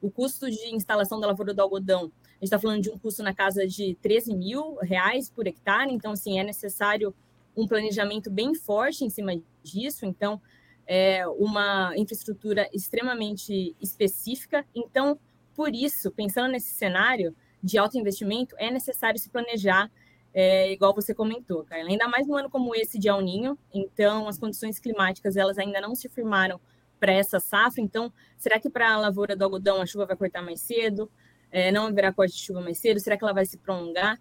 o 0.00 0.10
custo 0.10 0.50
de 0.50 0.74
instalação 0.74 1.20
da 1.20 1.26
lavoura 1.26 1.52
do 1.52 1.60
algodão, 1.60 2.04
a 2.04 2.34
gente 2.34 2.44
está 2.44 2.58
falando 2.58 2.82
de 2.82 2.90
um 2.90 2.98
custo 2.98 3.22
na 3.22 3.34
casa 3.34 3.66
de 3.66 3.96
13 4.00 4.34
mil 4.34 4.76
reais 4.76 5.28
por 5.28 5.46
hectare, 5.46 5.92
então, 5.92 6.12
assim, 6.12 6.38
é 6.38 6.44
necessário 6.44 7.14
um 7.56 7.66
planejamento 7.66 8.30
bem 8.30 8.54
forte 8.54 9.04
em 9.04 9.10
cima 9.10 9.32
disso, 9.62 10.06
então 10.06 10.40
é 10.86 11.26
uma 11.28 11.92
infraestrutura 11.96 12.68
extremamente 12.72 13.76
específica. 13.80 14.64
Então, 14.74 15.18
por 15.54 15.74
isso, 15.74 16.10
pensando 16.10 16.50
nesse 16.50 16.70
cenário 16.70 17.34
de 17.62 17.78
alto 17.78 17.98
investimento, 17.98 18.56
é 18.58 18.70
necessário 18.70 19.18
se 19.18 19.28
planejar, 19.28 19.90
é, 20.32 20.72
igual 20.72 20.94
você 20.94 21.14
comentou, 21.14 21.64
Carla. 21.64 21.90
Ainda 21.90 22.08
mais 22.08 22.26
num 22.26 22.36
ano 22.36 22.48
como 22.48 22.74
esse 22.74 22.98
de 22.98 23.08
El 23.08 23.20
Ninho, 23.20 23.58
então 23.72 24.26
as 24.26 24.38
condições 24.38 24.78
climáticas 24.78 25.36
elas 25.36 25.58
ainda 25.58 25.80
não 25.80 25.94
se 25.94 26.08
firmaram 26.08 26.60
para 27.00 27.12
essa 27.12 27.40
safra. 27.40 27.80
Então, 27.80 28.12
será 28.36 28.60
que 28.60 28.70
para 28.70 28.92
a 28.92 28.98
lavoura 28.98 29.34
do 29.34 29.42
algodão 29.42 29.80
a 29.80 29.86
chuva 29.86 30.06
vai 30.06 30.16
cortar 30.16 30.42
mais 30.42 30.60
cedo? 30.60 31.10
É, 31.50 31.72
não 31.72 31.86
haverá 31.86 32.12
corte 32.12 32.34
de 32.34 32.42
chuva 32.42 32.60
mais 32.60 32.78
cedo? 32.78 33.00
Será 33.00 33.16
que 33.16 33.24
ela 33.24 33.32
vai 33.32 33.46
se 33.46 33.56
prolongar? 33.56 34.20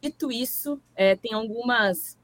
Dito 0.00 0.30
isso, 0.30 0.80
é, 0.94 1.16
tem 1.16 1.32
algumas 1.32 2.16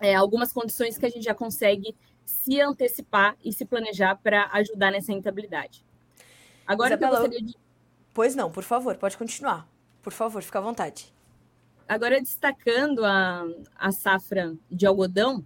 é, 0.00 0.14
algumas 0.14 0.52
condições 0.52 0.98
que 0.98 1.06
a 1.06 1.08
gente 1.08 1.24
já 1.24 1.34
consegue 1.34 1.96
se 2.24 2.60
antecipar 2.60 3.36
e 3.44 3.52
se 3.52 3.64
planejar 3.64 4.16
para 4.16 4.48
ajudar 4.52 4.90
nessa 4.90 5.12
rentabilidade. 5.12 5.84
Agora 6.66 6.94
Isabela, 6.94 7.16
eu 7.16 7.22
gostaria 7.22 7.46
de... 7.46 7.56
Pois 8.12 8.34
não, 8.34 8.50
por 8.50 8.62
favor, 8.62 8.96
pode 8.96 9.16
continuar. 9.16 9.68
Por 10.02 10.12
favor, 10.12 10.42
fica 10.42 10.58
à 10.58 10.62
vontade. 10.62 11.12
Agora, 11.86 12.20
destacando 12.20 13.04
a, 13.04 13.44
a 13.76 13.92
safra 13.92 14.56
de 14.70 14.86
algodão, 14.86 15.44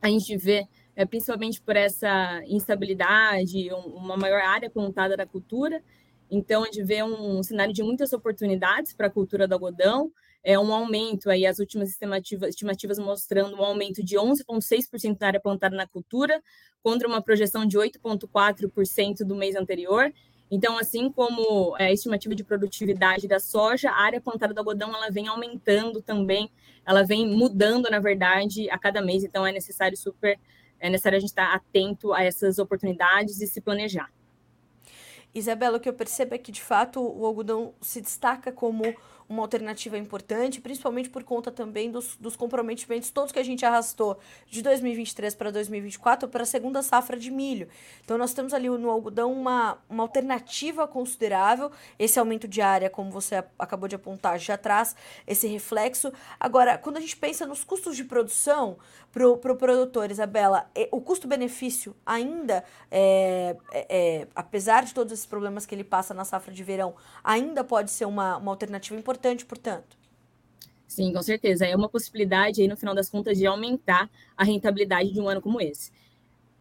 a 0.00 0.08
gente 0.08 0.36
vê, 0.36 0.66
é, 0.94 1.04
principalmente 1.04 1.60
por 1.60 1.76
essa 1.76 2.42
instabilidade, 2.46 3.72
um, 3.72 3.96
uma 3.96 4.16
maior 4.16 4.42
área 4.42 4.70
contada 4.70 5.16
da 5.16 5.26
cultura, 5.26 5.82
então 6.30 6.62
a 6.62 6.66
gente 6.66 6.82
vê 6.82 7.02
um, 7.02 7.38
um 7.38 7.42
cenário 7.42 7.74
de 7.74 7.82
muitas 7.82 8.12
oportunidades 8.12 8.92
para 8.94 9.06
a 9.06 9.10
cultura 9.10 9.46
do 9.46 9.52
algodão, 9.52 10.10
é 10.44 10.58
um 10.58 10.72
aumento 10.72 11.30
aí, 11.30 11.46
as 11.46 11.58
últimas 11.58 11.90
estimativas, 11.90 12.48
estimativas 12.50 12.98
mostrando 12.98 13.56
um 13.56 13.62
aumento 13.62 14.02
de 14.02 14.16
11,6% 14.16 15.16
na 15.20 15.26
área 15.28 15.40
plantada 15.40 15.76
na 15.76 15.86
cultura, 15.86 16.42
contra 16.82 17.06
uma 17.06 17.22
projeção 17.22 17.64
de 17.64 17.78
8,4% 17.78 19.24
do 19.24 19.36
mês 19.36 19.54
anterior. 19.54 20.12
Então, 20.50 20.76
assim 20.76 21.10
como 21.10 21.76
é, 21.78 21.86
a 21.86 21.92
estimativa 21.92 22.34
de 22.34 22.42
produtividade 22.42 23.28
da 23.28 23.38
soja, 23.38 23.90
a 23.90 24.02
área 24.02 24.20
plantada 24.20 24.52
do 24.52 24.58
algodão 24.58 24.94
ela 24.94 25.10
vem 25.10 25.28
aumentando 25.28 26.02
também, 26.02 26.50
ela 26.84 27.04
vem 27.04 27.26
mudando, 27.26 27.88
na 27.88 28.00
verdade, 28.00 28.68
a 28.68 28.76
cada 28.76 29.00
mês. 29.00 29.22
Então, 29.22 29.46
é 29.46 29.52
necessário 29.52 29.96
super, 29.96 30.38
é 30.82 30.90
necessário 30.90 31.16
a 31.16 31.20
gente 31.20 31.30
estar 31.30 31.54
atento 31.54 32.12
a 32.12 32.24
essas 32.24 32.58
oportunidades 32.58 33.40
e 33.40 33.46
se 33.46 33.60
planejar. 33.60 34.12
Isabela, 35.32 35.78
o 35.78 35.80
que 35.80 35.88
eu 35.88 35.94
percebo 35.94 36.34
é 36.34 36.38
que, 36.38 36.50
de 36.50 36.60
fato, 36.60 37.00
o 37.00 37.24
algodão 37.24 37.72
se 37.80 38.00
destaca 38.00 38.52
como 38.52 38.82
uma 39.32 39.42
alternativa 39.42 39.96
importante, 39.96 40.60
principalmente 40.60 41.08
por 41.08 41.24
conta 41.24 41.50
também 41.50 41.90
dos, 41.90 42.16
dos 42.16 42.36
comprometimentos 42.36 43.10
todos 43.10 43.32
que 43.32 43.38
a 43.38 43.42
gente 43.42 43.64
arrastou 43.64 44.18
de 44.46 44.62
2023 44.62 45.34
para 45.34 45.50
2024 45.50 46.28
para 46.28 46.42
a 46.42 46.46
segunda 46.46 46.82
safra 46.82 47.16
de 47.16 47.30
milho. 47.30 47.66
Então, 48.04 48.18
nós 48.18 48.34
temos 48.34 48.52
ali 48.52 48.68
no 48.68 48.90
algodão 48.90 49.32
uma, 49.32 49.78
uma 49.88 50.02
alternativa 50.02 50.86
considerável. 50.86 51.70
Esse 51.98 52.18
aumento 52.18 52.46
de 52.46 52.60
área, 52.60 52.90
como 52.90 53.10
você 53.10 53.42
acabou 53.58 53.88
de 53.88 53.94
apontar, 53.94 54.38
já 54.38 54.58
traz 54.58 54.94
esse 55.26 55.46
reflexo. 55.46 56.12
Agora, 56.38 56.76
quando 56.76 56.98
a 56.98 57.00
gente 57.00 57.16
pensa 57.16 57.46
nos 57.46 57.64
custos 57.64 57.96
de 57.96 58.04
produção 58.04 58.76
para 59.10 59.28
o 59.28 59.36
pro 59.38 59.56
produtor, 59.56 60.10
Isabela, 60.10 60.70
o 60.90 61.00
custo-benefício 61.00 61.94
ainda, 62.04 62.64
é, 62.90 63.56
é, 63.72 63.86
é, 63.88 64.28
apesar 64.34 64.84
de 64.84 64.92
todos 64.92 65.12
esses 65.12 65.26
problemas 65.26 65.64
que 65.64 65.74
ele 65.74 65.84
passa 65.84 66.12
na 66.12 66.24
safra 66.24 66.52
de 66.52 66.62
verão, 66.62 66.94
ainda 67.22 67.64
pode 67.64 67.90
ser 67.90 68.04
uma, 68.04 68.36
uma 68.36 68.50
alternativa 68.50 68.98
importante 68.98 69.21
importante, 69.22 69.46
portanto. 69.46 69.96
Sim, 70.88 71.12
com 71.12 71.22
certeza. 71.22 71.64
É 71.66 71.74
uma 71.74 71.88
possibilidade 71.88 72.60
aí, 72.60 72.68
no 72.68 72.76
final 72.76 72.94
das 72.94 73.08
contas, 73.08 73.38
de 73.38 73.46
aumentar 73.46 74.10
a 74.36 74.44
rentabilidade 74.44 75.12
de 75.12 75.20
um 75.20 75.28
ano 75.28 75.40
como 75.40 75.60
esse. 75.60 75.90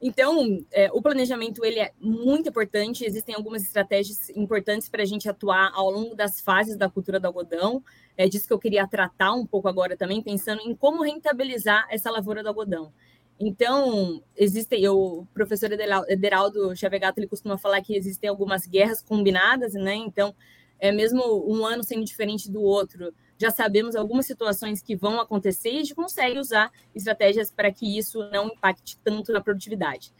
Então, 0.01 0.63
é, 0.71 0.89
o 0.93 1.01
planejamento 1.01 1.63
ele 1.65 1.79
é 1.79 1.91
muito 1.99 2.49
importante. 2.49 3.05
Existem 3.05 3.35
algumas 3.35 3.63
estratégias 3.63 4.29
importantes 4.29 4.87
para 4.87 5.03
a 5.03 5.05
gente 5.05 5.27
atuar 5.27 5.71
ao 5.73 5.91
longo 5.91 6.15
das 6.15 6.39
fases 6.39 6.77
da 6.77 6.89
cultura 6.89 7.19
do 7.19 7.25
algodão. 7.27 7.83
É 8.17 8.27
disso 8.27 8.47
que 8.47 8.53
eu 8.53 8.59
queria 8.59 8.87
tratar 8.87 9.33
um 9.33 9.45
pouco 9.45 9.67
agora 9.67 9.97
também, 9.97 10.21
pensando 10.21 10.61
em 10.61 10.75
como 10.75 11.03
rentabilizar 11.03 11.85
essa 11.89 12.09
lavoura 12.09 12.41
do 12.41 12.49
algodão. 12.49 12.93
Então, 13.39 14.23
existem, 14.35 14.87
o 14.87 15.25
professor 15.33 15.71
Ederaldo 16.07 16.75
Chavegato, 16.75 17.19
ele 17.19 17.27
costuma 17.27 17.57
falar 17.57 17.81
que 17.81 17.95
existem 17.95 18.29
algumas 18.29 18.67
guerras 18.67 19.01
combinadas, 19.01 19.73
né? 19.73 19.95
Então, 19.95 20.33
é 20.81 20.91
mesmo 20.91 21.21
um 21.47 21.63
ano 21.63 21.83
sendo 21.83 22.03
diferente 22.03 22.51
do 22.51 22.61
outro, 22.61 23.13
já 23.37 23.51
sabemos 23.51 23.95
algumas 23.95 24.25
situações 24.25 24.81
que 24.81 24.95
vão 24.95 25.21
acontecer 25.21 25.69
e 25.69 25.77
a 25.77 25.79
gente 25.81 25.95
consegue 25.95 26.39
usar 26.39 26.71
estratégias 26.93 27.51
para 27.51 27.71
que 27.71 27.97
isso 27.97 28.19
não 28.31 28.47
impacte 28.47 28.97
tanto 29.03 29.31
na 29.31 29.39
produtividade. 29.39 30.11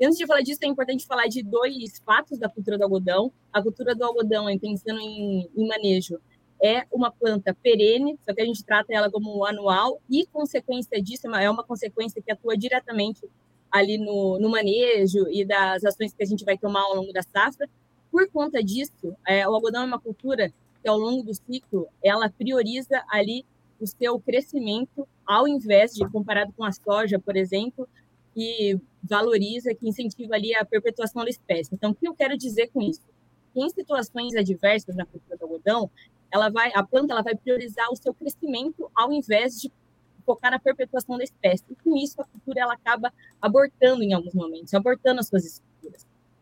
Antes 0.00 0.16
de 0.16 0.26
falar 0.26 0.40
disso, 0.40 0.60
é 0.62 0.66
importante 0.66 1.06
falar 1.06 1.26
de 1.26 1.42
dois 1.42 2.00
fatos 2.04 2.38
da 2.38 2.48
cultura 2.48 2.78
do 2.78 2.84
algodão. 2.84 3.32
A 3.52 3.62
cultura 3.62 3.94
do 3.94 4.04
algodão, 4.04 4.46
pensando 4.58 5.00
em, 5.00 5.48
em 5.56 5.68
manejo, 5.68 6.18
é 6.62 6.84
uma 6.90 7.12
planta 7.12 7.54
perene, 7.62 8.18
só 8.24 8.34
que 8.34 8.40
a 8.40 8.44
gente 8.44 8.64
trata 8.64 8.92
ela 8.92 9.10
como 9.10 9.44
anual, 9.44 10.00
e 10.08 10.26
consequência 10.26 11.00
disso 11.02 11.28
é 11.28 11.50
uma 11.50 11.64
consequência 11.64 12.22
que 12.22 12.32
atua 12.32 12.56
diretamente 12.56 13.20
ali 13.70 13.98
no, 13.98 14.38
no 14.38 14.48
manejo 14.48 15.28
e 15.28 15.44
das 15.44 15.84
ações 15.84 16.14
que 16.14 16.22
a 16.22 16.26
gente 16.26 16.44
vai 16.44 16.56
tomar 16.56 16.82
ao 16.82 16.94
longo 16.94 17.12
da 17.12 17.22
safra, 17.22 17.68
por 18.14 18.30
conta 18.30 18.62
disso, 18.62 19.16
é, 19.26 19.46
o 19.48 19.52
algodão 19.52 19.82
é 19.82 19.86
uma 19.86 19.98
cultura 19.98 20.48
que, 20.80 20.88
ao 20.88 20.96
longo 20.96 21.24
do 21.24 21.34
ciclo, 21.34 21.88
ela 22.00 22.30
prioriza 22.30 23.02
ali 23.10 23.44
o 23.80 23.88
seu 23.88 24.20
crescimento, 24.20 25.08
ao 25.26 25.48
invés 25.48 25.94
de, 25.94 26.08
comparado 26.08 26.52
com 26.52 26.62
a 26.62 26.70
soja, 26.70 27.18
por 27.18 27.36
exemplo, 27.36 27.88
que 28.32 28.78
valoriza, 29.02 29.74
que 29.74 29.88
incentiva 29.88 30.36
ali 30.36 30.54
a 30.54 30.64
perpetuação 30.64 31.24
da 31.24 31.28
espécie. 31.28 31.74
Então, 31.74 31.90
o 31.90 31.94
que 31.94 32.06
eu 32.06 32.14
quero 32.14 32.38
dizer 32.38 32.68
com 32.68 32.80
isso? 32.82 33.02
Em 33.52 33.68
situações 33.68 34.36
adversas 34.36 34.94
na 34.94 35.04
cultura 35.04 35.36
do 35.36 35.42
algodão, 35.46 35.90
ela 36.30 36.48
vai, 36.50 36.70
a 36.72 36.84
planta 36.84 37.14
ela 37.14 37.22
vai 37.22 37.34
priorizar 37.34 37.90
o 37.90 37.96
seu 37.96 38.14
crescimento 38.14 38.88
ao 38.94 39.12
invés 39.12 39.60
de 39.60 39.72
focar 40.24 40.52
na 40.52 40.60
perpetuação 40.60 41.18
da 41.18 41.24
espécie. 41.24 41.64
E 41.68 41.74
com 41.74 41.96
isso, 41.96 42.22
a 42.22 42.24
cultura 42.26 42.60
ela 42.60 42.74
acaba 42.74 43.12
abortando 43.42 44.04
em 44.04 44.12
alguns 44.12 44.34
momentos, 44.34 44.72
abortando 44.72 45.18
as 45.18 45.26
suas 45.26 45.44
estruturas. 45.44 45.73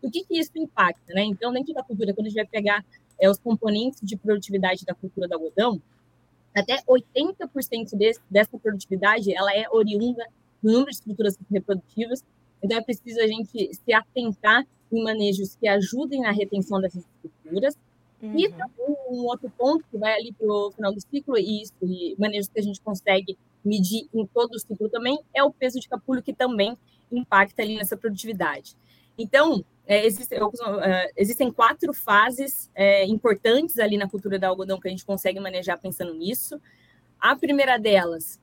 O 0.02 0.10
que, 0.10 0.24
que 0.24 0.38
isso 0.38 0.50
impacta? 0.56 1.14
Né? 1.14 1.24
Então, 1.24 1.52
dentro 1.52 1.72
da 1.72 1.82
cultura, 1.82 2.12
quando 2.12 2.26
a 2.26 2.30
gente 2.30 2.36
vai 2.36 2.46
pegar 2.46 2.84
é, 3.20 3.30
os 3.30 3.38
componentes 3.38 4.00
de 4.02 4.16
produtividade 4.16 4.84
da 4.84 4.94
cultura 4.94 5.28
do 5.28 5.34
algodão, 5.34 5.80
até 6.54 6.76
80% 6.82 7.96
desse, 7.96 8.20
dessa 8.30 8.58
produtividade 8.58 9.34
ela 9.34 9.54
é 9.56 9.64
oriunda 9.70 10.26
do 10.62 10.70
número 10.70 10.90
de 10.90 10.96
estruturas 10.96 11.38
reprodutivas 11.50 12.22
Então, 12.62 12.76
é 12.76 12.82
preciso 12.82 13.20
a 13.20 13.26
gente 13.26 13.74
se 13.74 13.92
atentar 13.92 14.66
em 14.92 15.02
manejos 15.02 15.56
que 15.56 15.66
ajudem 15.66 16.20
na 16.20 16.30
retenção 16.30 16.80
dessas 16.80 17.04
estruturas. 17.24 17.76
Uhum. 18.20 18.38
E 18.38 18.48
também 18.50 18.96
um 19.08 19.24
outro 19.24 19.50
ponto 19.58 19.84
que 19.90 19.98
vai 19.98 20.14
ali 20.14 20.32
para 20.32 20.46
o 20.46 20.70
final 20.70 20.92
do 20.92 21.00
ciclo, 21.00 21.36
e 21.36 21.62
isso, 21.62 21.72
e 21.82 22.14
manejos 22.18 22.48
que 22.48 22.60
a 22.60 22.62
gente 22.62 22.80
consegue 22.80 23.36
medir 23.64 24.08
em 24.14 24.26
todo 24.26 24.52
o 24.52 24.58
ciclo 24.58 24.88
também, 24.88 25.18
é 25.34 25.42
o 25.42 25.52
peso 25.52 25.80
de 25.80 25.88
capulho, 25.88 26.22
que 26.22 26.32
também 26.32 26.76
impacta 27.10 27.62
ali 27.62 27.76
nessa 27.76 27.96
produtividade. 27.96 28.76
Então, 29.16 29.64
é, 29.86 30.06
existe, 30.06 30.34
eu, 30.34 30.50
é, 30.80 31.10
existem 31.16 31.50
quatro 31.50 31.92
fases 31.92 32.70
é, 32.74 33.04
importantes 33.06 33.78
ali 33.78 33.96
na 33.96 34.08
cultura 34.08 34.38
do 34.38 34.44
algodão 34.44 34.80
que 34.80 34.88
a 34.88 34.90
gente 34.90 35.04
consegue 35.04 35.40
manejar 35.40 35.78
pensando 35.78 36.14
nisso. 36.14 36.60
A 37.18 37.36
primeira 37.36 37.78
delas, 37.78 38.40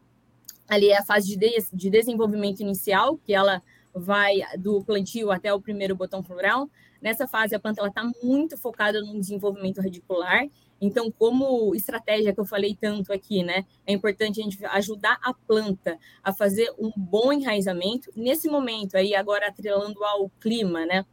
ali 0.68 0.90
é 0.90 0.98
a 0.98 1.04
fase 1.04 1.28
de, 1.28 1.38
de, 1.38 1.66
de 1.74 1.90
desenvolvimento 1.90 2.60
inicial, 2.60 3.18
que 3.18 3.34
ela 3.34 3.62
vai 3.94 4.42
do 4.58 4.84
plantio 4.84 5.32
até 5.32 5.54
o 5.54 5.62
primeiro 5.62 5.96
botão 5.96 6.24
floral. 6.24 6.70
Nessa 7.02 7.28
fase, 7.28 7.56
a 7.56 7.60
planta 7.60 7.86
está 7.86 8.04
muito 8.22 8.58
focada 8.58 9.02
no 9.02 9.20
desenvolvimento 9.20 9.82
radicular. 9.82 10.46
Então, 10.82 11.12
como 11.12 11.76
estratégia 11.76 12.34
que 12.34 12.40
eu 12.40 12.46
falei 12.46 12.76
tanto 12.80 13.12
aqui, 13.12 13.44
né? 13.44 13.66
É 13.86 13.94
importante 13.94 14.40
a 14.40 14.44
gente 14.44 14.66
ajudar 14.66 15.18
a 15.22 15.34
planta 15.34 15.98
a 16.24 16.34
fazer 16.34 16.74
um 16.78 16.92
bom 16.96 17.34
enraizamento. 17.34 18.12
Nesse 18.16 18.50
momento 18.50 18.96
aí, 18.96 19.16
agora 19.16 19.48
atrelando 19.48 20.04
ao 20.04 20.30
clima, 20.40 20.86
né? 20.86 21.06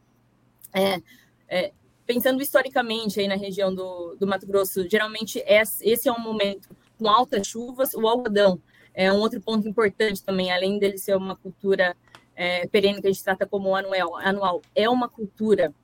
É, 0.72 1.00
é, 1.48 1.72
pensando 2.04 2.42
historicamente 2.42 3.18
aí 3.18 3.26
na 3.26 3.36
região 3.36 3.74
do, 3.74 4.16
do 4.16 4.26
Mato 4.26 4.46
Grosso, 4.46 4.88
geralmente 4.88 5.42
esse 5.46 6.08
é 6.08 6.12
um 6.12 6.20
momento 6.20 6.68
com 6.98 7.08
altas 7.08 7.46
chuvas. 7.46 7.94
O 7.94 8.06
algodão 8.06 8.60
é 8.94 9.12
um 9.12 9.18
outro 9.18 9.40
ponto 9.40 9.68
importante 9.68 10.22
também, 10.22 10.50
além 10.50 10.78
dele 10.78 10.96
ser 10.96 11.16
uma 11.16 11.36
cultura 11.36 11.96
é, 12.36 12.66
perene 12.68 13.00
que 13.00 13.08
a 13.08 13.10
gente 13.10 13.24
trata 13.24 13.46
como 13.46 13.74
anual, 13.74 14.16
anual 14.16 14.62
é 14.74 14.88
uma 14.88 15.08
cultura 15.08 15.74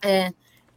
é, 0.00 0.32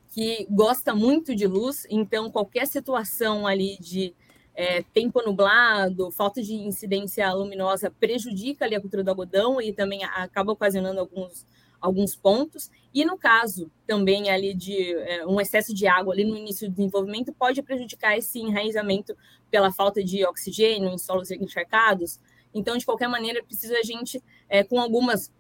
que 0.10 0.48
gosta 0.50 0.96
muito 0.96 1.36
de 1.36 1.46
luz, 1.46 1.86
então 1.90 2.32
qualquer 2.32 2.66
situação 2.66 3.46
ali 3.46 3.78
de 3.80 4.16
é, 4.56 4.82
tempo 4.82 5.22
nublado, 5.22 6.10
falta 6.12 6.42
de 6.42 6.54
incidência 6.54 7.32
luminosa 7.34 7.92
prejudica 7.92 8.66
ali 8.66 8.76
a 8.76 8.82
cultura 8.82 9.04
do 9.04 9.10
algodão 9.10 9.62
e 9.62 9.72
também 9.72 10.04
acaba 10.04 10.54
ocasionando 10.54 11.02
alguns, 11.02 11.46
alguns 11.80 12.16
pontos. 12.16 12.72
E 12.94 13.04
no 13.04 13.18
caso 13.18 13.70
também 13.86 14.30
ali 14.30 14.54
de 14.54 14.96
é, 14.96 15.26
um 15.28 15.40
excesso 15.40 15.74
de 15.74 15.86
água 15.86 16.14
ali 16.14 16.24
no 16.24 16.38
início 16.38 16.70
do 16.70 16.76
desenvolvimento 16.76 17.34
pode 17.34 17.62
prejudicar 17.62 18.18
esse 18.18 18.40
enraizamento 18.40 19.16
pela 19.52 19.72
falta 19.72 20.02
de 20.04 20.26
oxigênio 20.26 20.90
em 20.90 20.98
solos 20.98 21.30
encharcados, 21.30 22.20
então, 22.56 22.78
de 22.78 22.86
qualquer 22.86 23.10
maneira, 23.10 23.44
precisa 23.44 23.78
a 23.78 23.84
gente, 23.84 24.24
é, 24.50 24.64
com 24.64 24.80
algumas 24.80 25.32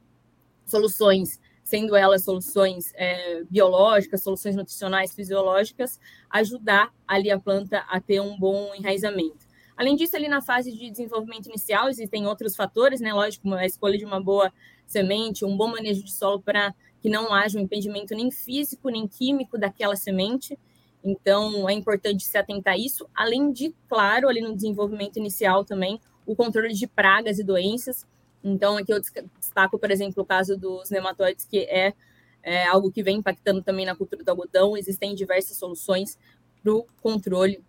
soluções, 0.65 1.39
sendo 1.63 1.95
elas 1.95 2.23
soluções 2.23 2.91
é, 2.95 3.43
biológicas, 3.49 4.21
soluções 4.21 4.55
nutricionais, 4.55 5.13
fisiológicas, 5.13 5.99
ajudar 6.29 6.93
ali 7.07 7.31
a 7.31 7.39
planta 7.39 7.79
a 7.89 7.99
ter 7.99 8.21
um 8.21 8.37
bom 8.37 8.73
enraizamento. 8.75 9.45
Além 9.75 9.95
disso, 9.95 10.15
ali 10.15 10.27
na 10.27 10.41
fase 10.41 10.71
de 10.71 10.89
desenvolvimento 10.89 11.47
inicial, 11.47 11.89
existem 11.89 12.25
outros 12.25 12.55
fatores, 12.55 13.01
né? 13.01 13.13
Lógico, 13.13 13.53
a 13.53 13.65
escolha 13.65 13.97
de 13.97 14.05
uma 14.05 14.21
boa 14.21 14.53
semente, 14.87 15.43
um 15.43 15.57
bom 15.57 15.67
manejo 15.67 16.03
de 16.03 16.13
solo 16.13 16.41
para 16.41 16.73
que 17.01 17.09
não 17.09 17.33
haja 17.33 17.59
um 17.59 17.61
impedimento 17.61 18.15
nem 18.15 18.31
físico, 18.31 18.89
nem 18.89 19.07
químico 19.07 19.57
daquela 19.57 19.95
semente. 19.95 20.57
Então, 21.03 21.69
é 21.69 21.73
importante 21.73 22.23
se 22.23 22.37
atentar 22.37 22.73
a 22.73 22.77
isso, 22.77 23.07
além 23.13 23.51
de, 23.51 23.75
claro, 23.87 24.27
ali 24.27 24.41
no 24.41 24.55
desenvolvimento 24.55 25.17
inicial 25.17 25.63
também, 25.63 25.99
o 26.25 26.35
controle 26.35 26.73
de 26.73 26.87
pragas 26.87 27.37
e 27.37 27.43
doenças. 27.43 28.07
Então, 28.47 28.77
aqui 28.77 28.93
eu 28.93 29.01
destaco, 29.39 29.79
por 29.79 29.89
exemplo, 29.89 30.21
o 30.21 30.25
caso 30.25 30.55
dos 30.55 30.91
nematóides, 30.91 31.45
que 31.45 31.61
é, 31.61 31.95
é 32.43 32.67
algo 32.67 32.91
que 32.91 33.01
vem 33.01 33.17
impactando 33.17 33.59
também 33.63 33.87
na 33.87 33.95
cultura 33.95 34.23
do 34.23 34.29
algodão. 34.29 34.77
Existem 34.77 35.15
diversas 35.15 35.57
soluções 35.57 36.15
para 36.61 36.71
o 36.71 36.85
controle 37.01 37.63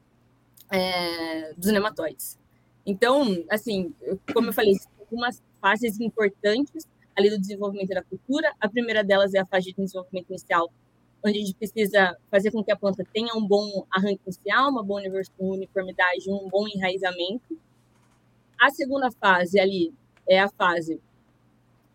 é, 0.70 1.54
dos 1.54 1.72
nematóides. 1.72 2.38
Então, 2.84 3.42
assim, 3.50 3.94
como 4.34 4.48
eu 4.48 4.52
falei, 4.52 4.74
algumas 5.00 5.42
fases 5.62 5.98
importantes 5.98 6.86
ali 7.16 7.30
do 7.30 7.40
desenvolvimento 7.40 7.88
da 7.88 8.02
cultura. 8.02 8.52
A 8.60 8.68
primeira 8.68 9.02
delas 9.02 9.32
é 9.32 9.38
a 9.38 9.46
fase 9.46 9.72
de 9.72 9.82
desenvolvimento 9.82 10.28
inicial, 10.28 10.70
onde 11.24 11.38
a 11.38 11.40
gente 11.40 11.54
precisa 11.54 12.14
fazer 12.30 12.50
com 12.50 12.62
que 12.62 12.70
a 12.70 12.76
planta 12.76 13.02
tenha 13.14 13.34
um 13.34 13.48
bom 13.48 13.86
arranque 13.90 14.20
inicial, 14.26 14.70
uma 14.70 14.84
boa 14.84 15.00
uniformidade, 15.38 16.30
um 16.30 16.50
bom 16.50 16.68
enraizamento. 16.68 17.58
A 18.60 18.68
segunda 18.68 19.10
fase 19.10 19.58
ali 19.58 19.94
é 20.28 20.40
a 20.40 20.48
fase 20.48 21.00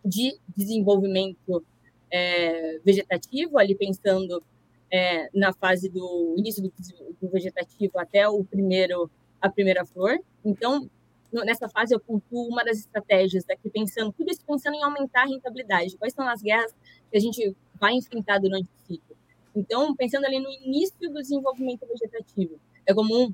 de 0.03 0.37
desenvolvimento 0.55 1.63
é, 2.11 2.79
vegetativo, 2.83 3.57
ali 3.57 3.75
pensando 3.75 4.43
é, 4.91 5.29
na 5.33 5.53
fase 5.53 5.89
do 5.89 6.35
início 6.37 6.61
do, 6.61 6.73
do, 7.21 7.29
vegetativo 7.29 7.97
até 7.97 8.27
o 8.27 8.43
primeiro 8.43 9.09
a 9.39 9.49
primeira 9.49 9.85
flor. 9.85 10.19
Então, 10.45 10.89
nessa 11.31 11.67
fase 11.67 11.95
eu 11.95 11.99
pontuo 11.99 12.47
uma 12.47 12.63
das 12.63 12.77
estratégias 12.79 13.43
daqui 13.43 13.69
pensando 13.69 14.11
tudo 14.11 14.29
isso 14.29 14.41
pensando 14.45 14.75
em 14.75 14.83
aumentar 14.83 15.23
a 15.23 15.27
rentabilidade. 15.27 15.97
Quais 15.97 16.13
são 16.13 16.27
as 16.27 16.41
guerras 16.41 16.73
que 17.09 17.17
a 17.17 17.19
gente 17.19 17.55
vai 17.79 17.93
enfrentar 17.93 18.39
durante 18.39 18.65
o 18.65 18.87
ciclo? 18.87 19.15
Então, 19.55 19.95
pensando 19.95 20.25
ali 20.25 20.39
no 20.39 20.49
início 20.49 21.09
do 21.09 21.21
desenvolvimento 21.21 21.87
vegetativo, 21.87 22.59
é 22.85 22.93
comum 22.93 23.33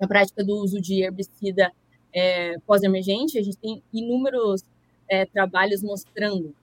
a 0.00 0.06
prática 0.06 0.44
do 0.44 0.56
uso 0.56 0.80
de 0.80 1.02
herbicida 1.02 1.72
é, 2.12 2.58
pós-emergente, 2.60 3.38
a 3.38 3.42
gente 3.42 3.56
tem 3.58 3.82
inúmeros 3.92 4.64
é, 5.08 5.24
trabalhos 5.26 5.82
mostrando 5.82 6.54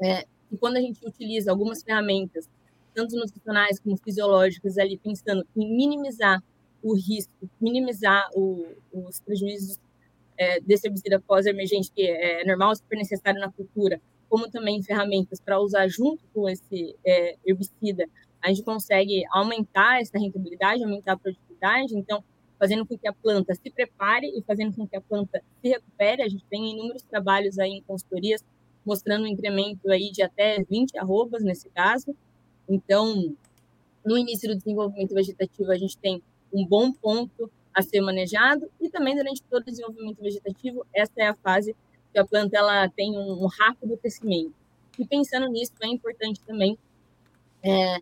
é, 0.00 0.22
que 0.48 0.56
quando 0.58 0.76
a 0.76 0.80
gente 0.80 1.04
utiliza 1.06 1.50
algumas 1.50 1.82
ferramentas, 1.82 2.48
tanto 2.94 3.16
nutricionais 3.16 3.80
como 3.80 3.96
fisiológicas, 3.96 4.78
ali 4.78 4.96
pensando 4.96 5.44
em 5.56 5.76
minimizar 5.76 6.42
o 6.82 6.94
risco, 6.94 7.32
minimizar 7.60 8.28
o, 8.34 8.66
os 8.92 9.20
prejuízos 9.20 9.78
é, 10.36 10.60
desse 10.60 10.86
herbicida 10.86 11.20
pós-emergente, 11.20 11.90
que 11.90 12.06
é 12.06 12.44
normal, 12.44 12.74
super 12.76 12.96
necessário 12.96 13.40
na 13.40 13.50
cultura, 13.50 14.00
como 14.28 14.50
também 14.50 14.82
ferramentas 14.82 15.40
para 15.40 15.60
usar 15.60 15.88
junto 15.88 16.22
com 16.32 16.48
esse 16.48 16.96
é, 17.04 17.36
herbicida, 17.46 18.06
a 18.42 18.48
gente 18.48 18.62
consegue 18.62 19.24
aumentar 19.30 20.00
essa 20.00 20.18
rentabilidade, 20.18 20.82
aumentar 20.82 21.12
a 21.12 21.16
produtividade. 21.16 21.96
Então, 21.96 22.22
fazendo 22.64 22.86
com 22.86 22.96
que 22.96 23.06
a 23.06 23.12
planta 23.12 23.54
se 23.54 23.68
prepare 23.68 24.26
e 24.26 24.42
fazendo 24.42 24.74
com 24.74 24.88
que 24.88 24.96
a 24.96 25.00
planta 25.02 25.42
se 25.60 25.68
recupere. 25.68 26.22
A 26.22 26.28
gente 26.28 26.46
tem 26.46 26.72
inúmeros 26.72 27.02
trabalhos 27.02 27.58
aí 27.58 27.72
em 27.72 27.82
consultorias 27.82 28.42
mostrando 28.86 29.24
um 29.24 29.26
incremento 29.26 29.90
aí 29.90 30.10
de 30.10 30.22
até 30.22 30.62
20 30.62 30.96
arrobas 30.96 31.44
nesse 31.44 31.68
caso. 31.68 32.16
Então, 32.66 33.36
no 34.02 34.16
início 34.16 34.48
do 34.48 34.56
desenvolvimento 34.56 35.14
vegetativo, 35.14 35.70
a 35.70 35.76
gente 35.76 35.98
tem 35.98 36.22
um 36.50 36.64
bom 36.66 36.90
ponto 36.90 37.50
a 37.74 37.82
ser 37.82 38.00
manejado 38.00 38.70
e 38.80 38.88
também 38.88 39.14
durante 39.14 39.42
todo 39.42 39.60
o 39.60 39.70
desenvolvimento 39.70 40.22
vegetativo, 40.22 40.86
essa 40.94 41.12
é 41.18 41.26
a 41.26 41.34
fase 41.34 41.76
que 42.14 42.18
a 42.18 42.24
planta 42.24 42.56
ela 42.56 42.88
tem 42.88 43.14
um, 43.14 43.44
rápido 43.44 43.98
crescimento. 43.98 44.54
E 44.98 45.04
pensando 45.04 45.48
nisso, 45.48 45.72
é 45.82 45.88
importante 45.88 46.40
também 46.46 46.78
é, 47.62 47.98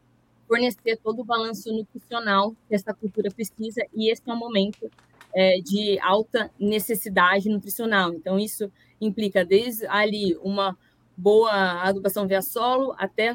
fornecer 0.52 0.98
todo 0.98 1.22
o 1.22 1.24
balanço 1.24 1.72
nutricional 1.72 2.54
que 2.68 2.74
essa 2.74 2.92
cultura 2.92 3.30
precisa, 3.30 3.86
e 3.94 4.12
esse 4.12 4.20
é 4.26 4.32
um 4.34 4.36
momento 4.36 4.90
é, 5.34 5.58
de 5.62 5.98
alta 6.00 6.50
necessidade 6.60 7.48
nutricional. 7.48 8.12
Então, 8.12 8.38
isso 8.38 8.70
implica 9.00 9.46
desde 9.46 9.86
ali 9.86 10.36
uma 10.42 10.76
boa 11.16 11.82
adubação 11.82 12.28
via 12.28 12.42
solo 12.42 12.94
até 12.98 13.34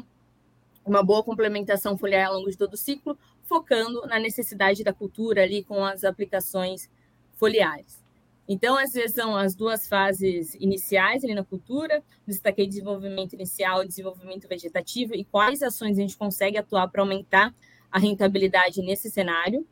uma 0.86 1.02
boa 1.02 1.24
complementação 1.24 1.98
foliar 1.98 2.28
ao 2.28 2.38
longo 2.38 2.50
de 2.50 2.56
todo 2.56 2.74
o 2.74 2.76
ciclo, 2.76 3.18
focando 3.42 4.06
na 4.06 4.20
necessidade 4.20 4.84
da 4.84 4.92
cultura 4.92 5.42
ali 5.42 5.64
com 5.64 5.84
as 5.84 6.04
aplicações 6.04 6.88
foliares. 7.34 7.97
Então, 8.48 8.78
essas 8.78 9.12
são 9.12 9.36
as 9.36 9.54
duas 9.54 9.86
fases 9.86 10.54
iniciais 10.54 11.22
ali 11.22 11.34
na 11.34 11.44
cultura. 11.44 12.02
Destaquei 12.26 12.66
desenvolvimento 12.66 13.34
inicial 13.34 13.84
desenvolvimento 13.84 14.48
vegetativo 14.48 15.14
e 15.14 15.22
quais 15.22 15.62
ações 15.62 15.98
a 15.98 16.00
gente 16.00 16.16
consegue 16.16 16.56
atuar 16.56 16.88
para 16.88 17.02
aumentar 17.02 17.54
a 17.92 17.98
rentabilidade 17.98 18.80
nesse 18.80 19.10
cenário. 19.10 19.66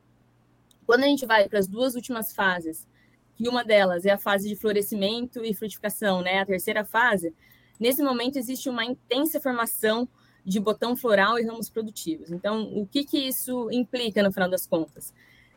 Quando 0.84 1.04
a 1.04 1.06
gente 1.06 1.24
vai 1.24 1.48
para 1.48 1.58
as 1.58 1.66
duas 1.66 1.94
últimas 1.94 2.34
fases, 2.34 2.86
que 3.34 3.48
uma 3.48 3.64
delas 3.64 4.04
é 4.04 4.10
a 4.10 4.18
fase 4.18 4.46
de 4.46 4.56
florescimento 4.56 5.42
e 5.42 5.54
frutificação, 5.54 6.20
né? 6.20 6.40
A 6.40 6.46
terceira 6.46 6.84
fase, 6.84 7.34
nesse 7.80 8.02
momento 8.02 8.38
existe 8.38 8.68
uma 8.68 8.84
intensa 8.84 9.40
formação 9.40 10.06
de 10.44 10.60
botão 10.60 10.94
floral 10.94 11.38
e 11.38 11.44
ramos 11.44 11.70
produtivos. 11.70 12.30
Então, 12.30 12.62
o 12.74 12.86
que, 12.86 13.04
que 13.04 13.18
isso 13.18 13.70
implica 13.70 14.22
no 14.22 14.32
final 14.32 14.48
das 14.48 14.66
contas? 14.66 15.14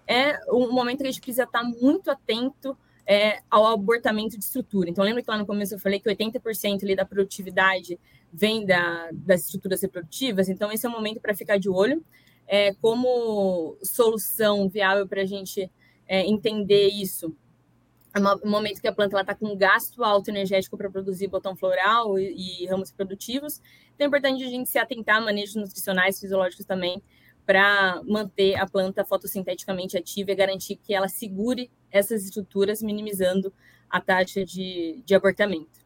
É 0.08 0.40
um 0.52 0.72
momento 0.72 1.00
que 1.00 1.04
a 1.04 1.12
gente 1.12 1.22
precisa 1.22 1.44
estar 1.44 1.64
muito 1.64 2.10
atento 2.10 2.78
é, 3.10 3.40
ao 3.50 3.66
abortamento 3.66 4.38
de 4.38 4.44
estrutura. 4.44 4.88
Então, 4.88 5.04
lembra 5.04 5.24
que 5.24 5.32
lá 5.32 5.36
no 5.36 5.46
começo 5.48 5.74
eu 5.74 5.80
falei 5.80 6.00
que 6.00 6.08
80% 6.08 6.84
ali 6.84 6.96
da 6.96 7.04
produtividade 7.04 8.00
vem 8.32 8.64
da, 8.64 9.10
das 9.12 9.46
estruturas 9.46 9.82
reprodutivas? 9.82 10.48
Então, 10.48 10.72
esse 10.72 10.86
é 10.86 10.90
o 10.90 10.92
momento 10.92 11.20
para 11.20 11.34
ficar 11.34 11.58
de 11.58 11.68
olho. 11.68 12.06
É, 12.48 12.72
como 12.76 13.76
solução 13.82 14.70
viável 14.70 15.08
para 15.08 15.24
a 15.24 15.26
gente 15.26 15.72
é, 16.08 16.24
entender 16.28 16.88
isso, 16.90 17.36
é 18.14 18.20
um 18.46 18.50
momento 18.50 18.80
que 18.80 18.88
a 18.88 18.94
planta 18.94 19.20
está 19.20 19.34
com 19.34 19.58
gasto 19.58 20.04
alto 20.04 20.30
energético 20.30 20.78
para 20.78 20.90
produzir 20.90 21.28
botão 21.28 21.56
floral 21.56 22.20
e, 22.20 22.64
e, 22.64 22.68
ramos 22.68 22.92
produtivos. 22.92 23.60
Então 23.96 24.06
é 24.06 24.08
importante 24.08 24.44
a 24.44 24.50
gente 24.50 24.70
se 24.70 24.78
atentar 24.78 25.18
a 25.18 25.22
manejos 25.22 25.56
nutricionais, 25.56 26.20
fisiológicos 26.20 26.66
também, 26.66 27.02
para 27.44 28.02
manter 28.04 28.56
a 28.56 28.68
planta 28.68 29.04
fotossinteticamente 29.04 29.98
ativa 29.98 30.32
e 30.32 30.36
garantir 30.36 30.76
que 30.76 30.94
ela 30.94 31.08
segure 31.08 31.72
essas 31.92 32.24
estruturas, 32.24 32.82
minimizando 32.82 33.54
a 33.90 34.00
taxa 34.00 34.46
de, 34.46 35.02
de 35.06 35.16
abortamento. 35.16 35.80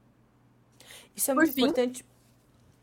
Isso 1.16 1.32
é 1.32 1.34
Por 1.34 1.44
muito 1.44 1.54
fim, 1.54 1.62
importante 1.64 2.06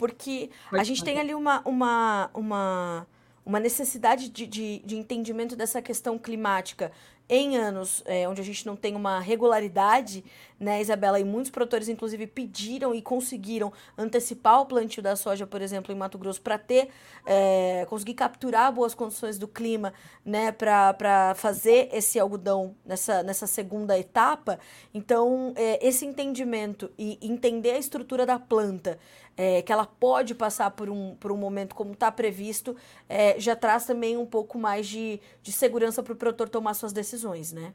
porque 0.01 0.49
a 0.73 0.83
gente 0.83 1.05
tem 1.05 1.21
ali 1.21 1.35
uma, 1.35 1.61
uma, 1.69 2.31
uma, 2.33 3.07
uma 3.45 3.61
necessidade 3.61 4.31
de, 4.31 4.47
de, 4.47 4.79
de 4.79 4.97
entendimento 4.97 5.55
dessa 5.55 5.83
questão 5.83 6.19
climática 6.19 6.91
em 7.29 7.59
anos 7.59 8.03
é, 8.07 8.27
onde 8.27 8.41
a 8.41 8.45
gente 8.45 8.65
não 8.65 8.75
tem 8.75 8.97
uma 8.97 9.21
regularidade, 9.21 10.25
né, 10.61 10.81
Isabela? 10.81 11.19
E 11.19 11.25
muitos 11.25 11.51
produtores, 11.51 11.89
inclusive, 11.89 12.27
pediram 12.27 12.95
e 12.95 13.01
conseguiram 13.01 13.73
antecipar 13.97 14.61
o 14.61 14.67
plantio 14.67 15.03
da 15.03 15.17
soja, 15.17 15.47
por 15.47 15.63
exemplo, 15.63 15.93
em 15.93 15.97
Mato 15.97 16.19
Grosso, 16.19 16.43
para 16.43 16.59
ter, 16.59 16.91
é, 17.25 17.87
conseguir 17.89 18.13
capturar 18.15 18.71
boas 18.71 18.95
condições 18.95 19.39
do 19.39 19.49
clima, 19.49 19.95
né, 20.23 20.53
para 20.53 21.35
fazer 21.37 21.89
esse 21.93 22.21
algodão 22.21 22.77
nessa, 22.85 23.23
nessa 23.23 23.47
segunda 23.47 23.99
etapa. 23.99 24.59
Então, 24.93 25.55
é, 25.57 25.85
esse 25.87 26.05
entendimento 26.05 26.91
e 26.99 27.19
entender 27.23 27.71
a 27.71 27.79
estrutura 27.79 28.27
da 28.27 28.39
planta 28.39 28.99
é, 29.37 29.63
que 29.63 29.73
ela 29.73 29.87
pode 29.87 30.35
passar 30.35 30.71
por 30.73 30.91
um, 30.91 31.15
por 31.17 31.33
um 31.33 31.37
momento 31.37 31.75
como 31.75 31.93
está 31.93 32.13
previsto, 32.13 32.77
é, 33.09 33.41
já 33.41 33.57
traz 33.57 33.87
também 33.87 34.17
um 34.19 34.27
pouco 34.27 34.59
mais 34.59 34.87
de, 34.87 35.19
de 35.43 35.51
segurança 35.51 36.03
para 36.03 36.13
o 36.13 36.17
produtor 36.17 36.51
tomar 36.51 36.75
suas 36.75 36.93
decisões, 36.93 37.51
né? 37.51 37.73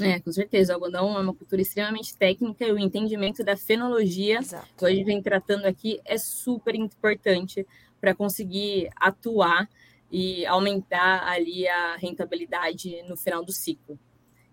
É, 0.00 0.18
com 0.20 0.32
certeza. 0.32 0.72
O 0.72 0.76
algodão 0.76 1.16
é 1.16 1.20
uma 1.20 1.34
cultura 1.34 1.60
extremamente 1.60 2.16
técnica 2.16 2.64
e 2.64 2.72
o 2.72 2.78
entendimento 2.78 3.44
da 3.44 3.56
fenologia, 3.56 4.38
Exato. 4.38 4.66
que 4.76 4.84
a 4.84 4.90
gente 4.90 5.04
vem 5.04 5.22
tratando 5.22 5.66
aqui, 5.66 6.00
é 6.04 6.16
super 6.16 6.74
importante 6.74 7.66
para 8.00 8.14
conseguir 8.14 8.88
atuar 8.96 9.68
e 10.10 10.44
aumentar 10.46 11.26
ali 11.28 11.66
a 11.68 11.96
rentabilidade 11.96 13.02
no 13.08 13.16
final 13.16 13.44
do 13.44 13.52
ciclo. 13.52 13.98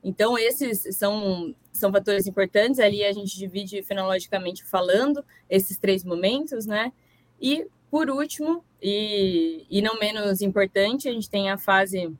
Então, 0.03 0.37
esses 0.37 0.95
são, 0.95 1.53
são 1.71 1.91
fatores 1.91 2.25
importantes. 2.27 2.79
Ali 2.79 3.03
a 3.03 3.11
gente 3.11 3.37
divide 3.37 3.81
fenologicamente 3.83 4.63
falando 4.63 5.23
esses 5.49 5.77
três 5.77 6.03
momentos, 6.03 6.65
né? 6.65 6.93
E, 7.41 7.67
por 7.91 8.09
último, 8.09 8.63
e, 8.81 9.65
e 9.69 9.81
não 9.81 9.99
menos 9.99 10.41
importante, 10.41 11.09
a 11.09 11.11
gente 11.11 11.29
tem 11.29 11.49
a 11.49 11.57
fase 11.57 12.13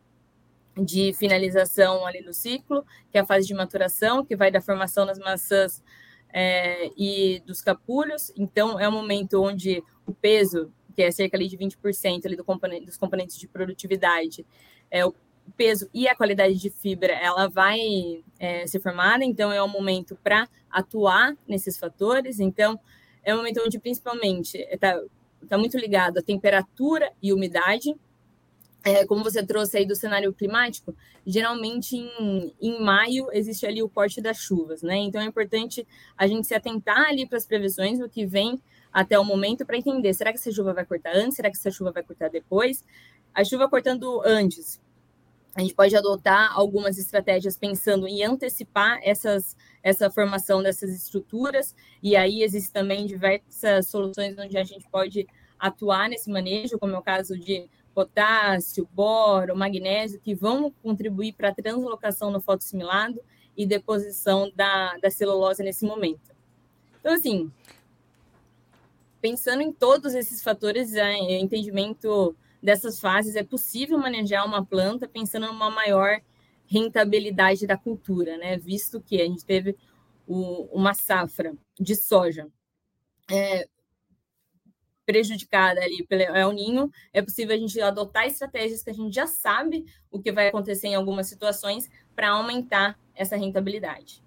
de 0.84 1.14
finalização 1.14 2.06
ali 2.06 2.22
no 2.22 2.34
ciclo, 2.34 2.86
que 3.12 3.18
é 3.18 3.22
a 3.22 3.26
fase 3.26 3.48
de 3.48 3.54
maturação, 3.54 4.26
que 4.26 4.36
vai 4.36 4.52
da 4.52 4.62
formação 4.62 5.06
das 5.06 5.20
maçãs 5.20 5.84
é, 6.34 6.90
e 6.98 7.42
dos 7.46 7.62
capulhos. 7.62 8.32
Então, 8.38 8.80
é 8.80 8.88
um 8.88 8.92
momento 8.92 9.42
onde 9.42 9.84
o 10.06 10.14
peso, 10.14 10.72
que 10.96 11.04
é 11.04 11.12
cerca 11.12 11.38
ali 11.38 11.48
de 11.48 11.58
20% 11.58 12.26
ali 12.26 12.36
do 12.36 12.44
componente, 12.44 12.86
dos 12.86 12.98
componentes 12.98 13.38
de 13.38 13.48
produtividade, 13.48 14.46
é, 14.90 15.06
o 15.06 15.14
peso 15.58 15.90
e 15.94 16.08
a 16.08 16.16
qualidade 16.16 16.56
de 16.56 16.70
fibra 16.70 17.14
ela 17.14 17.48
vai 17.48 17.80
é, 18.40 18.68
ser 18.68 18.80
formada, 18.80 19.26
então 19.26 19.52
é 19.52 19.62
um 19.64 19.68
momento 19.68 20.18
para 20.24 20.48
atuar 20.70 21.36
nesses 21.48 21.78
fatores. 21.78 22.40
Então, 22.40 22.80
é 23.24 23.34
um 23.34 23.38
momento 23.38 23.62
onde 23.66 23.80
principalmente 23.80 24.58
está 24.58 25.00
tá 25.48 25.58
muito 25.58 25.78
ligado 25.78 26.20
à 26.20 26.22
temperatura 26.22 27.12
e 27.22 27.34
umidade. 27.34 27.96
É, 28.84 29.06
como 29.06 29.24
você 29.24 29.46
trouxe 29.46 29.78
aí 29.78 29.86
do 29.86 29.96
cenário 29.96 30.32
climático, 30.34 30.96
geralmente 31.26 31.98
em, 31.98 32.54
em 32.62 32.82
maio 32.82 33.28
existe 33.34 33.66
ali 33.66 33.84
o 33.84 33.90
corte 33.90 34.22
das 34.22 34.38
chuvas, 34.38 34.82
né? 34.82 34.96
Então 34.98 35.22
é 35.22 35.26
importante 35.26 35.86
a 36.18 36.26
gente 36.26 36.48
se 36.48 36.54
atentar 36.54 37.10
ali 37.10 37.28
para 37.28 37.38
as 37.38 37.46
previsões 37.46 38.00
do 38.00 38.10
que 38.10 38.26
vem 38.26 38.62
até 38.92 39.20
o 39.20 39.26
momento 39.26 39.66
para 39.66 39.78
entender: 39.78 40.14
será 40.14 40.32
que 40.32 40.40
essa 40.40 40.52
chuva 40.52 40.74
vai 40.74 40.86
cortar 40.86 41.14
antes? 41.14 41.36
Será 41.36 41.50
que 41.52 41.58
essa 41.58 41.70
chuva 41.70 41.92
vai 41.92 42.04
cortar 42.04 42.30
depois? 42.30 42.84
A 43.34 43.44
chuva 43.44 43.70
cortando 43.70 44.22
antes 44.26 44.80
a 45.56 45.62
gente 45.62 45.74
pode 45.74 45.96
adotar 45.96 46.58
algumas 46.58 46.98
estratégias 46.98 47.58
pensando 47.58 48.08
em 48.08 48.24
antecipar 48.24 49.00
essas, 49.04 49.58
essa 49.82 50.10
formação 50.10 50.62
dessas 50.62 50.92
estruturas, 50.92 51.76
e 52.02 52.16
aí 52.16 52.44
existem 52.44 52.72
também 52.72 53.06
diversas 53.06 53.88
soluções 53.88 54.38
onde 54.38 54.58
a 54.58 54.64
gente 54.64 54.88
pode 54.90 55.28
atuar 55.58 56.08
nesse 56.08 56.30
manejo, 56.30 56.80
como 56.80 56.96
é 56.96 56.98
o 56.98 57.02
caso 57.02 57.38
de 57.38 57.70
potássio, 58.00 58.88
boro, 58.94 59.58
magnésio, 59.58 60.22
que 60.22 60.34
vão 60.34 60.72
contribuir 60.82 61.34
para 61.34 61.50
a 61.50 61.54
translocação 61.54 62.32
no 62.32 62.40
fotossimilado 62.40 63.22
e 63.58 63.66
deposição 63.66 64.50
da, 64.56 64.96
da 65.00 65.12
celulose 65.12 65.62
nesse 65.62 65.86
momento. 65.86 66.34
Então, 66.98 67.14
assim, 67.14 67.52
pensando 69.20 69.62
em 69.62 69.74
todos 69.74 70.16
esses 70.16 70.42
fatores, 70.42 70.94
é, 70.94 71.40
entendimento 71.40 72.34
dessas 72.64 73.02
fases 73.02 73.36
é 73.36 73.44
possível 73.44 73.98
manejar 73.98 74.46
uma 74.46 74.66
planta 74.66 75.06
pensando 75.06 75.48
numa 75.48 75.70
maior 75.70 76.22
rentabilidade 76.66 77.68
da 77.68 77.76
cultura, 77.76 78.38
né? 78.38 78.58
Visto 78.58 79.02
que 79.02 79.22
a 79.22 79.26
gente 79.26 79.44
teve 79.44 79.76
o, 80.26 80.70
uma 80.72 80.94
safra 80.94 81.54
de 81.78 81.98
soja 81.98 82.48
é, 83.30 83.68
prejudicada 85.10 85.82
ali 85.82 86.06
pelo 86.06 86.22
El 86.22 86.52
Ninho, 86.52 86.92
é 87.12 87.20
possível 87.20 87.56
a 87.56 87.58
gente 87.58 87.82
adotar 87.82 88.28
estratégias 88.28 88.84
que 88.84 88.92
a 88.92 88.94
gente 88.94 89.12
já 89.12 89.26
sabe 89.26 89.84
o 90.12 90.22
que 90.22 90.32
vai 90.32 90.50
acontecer 90.50 90.90
em 90.90 90.94
algumas 90.94 91.26
situações 91.26 91.90
para 92.16 92.30
aumentar 92.30 92.96
essa 93.16 93.36
rentabilidade. 93.36 94.22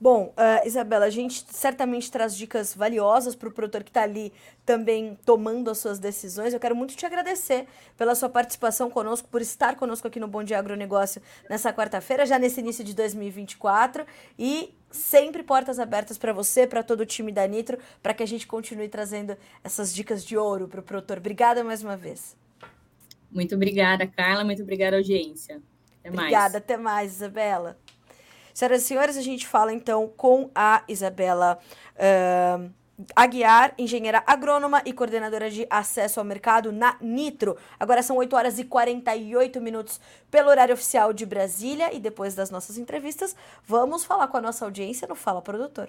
Bom, 0.00 0.34
uh, 0.36 0.66
Isabela, 0.66 1.04
a 1.04 1.10
gente 1.10 1.44
certamente 1.48 2.10
traz 2.10 2.36
dicas 2.36 2.74
valiosas 2.74 3.36
para 3.36 3.48
o 3.48 3.52
produtor 3.52 3.84
que 3.84 3.90
está 3.90 4.02
ali 4.02 4.32
também 4.66 5.16
tomando 5.24 5.70
as 5.70 5.78
suas 5.78 6.00
decisões. 6.00 6.52
Eu 6.52 6.58
quero 6.58 6.74
muito 6.74 6.96
te 6.96 7.06
agradecer 7.06 7.68
pela 7.96 8.16
sua 8.16 8.28
participação 8.28 8.90
conosco, 8.90 9.28
por 9.28 9.40
estar 9.40 9.76
conosco 9.76 10.08
aqui 10.08 10.18
no 10.18 10.26
Bom 10.26 10.42
Dia 10.42 10.58
Agronegócio 10.58 11.22
nessa 11.48 11.72
quarta-feira, 11.72 12.26
já 12.26 12.36
nesse 12.36 12.58
início 12.58 12.82
de 12.82 12.96
2024. 12.96 14.04
E 14.36 14.74
sempre 14.92 15.42
portas 15.42 15.78
abertas 15.78 16.16
para 16.16 16.32
você, 16.32 16.66
para 16.66 16.82
todo 16.82 17.00
o 17.00 17.06
time 17.06 17.32
da 17.32 17.46
Nitro, 17.46 17.78
para 18.02 18.14
que 18.14 18.22
a 18.22 18.26
gente 18.26 18.46
continue 18.46 18.88
trazendo 18.88 19.36
essas 19.64 19.94
dicas 19.94 20.24
de 20.24 20.36
ouro 20.36 20.68
para 20.68 20.80
o 20.80 20.82
produtor. 20.82 21.18
Obrigada 21.18 21.64
mais 21.64 21.82
uma 21.82 21.96
vez. 21.96 22.36
Muito 23.30 23.54
obrigada, 23.54 24.06
Carla. 24.06 24.44
Muito 24.44 24.62
obrigada, 24.62 24.96
audiência. 24.96 25.60
Até 26.00 26.10
mais. 26.10 26.20
Obrigada, 26.20 26.58
até 26.58 26.76
mais, 26.76 27.12
Isabela. 27.12 27.78
Senhoras 28.54 28.82
e 28.82 28.84
senhores, 28.84 29.16
a 29.16 29.22
gente 29.22 29.46
fala 29.46 29.72
então 29.72 30.06
com 30.14 30.50
a 30.54 30.84
Isabela 30.86 31.58
uh, 31.96 32.70
Aguiar, 33.16 33.74
engenheira 33.78 34.22
agrônoma 34.26 34.82
e 34.84 34.92
coordenadora 34.92 35.50
de 35.50 35.66
acesso 35.70 36.20
ao 36.20 36.26
mercado 36.26 36.70
na 36.70 36.96
Nitro. 37.00 37.56
Agora 37.80 38.02
são 38.02 38.16
8 38.16 38.36
horas 38.36 38.58
e 38.58 38.64
48 38.64 39.60
minutos 39.60 39.98
pelo 40.30 40.50
horário 40.50 40.74
oficial 40.74 41.12
de 41.12 41.24
Brasília 41.24 41.92
e 41.94 41.98
depois 41.98 42.34
das 42.34 42.50
nossas 42.50 42.76
entrevistas, 42.76 43.34
vamos 43.66 44.04
falar 44.04 44.28
com 44.28 44.36
a 44.36 44.42
nossa 44.42 44.64
audiência 44.64 45.08
no 45.08 45.14
Fala 45.14 45.40
Produtor. 45.40 45.88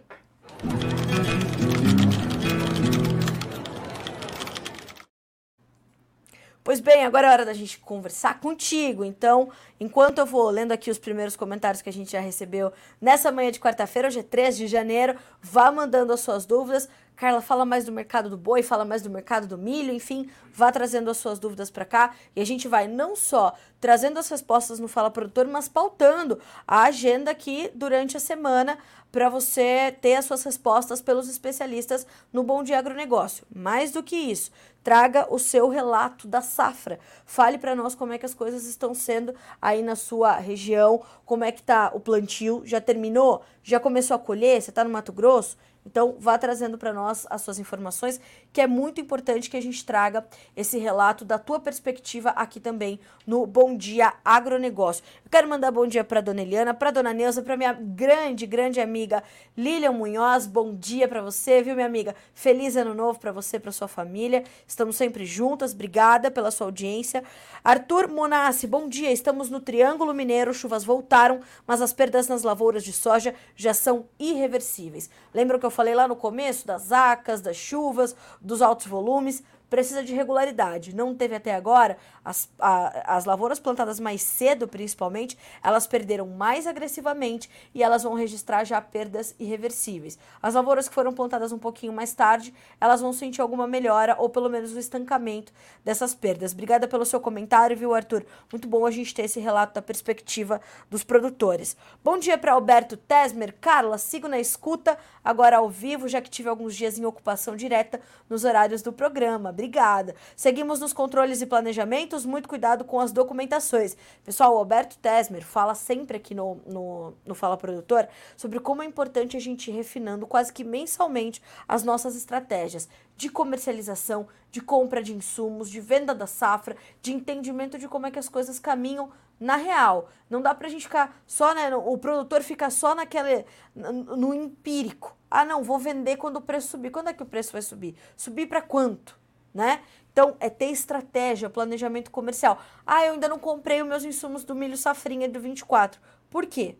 Pois 6.64 6.80
bem, 6.80 7.03
agora 7.03 7.28
é 7.28 7.30
hora 7.30 7.45
da 7.45 7.53
gente 7.53 7.78
conversar 7.80 8.39
contigo. 8.39 9.03
Então, 9.03 9.49
enquanto 9.82 10.20
eu 10.20 10.26
vou 10.26 10.49
lendo 10.49 10.72
aqui 10.72 10.89
os 10.89 10.97
primeiros 10.97 11.36
comentários 11.36 11.82
que 11.82 11.89
a 11.89 11.93
gente 11.93 12.14
já 12.14 12.22
recebeu 12.22 12.72
nessa 13.01 13.34
manhã 13.34 13.51
de 13.51 13.59
quarta-feira, 13.59 14.07
hoje 14.07 14.20
é 14.20 14.24
3 14.24 14.55
de 14.55 14.68
janeiro, 14.68 15.16
vá 15.41 15.70
mandando 15.70 16.14
as 16.14 16.22
suas 16.22 16.45
dúvidas. 16.45 16.88
Carla, 17.16 17.41
fala 17.41 17.66
mais 17.66 17.86
do 17.86 17.91
mercado 17.91 18.30
do 18.30 18.38
boi, 18.38 18.64
fala 18.64 18.84
mais 18.84 19.01
do 19.01 19.09
mercado 19.09 19.47
do 19.47 19.57
milho, 19.57 19.93
enfim, 19.93 20.30
vá 20.53 20.72
trazendo 20.72 21.09
as 21.09 21.18
suas 21.18 21.39
dúvidas 21.39 21.70
para 21.70 21.86
cá 21.86 22.16
e 22.36 22.41
a 22.41 22.45
gente 22.45 22.68
vai 22.68 22.88
não 22.88 23.16
só 23.16 23.53
trazendo 23.80 24.18
as 24.18 24.30
respostas 24.30 24.80
no 24.80 24.88
Fala 24.88 25.11
Produtor, 25.11 25.45
mas 25.45 25.68
pautando 25.68 26.39
a 26.68 26.84
agenda 26.84 27.32
aqui 27.32 27.70
durante 27.76 28.18
a 28.18 28.20
semana 28.20 28.78
para 29.11 29.30
você 29.30 29.95
ter 30.01 30.16
as 30.16 30.26
suas 30.26 30.41
respostas 30.43 31.01
pelos 31.01 31.30
especialistas 31.30 32.07
no 32.32 32.43
Bom 32.43 32.64
Dia 32.64 32.80
Agronegócio. 32.80 33.45
Mais 33.53 33.91
do 33.91 34.01
que 34.01 34.16
isso, 34.16 34.51
traga 34.84 35.28
o 35.30 35.38
seu 35.38 35.70
relato 35.70 36.28
da 36.28 36.41
safra. 36.41 36.99
Fale 37.26 37.57
para 37.59 37.76
nós 37.76 37.93
como 37.93 38.11
é 38.14 38.18
que 38.18 38.26
as 38.26 38.34
coisas 38.34 38.66
estão 38.66 38.93
sendo 38.95 39.36
aí 39.61 39.84
na 39.84 39.95
sua 39.95 40.34
região, 40.38 41.03
como 41.26 41.43
é 41.43 41.51
que 41.51 41.61
tá 41.61 41.91
o 41.93 41.99
plantio, 41.99 42.64
já 42.66 42.82
terminou? 42.82 43.43
Já 43.61 43.80
começou 43.80 44.16
a 44.16 44.20
colher? 44.20 44.61
Você 44.61 44.72
está 44.72 44.84
no 44.84 44.89
Mato 44.89 45.14
Grosso? 45.14 45.57
Então, 45.86 46.16
vá 46.18 46.38
trazendo 46.38 46.78
para 46.78 46.94
nós 46.94 47.28
as 47.30 47.42
suas 47.42 47.60
informações, 47.60 48.20
que 48.52 48.62
é 48.62 48.68
muito 48.68 49.02
importante 49.02 49.50
que 49.50 49.58
a 49.58 49.62
gente 49.62 49.86
traga 49.86 50.26
esse 50.56 50.78
relato 50.78 51.26
da 51.26 51.38
tua 51.38 51.60
perspectiva 51.60 52.30
aqui 52.30 52.60
também 52.60 53.00
no 53.28 53.46
Bom 53.46 53.76
Dia 53.76 54.14
Agronegócio. 54.24 55.04
Eu 55.26 55.30
quero 55.30 55.50
mandar 55.50 55.72
bom 55.72 55.86
dia 55.86 56.04
para 56.04 56.22
dona 56.22 56.42
Eliana, 56.42 56.74
para 56.74 56.92
dona 56.92 57.14
Neuza, 57.14 57.42
para 57.42 57.58
minha 57.58 57.74
grande, 57.74 58.46
grande 58.46 58.80
amiga 58.80 59.24
Lilian 59.58 59.92
Munhoz. 59.92 60.48
Bom 60.48 60.74
dia 60.74 61.08
para 61.08 61.22
você, 61.22 61.62
viu, 61.62 61.76
minha 61.76 61.88
amiga? 61.88 62.16
Feliz 62.34 62.76
ano 62.76 62.94
novo 62.94 63.20
para 63.20 63.32
você, 63.32 63.60
para 63.60 63.72
sua 63.72 63.88
família. 63.88 64.44
Estamos 64.66 64.96
sempre 64.96 65.26
juntas. 65.26 65.74
Obrigada 65.74 66.32
pela 66.32 66.52
sua 66.52 66.68
audiência. 66.68 67.24
Arthur 67.64 68.08
Monassi, 68.08 68.68
bom 68.68 68.88
dia. 68.88 69.12
Estamos 69.12 69.50
no 69.50 69.60
Triângulo 69.60 70.14
Mineiro, 70.14 70.54
chuvas 70.54 70.84
voltaram, 70.84 71.42
mas 71.68 71.82
as 71.82 71.92
perdas 71.92 72.28
nas 72.28 72.44
lavouras 72.44 72.84
de 72.84 72.94
soja 72.94 73.36
já 73.56 73.74
são 73.74 74.06
irreversíveis. 74.20 75.10
Lembram 75.34 75.60
que 75.60 75.66
eu 75.66 75.72
falei 75.74 75.93
lá 75.93 76.07
no 76.07 76.15
começo 76.15 76.65
das 76.65 76.91
acas, 76.91 77.41
das 77.41 77.57
chuvas, 77.57 78.15
dos 78.39 78.61
altos 78.61 78.88
volumes? 78.88 79.43
Precisa 79.74 80.03
de 80.03 80.13
regularidade. 80.13 80.95
Não 80.95 81.15
teve 81.15 81.34
até 81.34 81.55
agora, 81.55 81.97
as, 82.24 82.47
a, 82.59 83.15
as 83.17 83.26
lavouras 83.26 83.59
plantadas 83.59 83.99
mais 83.99 84.21
cedo, 84.21 84.67
principalmente, 84.67 85.36
elas 85.63 85.88
perderam 85.88 86.28
mais 86.28 86.67
agressivamente 86.67 87.49
e 87.74 87.82
elas 87.82 88.03
vão 88.03 88.13
registrar 88.13 88.65
já 88.65 88.80
perdas 88.80 89.34
irreversíveis. 89.39 90.19
As 90.39 90.53
lavouras 90.53 90.88
que 90.88 90.93
foram 90.93 91.11
plantadas 91.11 91.51
um 91.51 91.57
pouquinho 91.57 91.91
mais 91.91 92.13
tarde, 92.13 92.53
elas 92.80 93.01
vão 93.01 93.11
sentir 93.11 93.41
alguma 93.41 93.65
melhora 93.65 94.15
ou 94.19 94.30
pelo 94.30 94.47
menos 94.47 94.74
o 94.74 94.80
estancamento 94.80 95.51
dessas 95.84 96.13
perdas. 96.13 96.53
Obrigada 96.53 96.88
pelo 96.88 97.03
seu 97.03 97.19
comentário, 97.19 97.76
viu, 97.76 97.95
Arthur? 97.95 98.24
Muito 98.51 98.67
bom 98.67 98.86
a 98.86 98.91
gente 98.91 99.11
ter 99.11 99.24
esse 99.24 99.39
relato 99.39 99.74
da 99.74 99.82
perspectiva 99.82 100.61
dos 100.88 101.03
produtores. 101.03 101.76
Bom 102.03 102.19
dia 102.19 102.38
para 102.38 102.53
Alberto 102.53 102.95
Tesmer. 102.95 103.55
Carla, 103.59 103.97
sigo 103.97 104.28
na 104.28 104.39
escuta, 104.39 104.99
agora 105.24 105.57
ao 105.57 105.67
vivo, 105.67 106.07
já 106.07 106.21
que 106.21 106.30
tive 106.30 106.47
alguns 106.47 106.76
dias 106.76 106.99
em 106.99 107.05
ocupação 107.05 107.55
direta 107.55 107.99
nos 108.30 108.43
horários 108.43 108.84
do 108.84 108.93
programa. 108.93 109.51
Obrigada. 109.64 110.14
Seguimos 110.36 110.82
nos 110.82 110.91
controles 110.91 111.41
e 111.41 111.45
planejamentos, 111.45 112.26
muito 112.26 112.49
cuidado 112.49 112.84
com 112.84 112.99
as 112.99 113.14
documentações. 113.14 113.95
Pessoal, 114.22 114.53
o 114.53 114.57
Alberto 114.57 114.97
Tesmer 114.97 115.41
fala 115.41 115.74
sempre 115.74 116.18
aqui 116.18 116.36
no, 116.36 116.55
no, 116.66 117.14
no 117.26 117.34
Fala 117.34 117.55
Produtor 117.55 118.09
sobre 118.36 118.59
como 118.59 118.84
é 118.84 118.86
importante 118.86 119.38
a 119.38 119.39
gente 119.39 119.72
ir 119.72 119.74
refinando 119.74 120.28
quase 120.28 120.51
que 120.51 120.66
mensalmente 120.66 121.41
as 121.66 121.82
nossas 121.82 122.14
estratégias 122.18 122.89
de 123.16 123.30
comercialização, 123.30 124.28
de 124.51 124.59
compra 124.59 125.01
de 125.01 125.16
insumos, 125.16 125.70
de 125.70 125.80
venda 125.80 126.14
da 126.14 126.28
safra, 126.28 126.76
de 127.01 127.14
entendimento 127.14 127.78
de 127.78 127.88
como 127.88 128.05
é 128.05 128.11
que 128.11 128.20
as 128.20 128.28
coisas 128.28 128.59
caminham 128.59 129.11
na 129.39 129.55
real. 129.55 130.09
Não 130.30 130.41
dá 130.41 130.53
pra 130.53 130.68
gente 130.68 130.84
ficar 130.84 131.24
só, 131.26 131.55
né? 131.55 131.74
O 131.74 131.97
produtor 131.97 132.43
fica 132.43 132.70
só 132.70 132.93
naquele. 132.93 133.45
no 133.74 134.34
empírico. 134.34 135.16
Ah, 135.32 135.45
não, 135.45 135.64
vou 135.64 135.80
vender 135.80 136.18
quando 136.18 136.36
o 136.36 136.41
preço 136.41 136.68
subir. 136.68 136.91
Quando 136.91 137.07
é 137.07 137.14
que 137.14 137.24
o 137.24 137.26
preço 137.26 137.53
vai 137.53 137.61
subir? 137.61 137.95
Subir 138.18 138.47
para 138.47 138.61
quanto? 138.61 139.22
Né? 139.54 139.82
Então, 140.12 140.36
é 140.39 140.49
ter 140.49 140.68
estratégia, 140.68 141.49
planejamento 141.49 142.12
comercial. 142.12 142.62
Ah, 142.86 143.06
eu 143.06 143.14
ainda 143.14 143.28
não 143.28 143.39
comprei 143.39 143.82
os 143.82 143.88
meus 143.88 144.04
insumos 144.04 144.43
do 144.43 144.54
milho 144.54 144.78
safrinha 144.78 145.28
do 145.28 145.39
24. 145.39 145.99
Por 146.30 146.45
quê? 146.45 146.78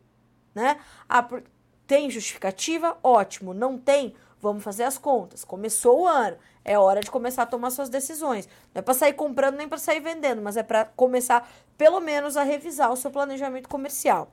Né? 0.54 0.80
Ah, 1.10 1.24
por... 1.24 1.44
tem 1.88 2.10
justificativa? 2.10 2.96
Ótimo. 3.02 3.54
Não 3.54 3.78
tem? 3.78 4.14
Vamos 4.40 4.64
fazer 4.64 4.84
as 4.84 4.98
contas. 4.98 5.44
Começou 5.44 6.02
o 6.02 6.08
ano. 6.08 6.38
É 6.64 6.78
hora 6.78 7.02
de 7.02 7.10
começar 7.10 7.44
a 7.44 7.46
tomar 7.48 7.72
suas 7.72 7.90
decisões. 7.90 8.48
Não 8.74 8.80
é 8.80 8.82
para 8.84 8.94
sair 8.94 9.14
comprando 9.14 9.56
nem 9.56 9.68
para 9.68 9.78
sair 9.80 10.00
vendendo, 10.00 10.42
mas 10.42 10.56
é 10.56 10.64
para 10.64 10.86
começar, 10.86 11.50
pelo 11.78 12.00
menos, 12.00 12.38
a 12.38 12.44
revisar 12.44 12.92
o 12.92 12.96
seu 12.96 13.10
planejamento 13.10 13.68
comercial. 13.68 14.32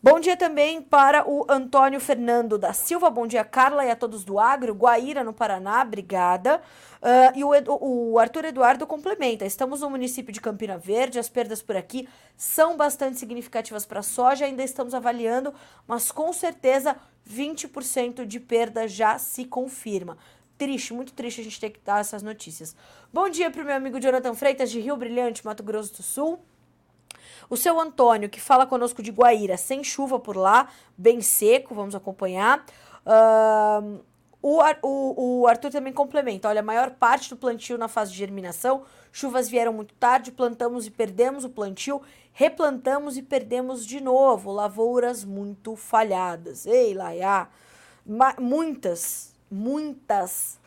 Bom 0.00 0.20
dia 0.20 0.36
também 0.36 0.80
para 0.80 1.28
o 1.28 1.44
Antônio 1.48 1.98
Fernando 1.98 2.56
da 2.56 2.72
Silva. 2.72 3.10
Bom 3.10 3.26
dia, 3.26 3.42
Carla, 3.42 3.84
e 3.84 3.90
a 3.90 3.96
todos 3.96 4.22
do 4.22 4.38
Agro. 4.38 4.72
Guaíra, 4.72 5.24
no 5.24 5.32
Paraná, 5.32 5.82
obrigada. 5.82 6.62
Uh, 7.02 7.36
e 7.36 7.42
o, 7.42 8.12
o, 8.12 8.16
Arthur 8.16 8.44
Eduardo 8.44 8.86
complementa. 8.86 9.44
Estamos 9.44 9.80
no 9.80 9.90
município 9.90 10.32
de 10.32 10.40
Campina 10.40 10.78
Verde. 10.78 11.18
As 11.18 11.28
perdas 11.28 11.60
por 11.60 11.76
aqui 11.76 12.08
são 12.36 12.76
bastante 12.76 13.18
significativas 13.18 13.84
para 13.84 13.98
a 13.98 14.04
soja. 14.04 14.44
Ainda 14.44 14.62
estamos 14.62 14.94
avaliando, 14.94 15.52
mas 15.84 16.12
com 16.12 16.32
certeza 16.32 16.94
20% 17.28 18.24
de 18.24 18.38
perda 18.38 18.86
já 18.86 19.18
se 19.18 19.46
confirma. 19.46 20.16
Triste, 20.56 20.94
muito 20.94 21.12
triste 21.12 21.40
a 21.40 21.44
gente 21.44 21.58
ter 21.58 21.70
que 21.70 21.80
dar 21.84 22.00
essas 22.00 22.22
notícias. 22.22 22.76
Bom 23.12 23.28
dia 23.28 23.50
para 23.50 23.62
o 23.62 23.64
meu 23.64 23.74
amigo 23.74 23.98
Jonathan 23.98 24.34
Freitas, 24.34 24.70
de 24.70 24.78
Rio 24.78 24.96
Brilhante, 24.96 25.44
Mato 25.44 25.64
Grosso 25.64 25.92
do 25.96 26.04
Sul. 26.04 26.38
O 27.50 27.56
seu 27.56 27.80
Antônio, 27.80 28.28
que 28.28 28.40
fala 28.40 28.66
conosco 28.66 29.02
de 29.02 29.10
Guaíra, 29.10 29.56
sem 29.56 29.82
chuva 29.82 30.18
por 30.18 30.36
lá, 30.36 30.68
bem 30.96 31.20
seco, 31.20 31.74
vamos 31.74 31.94
acompanhar. 31.94 32.64
Uh, 33.06 34.00
o, 34.40 34.60
o, 34.82 35.40
o 35.40 35.46
Arthur 35.46 35.70
também 35.70 35.92
complementa: 35.92 36.48
olha, 36.48 36.60
a 36.60 36.64
maior 36.64 36.90
parte 36.90 37.30
do 37.30 37.36
plantio 37.36 37.78
na 37.78 37.88
fase 37.88 38.12
de 38.12 38.18
germinação, 38.18 38.82
chuvas 39.10 39.48
vieram 39.48 39.72
muito 39.72 39.94
tarde, 39.94 40.30
plantamos 40.30 40.86
e 40.86 40.90
perdemos 40.90 41.44
o 41.44 41.50
plantio, 41.50 42.00
replantamos 42.32 43.16
e 43.16 43.22
perdemos 43.22 43.84
de 43.84 44.00
novo, 44.00 44.52
lavouras 44.52 45.24
muito 45.24 45.74
falhadas. 45.74 46.66
Ei, 46.66 46.94
Laia, 46.94 47.48
muitas, 48.38 49.32
muitas 49.50 50.58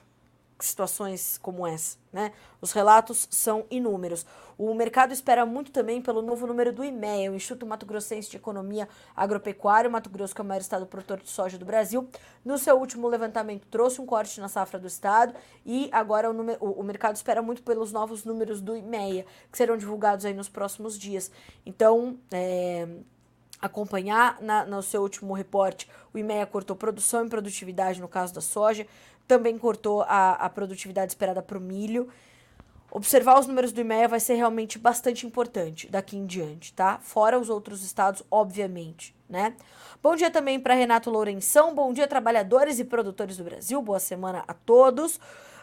situações 0.59 1.37
como 1.37 1.65
essa, 1.65 1.97
né? 2.11 2.33
Os 2.59 2.71
relatos 2.71 3.27
são 3.31 3.65
inúmeros. 3.69 4.25
O 4.63 4.75
mercado 4.75 5.11
espera 5.11 5.43
muito 5.43 5.71
também 5.71 5.99
pelo 6.03 6.21
novo 6.21 6.45
número 6.45 6.71
do 6.71 6.85
IMEA, 6.85 7.31
o 7.31 7.35
Instituto 7.35 7.65
Mato 7.65 7.83
Grossense 7.83 8.29
de 8.29 8.37
Economia 8.37 8.87
Agropecuária, 9.15 9.89
Mato 9.89 10.07
Grosso, 10.07 10.35
que 10.35 10.41
é 10.41 10.43
o 10.43 10.47
maior 10.47 10.61
estado 10.61 10.85
produtor 10.85 11.19
de 11.19 11.31
soja 11.31 11.57
do 11.57 11.65
Brasil. 11.65 12.07
No 12.45 12.59
seu 12.59 12.77
último 12.77 13.07
levantamento, 13.07 13.65
trouxe 13.71 13.99
um 13.99 14.05
corte 14.05 14.39
na 14.39 14.47
safra 14.47 14.77
do 14.77 14.85
estado 14.85 15.33
e 15.65 15.89
agora 15.91 16.29
o, 16.29 16.33
número, 16.33 16.63
o, 16.63 16.79
o 16.79 16.83
mercado 16.83 17.15
espera 17.15 17.41
muito 17.41 17.63
pelos 17.63 17.91
novos 17.91 18.23
números 18.23 18.61
do 18.61 18.77
IMEA, 18.77 19.25
que 19.51 19.57
serão 19.57 19.75
divulgados 19.75 20.25
aí 20.25 20.33
nos 20.35 20.47
próximos 20.47 20.95
dias. 20.95 21.31
Então, 21.65 22.19
é, 22.29 22.87
acompanhar 23.59 24.39
na, 24.43 24.63
no 24.63 24.83
seu 24.83 25.01
último 25.01 25.33
reporte, 25.33 25.89
o 26.13 26.19
IMEA 26.19 26.45
cortou 26.45 26.75
produção 26.75 27.25
e 27.25 27.29
produtividade 27.29 27.99
no 27.99 28.07
caso 28.07 28.31
da 28.31 28.41
soja, 28.41 28.85
também 29.27 29.57
cortou 29.57 30.03
a, 30.03 30.33
a 30.33 30.47
produtividade 30.51 31.13
esperada 31.13 31.41
para 31.41 31.57
o 31.57 31.61
milho. 31.61 32.09
Observar 32.93 33.39
os 33.39 33.47
números 33.47 33.71
do 33.71 33.79
IMEA 33.79 34.05
vai 34.05 34.19
ser 34.19 34.33
realmente 34.33 34.77
bastante 34.77 35.25
importante 35.25 35.87
daqui 35.89 36.17
em 36.17 36.25
diante, 36.25 36.73
tá? 36.73 36.99
Fora 37.01 37.39
os 37.39 37.49
outros 37.49 37.83
estados, 37.85 38.21
obviamente, 38.29 39.15
né? 39.29 39.55
Bom 40.03 40.13
dia 40.13 40.29
também 40.29 40.59
para 40.59 40.73
Renato 40.73 41.09
Lourenção, 41.09 41.73
bom 41.73 41.93
dia 41.93 42.05
trabalhadores 42.05 42.79
e 42.79 42.83
produtores 42.83 43.37
do 43.37 43.45
Brasil, 43.45 43.81
boa 43.81 43.99
semana 43.99 44.43
a 44.45 44.53
todos. 44.53 45.21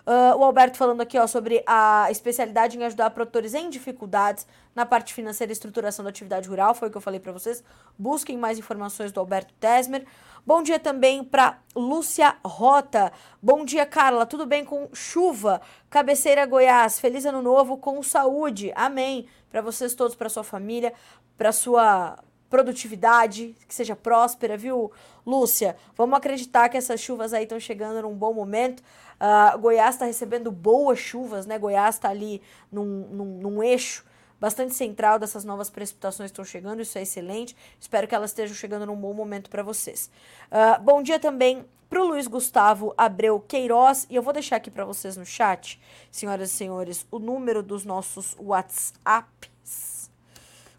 Uh, 0.09 0.35
o 0.39 0.43
Alberto 0.43 0.79
falando 0.79 1.03
aqui 1.03 1.19
ó, 1.19 1.27
sobre 1.27 1.63
a 1.67 2.11
especialidade 2.11 2.79
em 2.79 2.83
ajudar 2.83 3.11
produtores 3.11 3.53
em 3.53 3.69
dificuldades 3.69 4.47
na 4.75 4.87
parte 4.87 5.13
financeira 5.13 5.53
e 5.53 5.53
estruturação 5.53 6.03
da 6.03 6.09
atividade 6.09 6.49
rural, 6.49 6.75
foi 6.75 6.89
o 6.89 6.91
que 6.91 6.97
eu 6.97 7.03
falei 7.03 7.21
para 7.21 7.31
vocês. 7.31 7.63
Busquem 7.99 8.39
mais 8.39 8.59
informações 8.59 9.13
do 9.13 9.21
Alberto 9.21 9.53
Tesmer. 9.61 10.07
Bom 10.47 10.63
dia 10.63 10.79
também 10.79 11.23
para 11.23 11.59
Lúcia 11.77 12.37
Rota. 12.43 13.13
Bom 13.43 13.67
dia, 13.67 13.85
Carla. 13.85 14.25
Tudo 14.25 14.47
bem 14.47 14.65
com 14.65 14.89
chuva? 14.95 15.61
Cabeceira 15.91 16.47
Goiás. 16.47 16.99
Feliz 16.99 17.27
ano 17.27 17.43
novo 17.43 17.77
com 17.77 18.03
saúde. 18.03 18.73
Amém. 18.75 19.29
Para 19.51 19.61
vocês 19.61 19.95
todos, 19.95 20.17
para 20.17 20.31
sua 20.31 20.43
família, 20.43 20.95
para 21.37 21.53
sua 21.53 22.19
produtividade, 22.49 23.55
que 23.67 23.75
seja 23.75 23.95
próspera, 23.95 24.57
viu, 24.57 24.91
Lúcia? 25.27 25.77
Vamos 25.95 26.17
acreditar 26.17 26.69
que 26.69 26.77
essas 26.77 26.99
chuvas 27.01 27.35
aí 27.35 27.43
estão 27.43 27.61
chegando 27.61 28.03
num 28.03 28.15
bom 28.15 28.33
momento. 28.33 28.83
Uh, 29.21 29.59
Goiás 29.59 29.97
está 29.97 30.05
recebendo 30.05 30.51
boas 30.51 30.99
chuvas, 30.99 31.47
né? 31.47 31.59
Goiás 31.59 31.97
está 31.97 32.09
ali 32.09 32.41
num, 32.71 33.09
num, 33.11 33.39
num 33.39 33.63
eixo 33.63 34.05
bastante 34.41 34.75
central 34.75 35.19
dessas 35.19 35.45
novas 35.45 35.69
precipitações 35.69 36.31
estão 36.31 36.45
chegando, 36.45 36.81
isso 36.81 36.97
é 36.97 37.03
excelente. 37.03 37.57
Espero 37.81 38.07
que 38.07 38.15
elas 38.15 38.31
estejam 38.31 38.55
chegando 38.55 38.87
num 38.87 38.97
bom 38.97 39.13
momento 39.13 39.51
para 39.51 39.63
vocês. 39.63 40.11
Uh, 40.51 40.81
bom 40.83 41.03
dia 41.03 41.19
também 41.19 41.65
para 41.89 42.03
o 42.03 42.07
Luiz 42.07 42.27
Gustavo 42.27 42.93
Abreu 42.97 43.41
Queiroz, 43.41 44.07
e 44.11 44.17
eu 44.17 44.23
vou 44.23 44.33
deixar 44.33 44.57
aqui 44.57 44.71
para 44.71 44.85
vocês 44.85 45.17
no 45.17 45.25
chat, 45.25 45.81
senhoras 46.11 46.51
e 46.51 46.55
senhores, 46.55 47.07
o 47.11 47.19
número 47.19 47.63
dos 47.63 47.85
nossos 47.85 48.37
WhatsApps. 48.39 50.11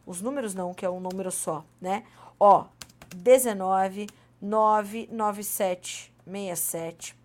Os 0.05 0.21
números 0.21 0.53
não, 0.53 0.73
que 0.73 0.85
é 0.85 0.89
um 0.89 0.99
número 0.99 1.31
só, 1.31 1.65
né? 1.81 2.03
Ó, 2.39 2.65
19 3.15 4.07
997 4.41 6.13
67 6.25 7.19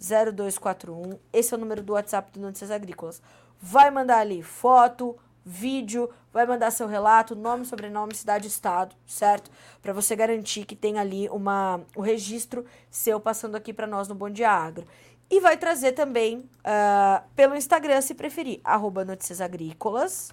0241. 0.00 1.18
Esse 1.32 1.54
é 1.54 1.56
o 1.56 1.60
número 1.60 1.82
do 1.82 1.92
WhatsApp 1.92 2.30
do 2.32 2.40
Notícias 2.40 2.70
Agrícolas. 2.70 3.20
Vai 3.60 3.90
mandar 3.90 4.18
ali 4.18 4.42
foto, 4.42 5.16
vídeo, 5.44 6.10
vai 6.32 6.46
mandar 6.46 6.70
seu 6.70 6.86
relato, 6.86 7.34
nome, 7.34 7.64
sobrenome, 7.64 8.14
cidade 8.14 8.46
estado, 8.46 8.94
certo? 9.06 9.50
Para 9.80 9.92
você 9.92 10.14
garantir 10.14 10.64
que 10.64 10.76
tem 10.76 10.98
ali 10.98 11.28
uma, 11.30 11.80
o 11.96 12.02
registro 12.02 12.64
seu 12.90 13.18
passando 13.18 13.56
aqui 13.56 13.72
para 13.72 13.86
nós 13.86 14.08
no 14.08 14.14
Bom 14.14 14.28
Dia 14.28 14.50
Agro. 14.50 14.86
E 15.30 15.40
vai 15.40 15.56
trazer 15.56 15.92
também 15.92 16.38
uh, 16.38 17.22
pelo 17.34 17.56
Instagram, 17.56 18.00
se 18.00 18.14
preferir, 18.14 18.60
arroba 18.62 19.04
Notícias 19.04 19.40
Agrícolas. 19.40 20.30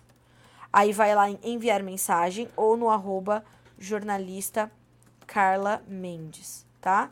Aí 0.71 0.91
vai 0.91 1.15
lá 1.15 1.29
em 1.29 1.39
enviar 1.43 1.81
mensagem 1.81 2.49
ou 2.55 2.75
no 2.75 2.89
arroba 2.89 3.43
jornalista 3.77 4.71
Carla 5.25 5.81
Mendes, 5.87 6.65
tá? 6.79 7.11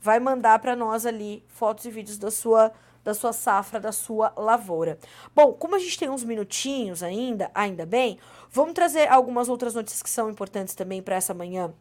Vai 0.00 0.18
mandar 0.18 0.58
para 0.58 0.74
nós 0.74 1.04
ali 1.06 1.44
fotos 1.48 1.84
e 1.84 1.90
vídeos 1.90 2.18
da 2.18 2.30
sua 2.30 2.72
da 3.02 3.14
sua 3.14 3.32
safra, 3.32 3.80
da 3.80 3.92
sua 3.92 4.32
lavoura. 4.36 4.98
Bom, 5.34 5.54
como 5.54 5.74
a 5.74 5.78
gente 5.78 5.98
tem 5.98 6.10
uns 6.10 6.22
minutinhos 6.22 7.02
ainda, 7.02 7.50
ainda 7.54 7.86
bem, 7.86 8.18
vamos 8.50 8.74
trazer 8.74 9.10
algumas 9.10 9.48
outras 9.48 9.74
notícias 9.74 10.02
que 10.02 10.10
são 10.10 10.28
importantes 10.28 10.74
também 10.74 11.00
para 11.00 11.16
essa 11.16 11.32
manhã 11.32 11.72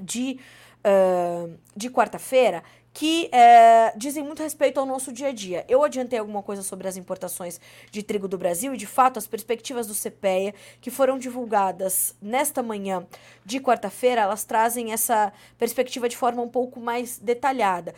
de, 0.00 0.40
uh, 0.80 1.54
de 1.76 1.90
quarta-feira, 1.90 2.62
que 2.96 3.28
é, 3.30 3.92
dizem 3.94 4.24
muito 4.24 4.42
respeito 4.42 4.80
ao 4.80 4.86
nosso 4.86 5.12
dia 5.12 5.28
a 5.28 5.32
dia. 5.32 5.66
Eu 5.68 5.84
adiantei 5.84 6.18
alguma 6.18 6.42
coisa 6.42 6.62
sobre 6.62 6.88
as 6.88 6.96
importações 6.96 7.60
de 7.90 8.02
trigo 8.02 8.26
do 8.26 8.38
Brasil 8.38 8.72
e, 8.72 8.78
de 8.78 8.86
fato, 8.86 9.18
as 9.18 9.26
perspectivas 9.26 9.86
do 9.86 9.92
CPEA, 9.92 10.54
que 10.80 10.90
foram 10.90 11.18
divulgadas 11.18 12.16
nesta 12.22 12.62
manhã 12.62 13.06
de 13.44 13.60
quarta-feira, 13.60 14.22
elas 14.22 14.44
trazem 14.44 14.94
essa 14.94 15.30
perspectiva 15.58 16.08
de 16.08 16.16
forma 16.16 16.40
um 16.40 16.48
pouco 16.48 16.80
mais 16.80 17.18
detalhada 17.18 17.94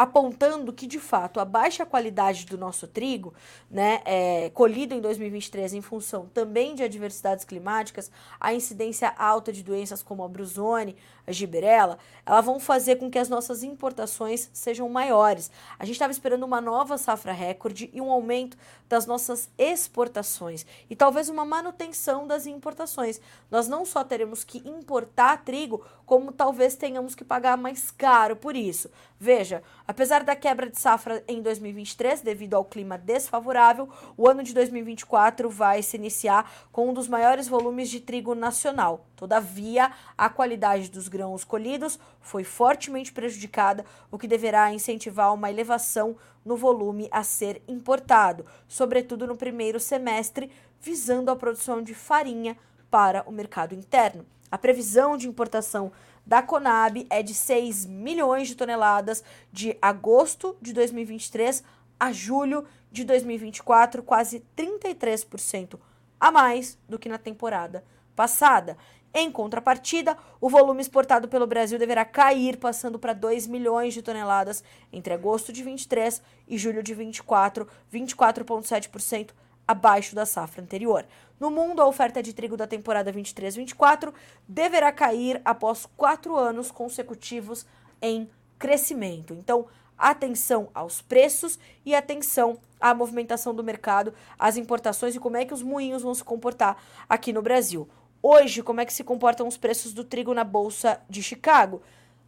apontando 0.00 0.72
que, 0.72 0.86
de 0.86 0.98
fato, 0.98 1.38
a 1.40 1.44
baixa 1.44 1.84
qualidade 1.84 2.46
do 2.46 2.56
nosso 2.56 2.86
trigo, 2.86 3.34
né, 3.70 4.00
é, 4.06 4.48
colhido 4.48 4.94
em 4.94 5.00
2023 5.00 5.74
em 5.74 5.82
função 5.82 6.24
também 6.32 6.74
de 6.74 6.82
adversidades 6.82 7.44
climáticas, 7.44 8.10
a 8.40 8.54
incidência 8.54 9.12
alta 9.18 9.52
de 9.52 9.62
doenças 9.62 10.02
como 10.02 10.24
a 10.24 10.28
brusone, 10.28 10.96
a 11.30 11.32
giberela, 11.32 11.98
elas 12.26 12.44
vão 12.44 12.60
fazer 12.60 12.96
com 12.96 13.10
que 13.10 13.18
as 13.18 13.28
nossas 13.28 13.62
importações 13.62 14.50
sejam 14.52 14.88
maiores. 14.88 15.50
A 15.78 15.84
gente 15.84 15.94
estava 15.94 16.12
esperando 16.12 16.44
uma 16.44 16.60
nova 16.60 16.98
safra 16.98 17.32
recorde 17.32 17.90
e 17.92 18.00
um 18.00 18.10
aumento 18.10 18.58
das 18.88 19.06
nossas 19.06 19.48
exportações 19.56 20.66
e 20.90 20.96
talvez 20.96 21.28
uma 21.28 21.44
manutenção 21.44 22.26
das 22.26 22.46
importações. 22.46 23.20
Nós 23.50 23.68
não 23.68 23.86
só 23.86 24.02
teremos 24.02 24.44
que 24.44 24.58
importar 24.68 25.44
trigo, 25.44 25.84
como 26.04 26.32
talvez 26.32 26.74
tenhamos 26.74 27.14
que 27.14 27.24
pagar 27.24 27.56
mais 27.56 27.90
caro 27.92 28.34
por 28.34 28.56
isso. 28.56 28.90
Veja, 29.16 29.62
apesar 29.86 30.24
da 30.24 30.34
quebra 30.34 30.68
de 30.68 30.80
safra 30.80 31.22
em 31.28 31.40
2023 31.40 32.22
devido 32.22 32.54
ao 32.54 32.64
clima 32.64 32.98
desfavorável, 32.98 33.88
o 34.16 34.28
ano 34.28 34.42
de 34.42 34.52
2024 34.52 35.48
vai 35.48 35.82
se 35.82 35.96
iniciar 35.96 36.50
com 36.72 36.88
um 36.88 36.94
dos 36.94 37.06
maiores 37.06 37.46
volumes 37.46 37.88
de 37.88 38.00
trigo 38.00 38.34
nacional. 38.34 39.06
Todavia, 39.14 39.92
a 40.16 40.30
qualidade 40.30 40.90
dos 40.90 41.06
grãos 41.06 41.19
colhidos 41.44 41.98
foi 42.20 42.44
fortemente 42.44 43.12
prejudicada, 43.12 43.84
o 44.10 44.18
que 44.18 44.28
deverá 44.28 44.72
incentivar 44.72 45.32
uma 45.34 45.50
elevação 45.50 46.16
no 46.44 46.56
volume 46.56 47.08
a 47.10 47.22
ser 47.22 47.62
importado, 47.68 48.46
sobretudo 48.66 49.26
no 49.26 49.36
primeiro 49.36 49.78
semestre, 49.78 50.50
visando 50.80 51.30
a 51.30 51.36
produção 51.36 51.82
de 51.82 51.94
farinha 51.94 52.56
para 52.90 53.22
o 53.28 53.32
mercado 53.32 53.74
interno. 53.74 54.26
A 54.50 54.58
previsão 54.58 55.16
de 55.16 55.28
importação 55.28 55.92
da 56.26 56.42
Conab 56.42 57.06
é 57.08 57.22
de 57.22 57.34
6 57.34 57.86
milhões 57.86 58.48
de 58.48 58.56
toneladas 58.56 59.22
de 59.52 59.76
agosto 59.80 60.56
de 60.60 60.72
2023 60.72 61.62
a 61.98 62.12
julho 62.12 62.64
de 62.90 63.04
2024, 63.04 64.02
quase 64.02 64.44
33% 64.56 65.78
a 66.18 66.30
mais 66.30 66.78
do 66.88 66.98
que 66.98 67.08
na 67.08 67.18
temporada 67.18 67.84
passada. 68.16 68.76
Em 69.12 69.30
contrapartida, 69.30 70.16
o 70.40 70.48
volume 70.48 70.80
exportado 70.80 71.26
pelo 71.26 71.46
Brasil 71.46 71.78
deverá 71.78 72.04
cair, 72.04 72.56
passando 72.56 72.98
para 72.98 73.12
2 73.12 73.48
milhões 73.48 73.92
de 73.92 74.02
toneladas 74.02 74.62
entre 74.92 75.12
agosto 75.12 75.52
de 75.52 75.64
23 75.64 76.22
e 76.46 76.56
julho 76.56 76.82
de 76.82 76.94
24, 76.94 77.66
24,7% 77.92 79.30
abaixo 79.66 80.14
da 80.14 80.24
safra 80.24 80.62
anterior. 80.62 81.06
No 81.40 81.50
mundo, 81.50 81.82
a 81.82 81.86
oferta 81.86 82.22
de 82.22 82.32
trigo 82.32 82.56
da 82.56 82.66
temporada 82.66 83.12
23-24 83.12 84.12
deverá 84.46 84.92
cair 84.92 85.40
após 85.44 85.86
quatro 85.96 86.36
anos 86.36 86.70
consecutivos 86.70 87.66
em 88.00 88.28
crescimento. 88.58 89.34
Então, 89.34 89.66
atenção 89.98 90.68
aos 90.72 91.02
preços 91.02 91.58
e 91.84 91.94
atenção 91.94 92.58
à 92.80 92.94
movimentação 92.94 93.54
do 93.54 93.62
mercado, 93.62 94.14
às 94.38 94.56
importações 94.56 95.14
e 95.14 95.20
como 95.20 95.36
é 95.36 95.44
que 95.44 95.54
os 95.54 95.62
moinhos 95.62 96.02
vão 96.02 96.14
se 96.14 96.24
comportar 96.24 96.76
aqui 97.08 97.32
no 97.32 97.42
Brasil. 97.42 97.88
Hoje, 98.22 98.62
como 98.62 98.82
é 98.82 98.84
que 98.84 98.92
se 98.92 99.02
comportam 99.02 99.48
os 99.48 99.56
preços 99.56 99.94
do 99.94 100.04
trigo 100.04 100.34
na 100.34 100.44
Bolsa 100.44 101.00
de 101.08 101.22
Chicago? 101.22 101.80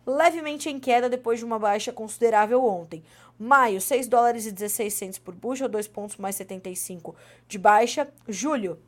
Levemente 0.07 0.71
em 0.71 0.81
queda 0.81 1.07
depois 1.07 1.39
de 1.39 1.45
uma 1.45 1.59
baixa 1.59 1.93
considerável 1.93 2.65
ontem. 2.65 3.05
Maio, 3.39 3.79
6 3.79 4.09
dólares 4.09 4.47
e 4.47 4.53
16 4.53 4.95
centos 4.95 5.19
por 5.19 5.35
bushel, 5.35 5.69
2 5.69 5.87
pontos 5.89 6.17
mais 6.17 6.37
75 6.37 7.15
de 7.47 7.59
baixa. 7.59 8.09
Julho, 8.27 8.81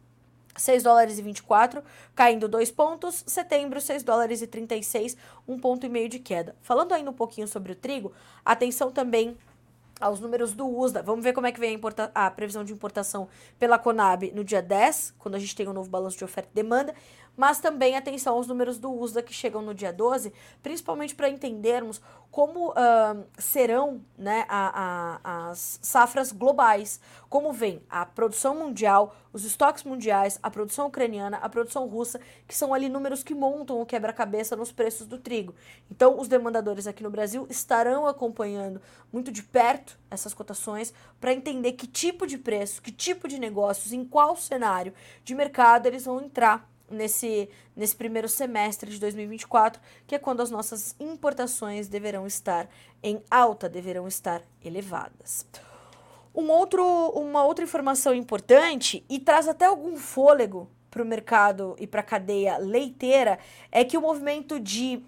6 0.57 0.83
dólares 0.83 1.19
e 1.19 1.23
24, 1.23 1.85
caindo 2.15 2.49
2 2.49 2.71
pontos. 2.71 3.23
Setembro, 3.27 3.83
6 3.83 4.03
dólares 4.03 4.41
e 4.41 4.47
36, 4.47 5.15
1 5.47 5.59
ponto 5.59 5.85
e 5.85 5.91
meio 5.91 6.09
de 6.09 6.19
queda. 6.19 6.57
Falando 6.63 6.93
ainda 6.93 7.11
um 7.11 7.15
pouquinho 7.15 7.47
sobre 7.47 7.73
o 7.73 7.77
trigo, 7.77 8.13
atenção 8.43 8.91
também 8.91 9.37
aos 10.01 10.21
números 10.21 10.53
do 10.53 10.67
USDA. 10.67 11.03
Vamos 11.03 11.25
ver 11.25 11.33
como 11.33 11.47
é 11.47 11.53
que 11.53 11.61
vem 11.61 11.79
a, 12.15 12.27
a, 12.27 12.31
previsão 12.31 12.65
de 12.65 12.73
importação 12.73 13.29
pela 13.59 13.79
Conab 13.79 14.31
no 14.33 14.45
dia 14.45 14.61
10, 14.61 15.15
quando 15.19 15.35
a 15.35 15.39
gente 15.39 15.55
tem 15.55 15.69
um 15.69 15.73
novo 15.73 15.89
balanço 15.89 16.19
de 16.19 16.25
oferta 16.25 16.51
e 16.53 16.55
demanda, 16.55 16.95
mas 17.37 17.59
também 17.59 17.97
atenção 17.97 18.35
aos 18.35 18.47
números 18.47 18.78
do 18.78 18.93
USDA 18.93 19.22
que 19.22 19.32
chegam 19.32 19.62
no 19.62 19.74
dia 19.74 19.93
12, 19.93 20.32
principalmente 20.62 21.14
para 21.14 21.28
entendermos 21.28 22.01
como 22.30 22.70
uh, 22.70 23.24
serão 23.39 24.01
né, 24.18 24.45
a, 24.49 25.20
a, 25.22 25.51
as 25.51 25.78
safras 25.80 26.32
globais, 26.32 27.01
como 27.28 27.53
vem 27.53 27.80
a 27.89 28.05
produção 28.05 28.57
mundial, 28.57 29.14
os 29.32 29.45
estoques 29.45 29.85
mundiais, 29.85 30.39
a 30.43 30.51
produção 30.51 30.89
ucraniana, 30.89 31.37
a 31.37 31.49
produção 31.49 31.87
russa, 31.87 32.20
que 32.49 32.55
são 32.55 32.74
ali 32.74 32.89
números 32.89 33.22
que 33.22 33.35
montam 33.35 33.80
o 33.80 33.87
quebra-cabeça 33.87 34.57
nos 34.57 34.72
preços 34.72 35.07
do 35.07 35.18
trigo. 35.18 35.55
Então, 35.89 36.18
os 36.18 36.26
demandadores 36.26 36.89
aqui 36.89 37.03
no 37.05 37.11
Brasil 37.11 37.47
estarão 37.49 38.07
acompanhando 38.07 38.80
muito 39.12 39.30
de 39.30 39.43
perto 39.43 39.97
essas 40.11 40.35
cotações 40.35 40.93
para 41.20 41.32
entender 41.32 41.72
que 41.72 41.87
tipo 41.87 42.26
de 42.26 42.37
preço, 42.37 42.82
que 42.82 42.91
tipo 42.91 43.28
de 43.28 43.39
negócios, 43.39 43.93
em 43.93 44.05
qual 44.05 44.37
cenário 44.37 44.93
de 45.22 45.35
mercado 45.37 45.87
eles 45.87 46.05
vão 46.05 46.20
entrar 46.20 46.68
nesse, 46.91 47.49
nesse 47.74 47.97
primeiro 47.97 48.28
semestre 48.28 48.91
de 48.91 48.99
2024, 49.01 49.80
que 50.07 50.14
é 50.14 50.18
quando 50.18 50.41
as 50.41 50.51
nossas 50.51 50.95
importações 50.99 51.89
deverão 51.89 52.26
estar 52.26 52.68
em 53.03 53.22
alta, 53.30 53.68
deverão 53.68 54.07
estar 54.07 54.43
elevadas. 54.64 55.47
Um 56.35 56.51
outro, 56.51 56.85
uma 57.11 57.45
outra 57.45 57.64
informação 57.64 58.14
importante 58.14 59.05
e 59.09 59.18
traz 59.20 59.47
até 59.49 59.66
algum 59.66 59.97
fôlego 59.97 60.68
para 60.91 61.03
o 61.03 61.07
mercado 61.07 61.76
e 61.78 61.87
para 61.87 62.01
a 62.01 62.05
cadeia 62.05 62.57
leiteira 62.59 63.39
é 63.70 63.85
que 63.85 63.97
o 63.97 64.01
movimento 64.01 64.59
de 64.59 65.03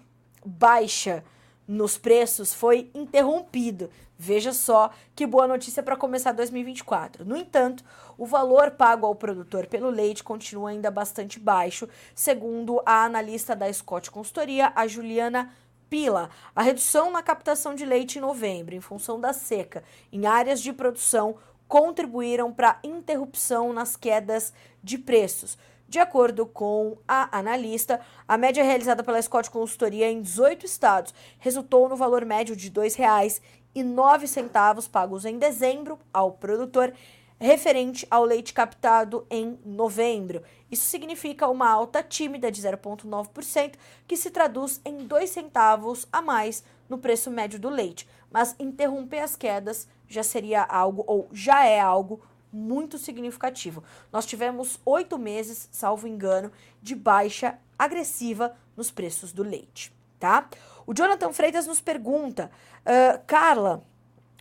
baixa 0.45 1.23
nos 1.67 1.97
preços 1.97 2.53
foi 2.53 2.89
interrompido. 2.93 3.89
Veja 4.17 4.51
só 4.51 4.89
que 5.15 5.27
boa 5.27 5.47
notícia 5.47 5.83
para 5.83 5.95
começar 5.95 6.31
2024. 6.31 7.23
No 7.23 7.37
entanto, 7.37 7.83
o 8.17 8.25
valor 8.25 8.71
pago 8.71 9.05
ao 9.05 9.13
produtor 9.13 9.67
pelo 9.67 9.89
leite 9.89 10.23
continua 10.23 10.71
ainda 10.71 10.89
bastante 10.89 11.39
baixo, 11.39 11.87
segundo 12.15 12.81
a 12.85 13.03
analista 13.03 13.55
da 13.55 13.71
Scott 13.71 14.09
Consultoria, 14.09 14.71
a 14.75 14.87
Juliana 14.87 15.53
Pila. 15.87 16.31
A 16.55 16.63
redução 16.63 17.11
na 17.11 17.21
captação 17.21 17.75
de 17.75 17.85
leite 17.85 18.17
em 18.17 18.21
novembro, 18.21 18.73
em 18.73 18.81
função 18.81 19.19
da 19.19 19.33
seca 19.33 19.83
em 20.11 20.25
áreas 20.25 20.61
de 20.61 20.73
produção, 20.73 21.35
contribuíram 21.67 22.51
para 22.51 22.71
a 22.71 22.87
interrupção 22.87 23.71
nas 23.71 23.95
quedas 23.95 24.51
de 24.81 24.97
preços. 24.97 25.57
De 25.87 25.99
acordo 25.99 26.45
com 26.45 26.97
a 27.07 27.37
analista, 27.37 28.01
a 28.27 28.37
média 28.37 28.61
realizada 28.61 29.05
pela 29.05 29.21
Scott 29.21 29.49
Consultoria 29.49 30.11
em 30.11 30.21
18 30.21 30.65
estados 30.65 31.13
resultou 31.39 31.87
no 31.87 31.95
valor 31.95 32.25
médio 32.25 32.57
de 32.57 32.67
R$ 32.67 32.73
2,09 32.73 34.89
pagos 34.89 35.23
em 35.23 35.37
dezembro 35.37 35.97
ao 36.13 36.33
produtor, 36.33 36.93
referente 37.39 38.05
ao 38.11 38.25
leite 38.25 38.53
captado 38.53 39.25
em 39.29 39.57
novembro. 39.63 40.43
Isso 40.69 40.83
significa 40.83 41.47
uma 41.47 41.69
alta 41.69 42.03
tímida 42.03 42.51
de 42.51 42.61
0,9%, 42.61 43.75
que 44.05 44.17
se 44.17 44.29
traduz 44.29 44.81
em 44.83 45.07
2 45.07 45.29
centavos 45.29 46.05
a 46.11 46.21
mais 46.21 46.65
no 46.89 46.97
preço 46.97 47.31
médio 47.31 47.59
do 47.59 47.69
leite. 47.69 48.05
Mas 48.29 48.53
interromper 48.59 49.19
as 49.19 49.37
quedas 49.37 49.87
já 50.05 50.21
seria 50.21 50.63
algo, 50.63 51.05
ou 51.07 51.29
já 51.31 51.65
é 51.65 51.79
algo, 51.79 52.21
muito 52.51 52.97
significativo. 52.97 53.83
Nós 54.11 54.25
tivemos 54.25 54.79
oito 54.85 55.17
meses, 55.17 55.67
salvo 55.71 56.07
engano, 56.07 56.51
de 56.81 56.95
baixa 56.95 57.57
agressiva 57.77 58.55
nos 58.75 58.91
preços 58.91 59.31
do 59.31 59.43
leite, 59.43 59.93
tá? 60.19 60.49
O 60.85 60.93
Jonathan 60.93 61.33
Freitas 61.33 61.67
nos 61.67 61.81
pergunta, 61.81 62.49
uh, 62.81 63.21
Carla, 63.27 63.83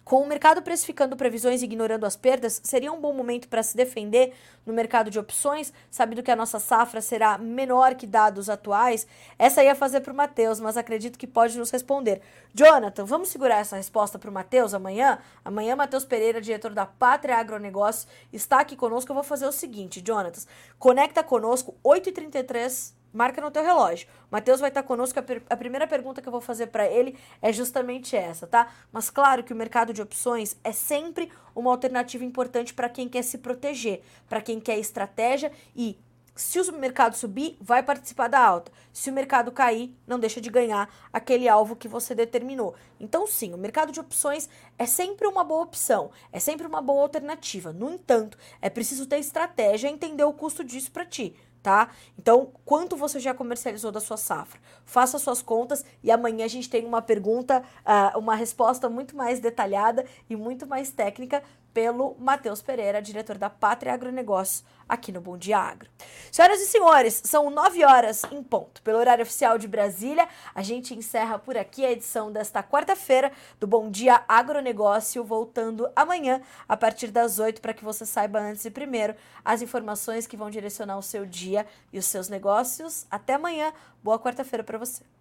com 0.07 0.23
o 0.23 0.27
mercado 0.29 0.63
precificando 0.63 1.17
previsões 1.17 1.63
e 1.63 1.65
ignorando 1.65 2.07
as 2.07 2.15
perdas, 2.15 2.61
seria 2.63 2.93
um 2.93 3.01
bom 3.01 3.13
momento 3.13 3.49
para 3.49 3.61
se 3.61 3.77
defender 3.77 4.33
no 4.65 4.73
mercado 4.73 5.11
de 5.11 5.19
opções, 5.19 5.73
sabendo 5.91 6.23
que 6.23 6.31
a 6.31 6.37
nossa 6.37 6.61
safra 6.61 7.01
será 7.01 7.37
menor 7.37 7.97
que 7.97 8.07
dados 8.07 8.49
atuais? 8.49 9.05
Essa 9.37 9.65
ia 9.65 9.75
fazer 9.75 10.03
para 10.03 10.13
o 10.13 10.17
Matheus, 10.17 10.61
mas 10.61 10.77
acredito 10.77 11.19
que 11.19 11.27
pode 11.27 11.59
nos 11.59 11.73
responder. 11.73 12.23
Jonathan, 12.55 13.05
vamos 13.05 13.31
segurar 13.31 13.57
essa 13.57 13.75
resposta 13.75 14.17
para 14.17 14.31
o 14.31 14.33
Matheus 14.33 14.75
amanhã? 14.75 15.19
Amanhã, 15.45 15.75
Matheus 15.75 16.05
Pereira, 16.05 16.41
diretor 16.41 16.73
da 16.73 16.87
Pátria 16.87 17.39
Agronegócios, 17.39 18.07
está 18.33 18.61
aqui 18.61 18.77
conosco. 18.77 19.11
Eu 19.11 19.15
vou 19.15 19.25
fazer 19.25 19.47
o 19.47 19.53
seguinte, 19.53 20.01
Jonathan, 20.01 20.43
conecta 20.79 21.25
conosco, 21.25 21.75
8h33 21.85 22.95
marca 23.17 23.41
no 23.41 23.51
teu 23.51 23.64
relógio. 23.64 24.07
O 24.25 24.29
Matheus 24.31 24.61
vai 24.61 24.69
estar 24.69 24.83
conosco. 24.83 25.19
A, 25.19 25.25
a, 25.55 25.57
primeira 25.57 25.87
pergunta 25.87 26.21
que 26.21 26.29
eu 26.29 26.33
vou 26.33 26.41
fazer 26.41 26.67
para 26.67 26.87
ele 26.87 27.19
é 27.41 27.53
justamente 27.53 28.14
essa, 28.14 28.47
tá? 28.47 28.69
Mas 28.93 29.09
claro 29.11 29.43
que 29.43 29.53
o 29.53 29.57
mercado 29.57 29.93
de 29.93 30.03
opções 30.03 30.57
é 30.62 30.73
sempre 30.73 31.33
uma 31.55 31.71
alternativa 31.71 32.25
importante 32.25 32.75
para 32.75 32.89
quem 32.89 33.09
quer 33.09 33.23
se 33.23 33.39
proteger, 33.39 34.03
para 34.29 34.43
quem 34.43 34.61
quer 34.61 34.79
estratégia 34.79 35.51
e 35.75 35.99
se 36.37 36.61
o 36.61 36.73
mercado 36.75 37.17
subir, 37.17 37.57
vai 37.59 37.83
participar 37.83 38.29
da 38.29 38.39
alta. 38.39 38.71
Se 38.93 39.09
o 39.09 39.12
mercado 39.12 39.51
cair, 39.51 39.97
não 40.07 40.19
deixa 40.19 40.39
de 40.39 40.51
ganhar 40.51 40.95
aquele 41.11 41.49
alvo 41.49 41.75
que 41.75 41.89
você 41.89 42.14
determinou. 42.14 42.75
Então, 43.01 43.27
sim, 43.27 43.55
o 43.55 43.59
mercado 43.59 43.91
de 43.91 43.99
opções 43.99 44.47
é 44.79 44.85
sempre 44.85 45.27
uma 45.27 45.43
boa 45.43 45.62
opção, 45.62 46.11
é 46.31 46.39
sempre 46.39 46.67
uma 46.67 46.83
boa 46.83 47.01
alternativa. 47.01 47.73
No 47.73 47.91
entanto, 47.91 48.37
é 48.61 48.69
preciso 48.69 49.07
ter 49.07 49.19
estratégia 49.19 49.89
e 49.89 49.93
entender 49.93 50.25
o 50.25 50.33
custo 50.35 50.62
disso 50.62 50.93
para 50.93 51.07
ti 51.07 51.35
tá? 51.67 51.91
Então, 52.17 52.53
quanto 52.64 52.97
você 52.97 53.19
já 53.19 53.35
comercializou 53.35 53.91
da 53.91 53.99
sua 53.99 54.17
safra? 54.17 54.61
Faça 54.85 55.19
suas 55.19 55.43
contas 55.43 55.85
e 56.01 56.12
amanhã 56.12 56.45
a 56.45 56.49
gente 56.49 56.71
tem 56.71 56.87
uma 56.87 57.03
pergunta, 57.03 57.61
uh, 57.85 58.17
uma 58.17 58.37
resposta 58.37 58.89
muito 58.89 59.17
mais 59.17 59.41
detalhada 59.41 60.07
e 60.31 60.37
muito 60.37 60.64
mais 60.64 60.93
técnica 60.93 61.43
pelo 61.77 62.16
Matheus 62.18 62.62
Pereira, 62.62 63.03
diretor 63.03 63.37
da 63.37 63.51
Pátria 63.51 63.93
Agronegócio, 63.93 64.64
aqui 64.89 65.12
no 65.12 65.20
Bom 65.20 65.37
Dia 65.37 65.59
Agro. 65.59 65.91
Senhoras 66.33 66.59
e 66.59 66.64
senhores, 66.64 67.20
são 67.22 67.51
nove 67.51 67.85
horas 67.85 68.22
em 68.33 68.43
ponto. 68.43 68.81
Pelo 68.81 68.97
horário 68.97 69.22
oficial 69.22 69.59
de 69.59 69.68
Brasília, 69.68 70.27
a 70.55 70.62
gente 70.62 70.95
encerra 70.95 71.39
por 71.39 71.55
aqui 71.55 71.85
a 71.85 71.93
edição 71.93 72.33
desta 72.33 72.62
quarta-feira 72.62 73.31
do 73.61 73.66
Bom 73.66 73.91
Dia 73.91 74.24
Agronegócio, 74.27 75.22
voltando 75.22 75.87
amanhã 75.95 76.41
a 76.66 76.79
partir 76.79 77.09
das 77.09 77.39
oito 77.39 77.61
para 77.61 77.74
que 77.74 77.85
você 77.85 78.07
saiba 78.07 78.39
antes 78.39 78.64
e 78.64 78.70
primeiro 78.70 79.14
as 79.45 79.61
informações 79.61 80.27
que 80.27 80.35
vão 80.35 80.49
direcionar 80.49 80.97
o 80.97 81.03
seu 81.03 81.27
dia 81.27 81.66
e 81.93 81.99
os 81.99 82.07
seus 82.07 82.31
negócios. 82.31 83.07
Até 83.11 83.35
amanhã. 83.35 83.70
Boa 84.03 84.18
quarta-feira 84.18 84.64
para 84.64 84.79
você. 84.79 85.16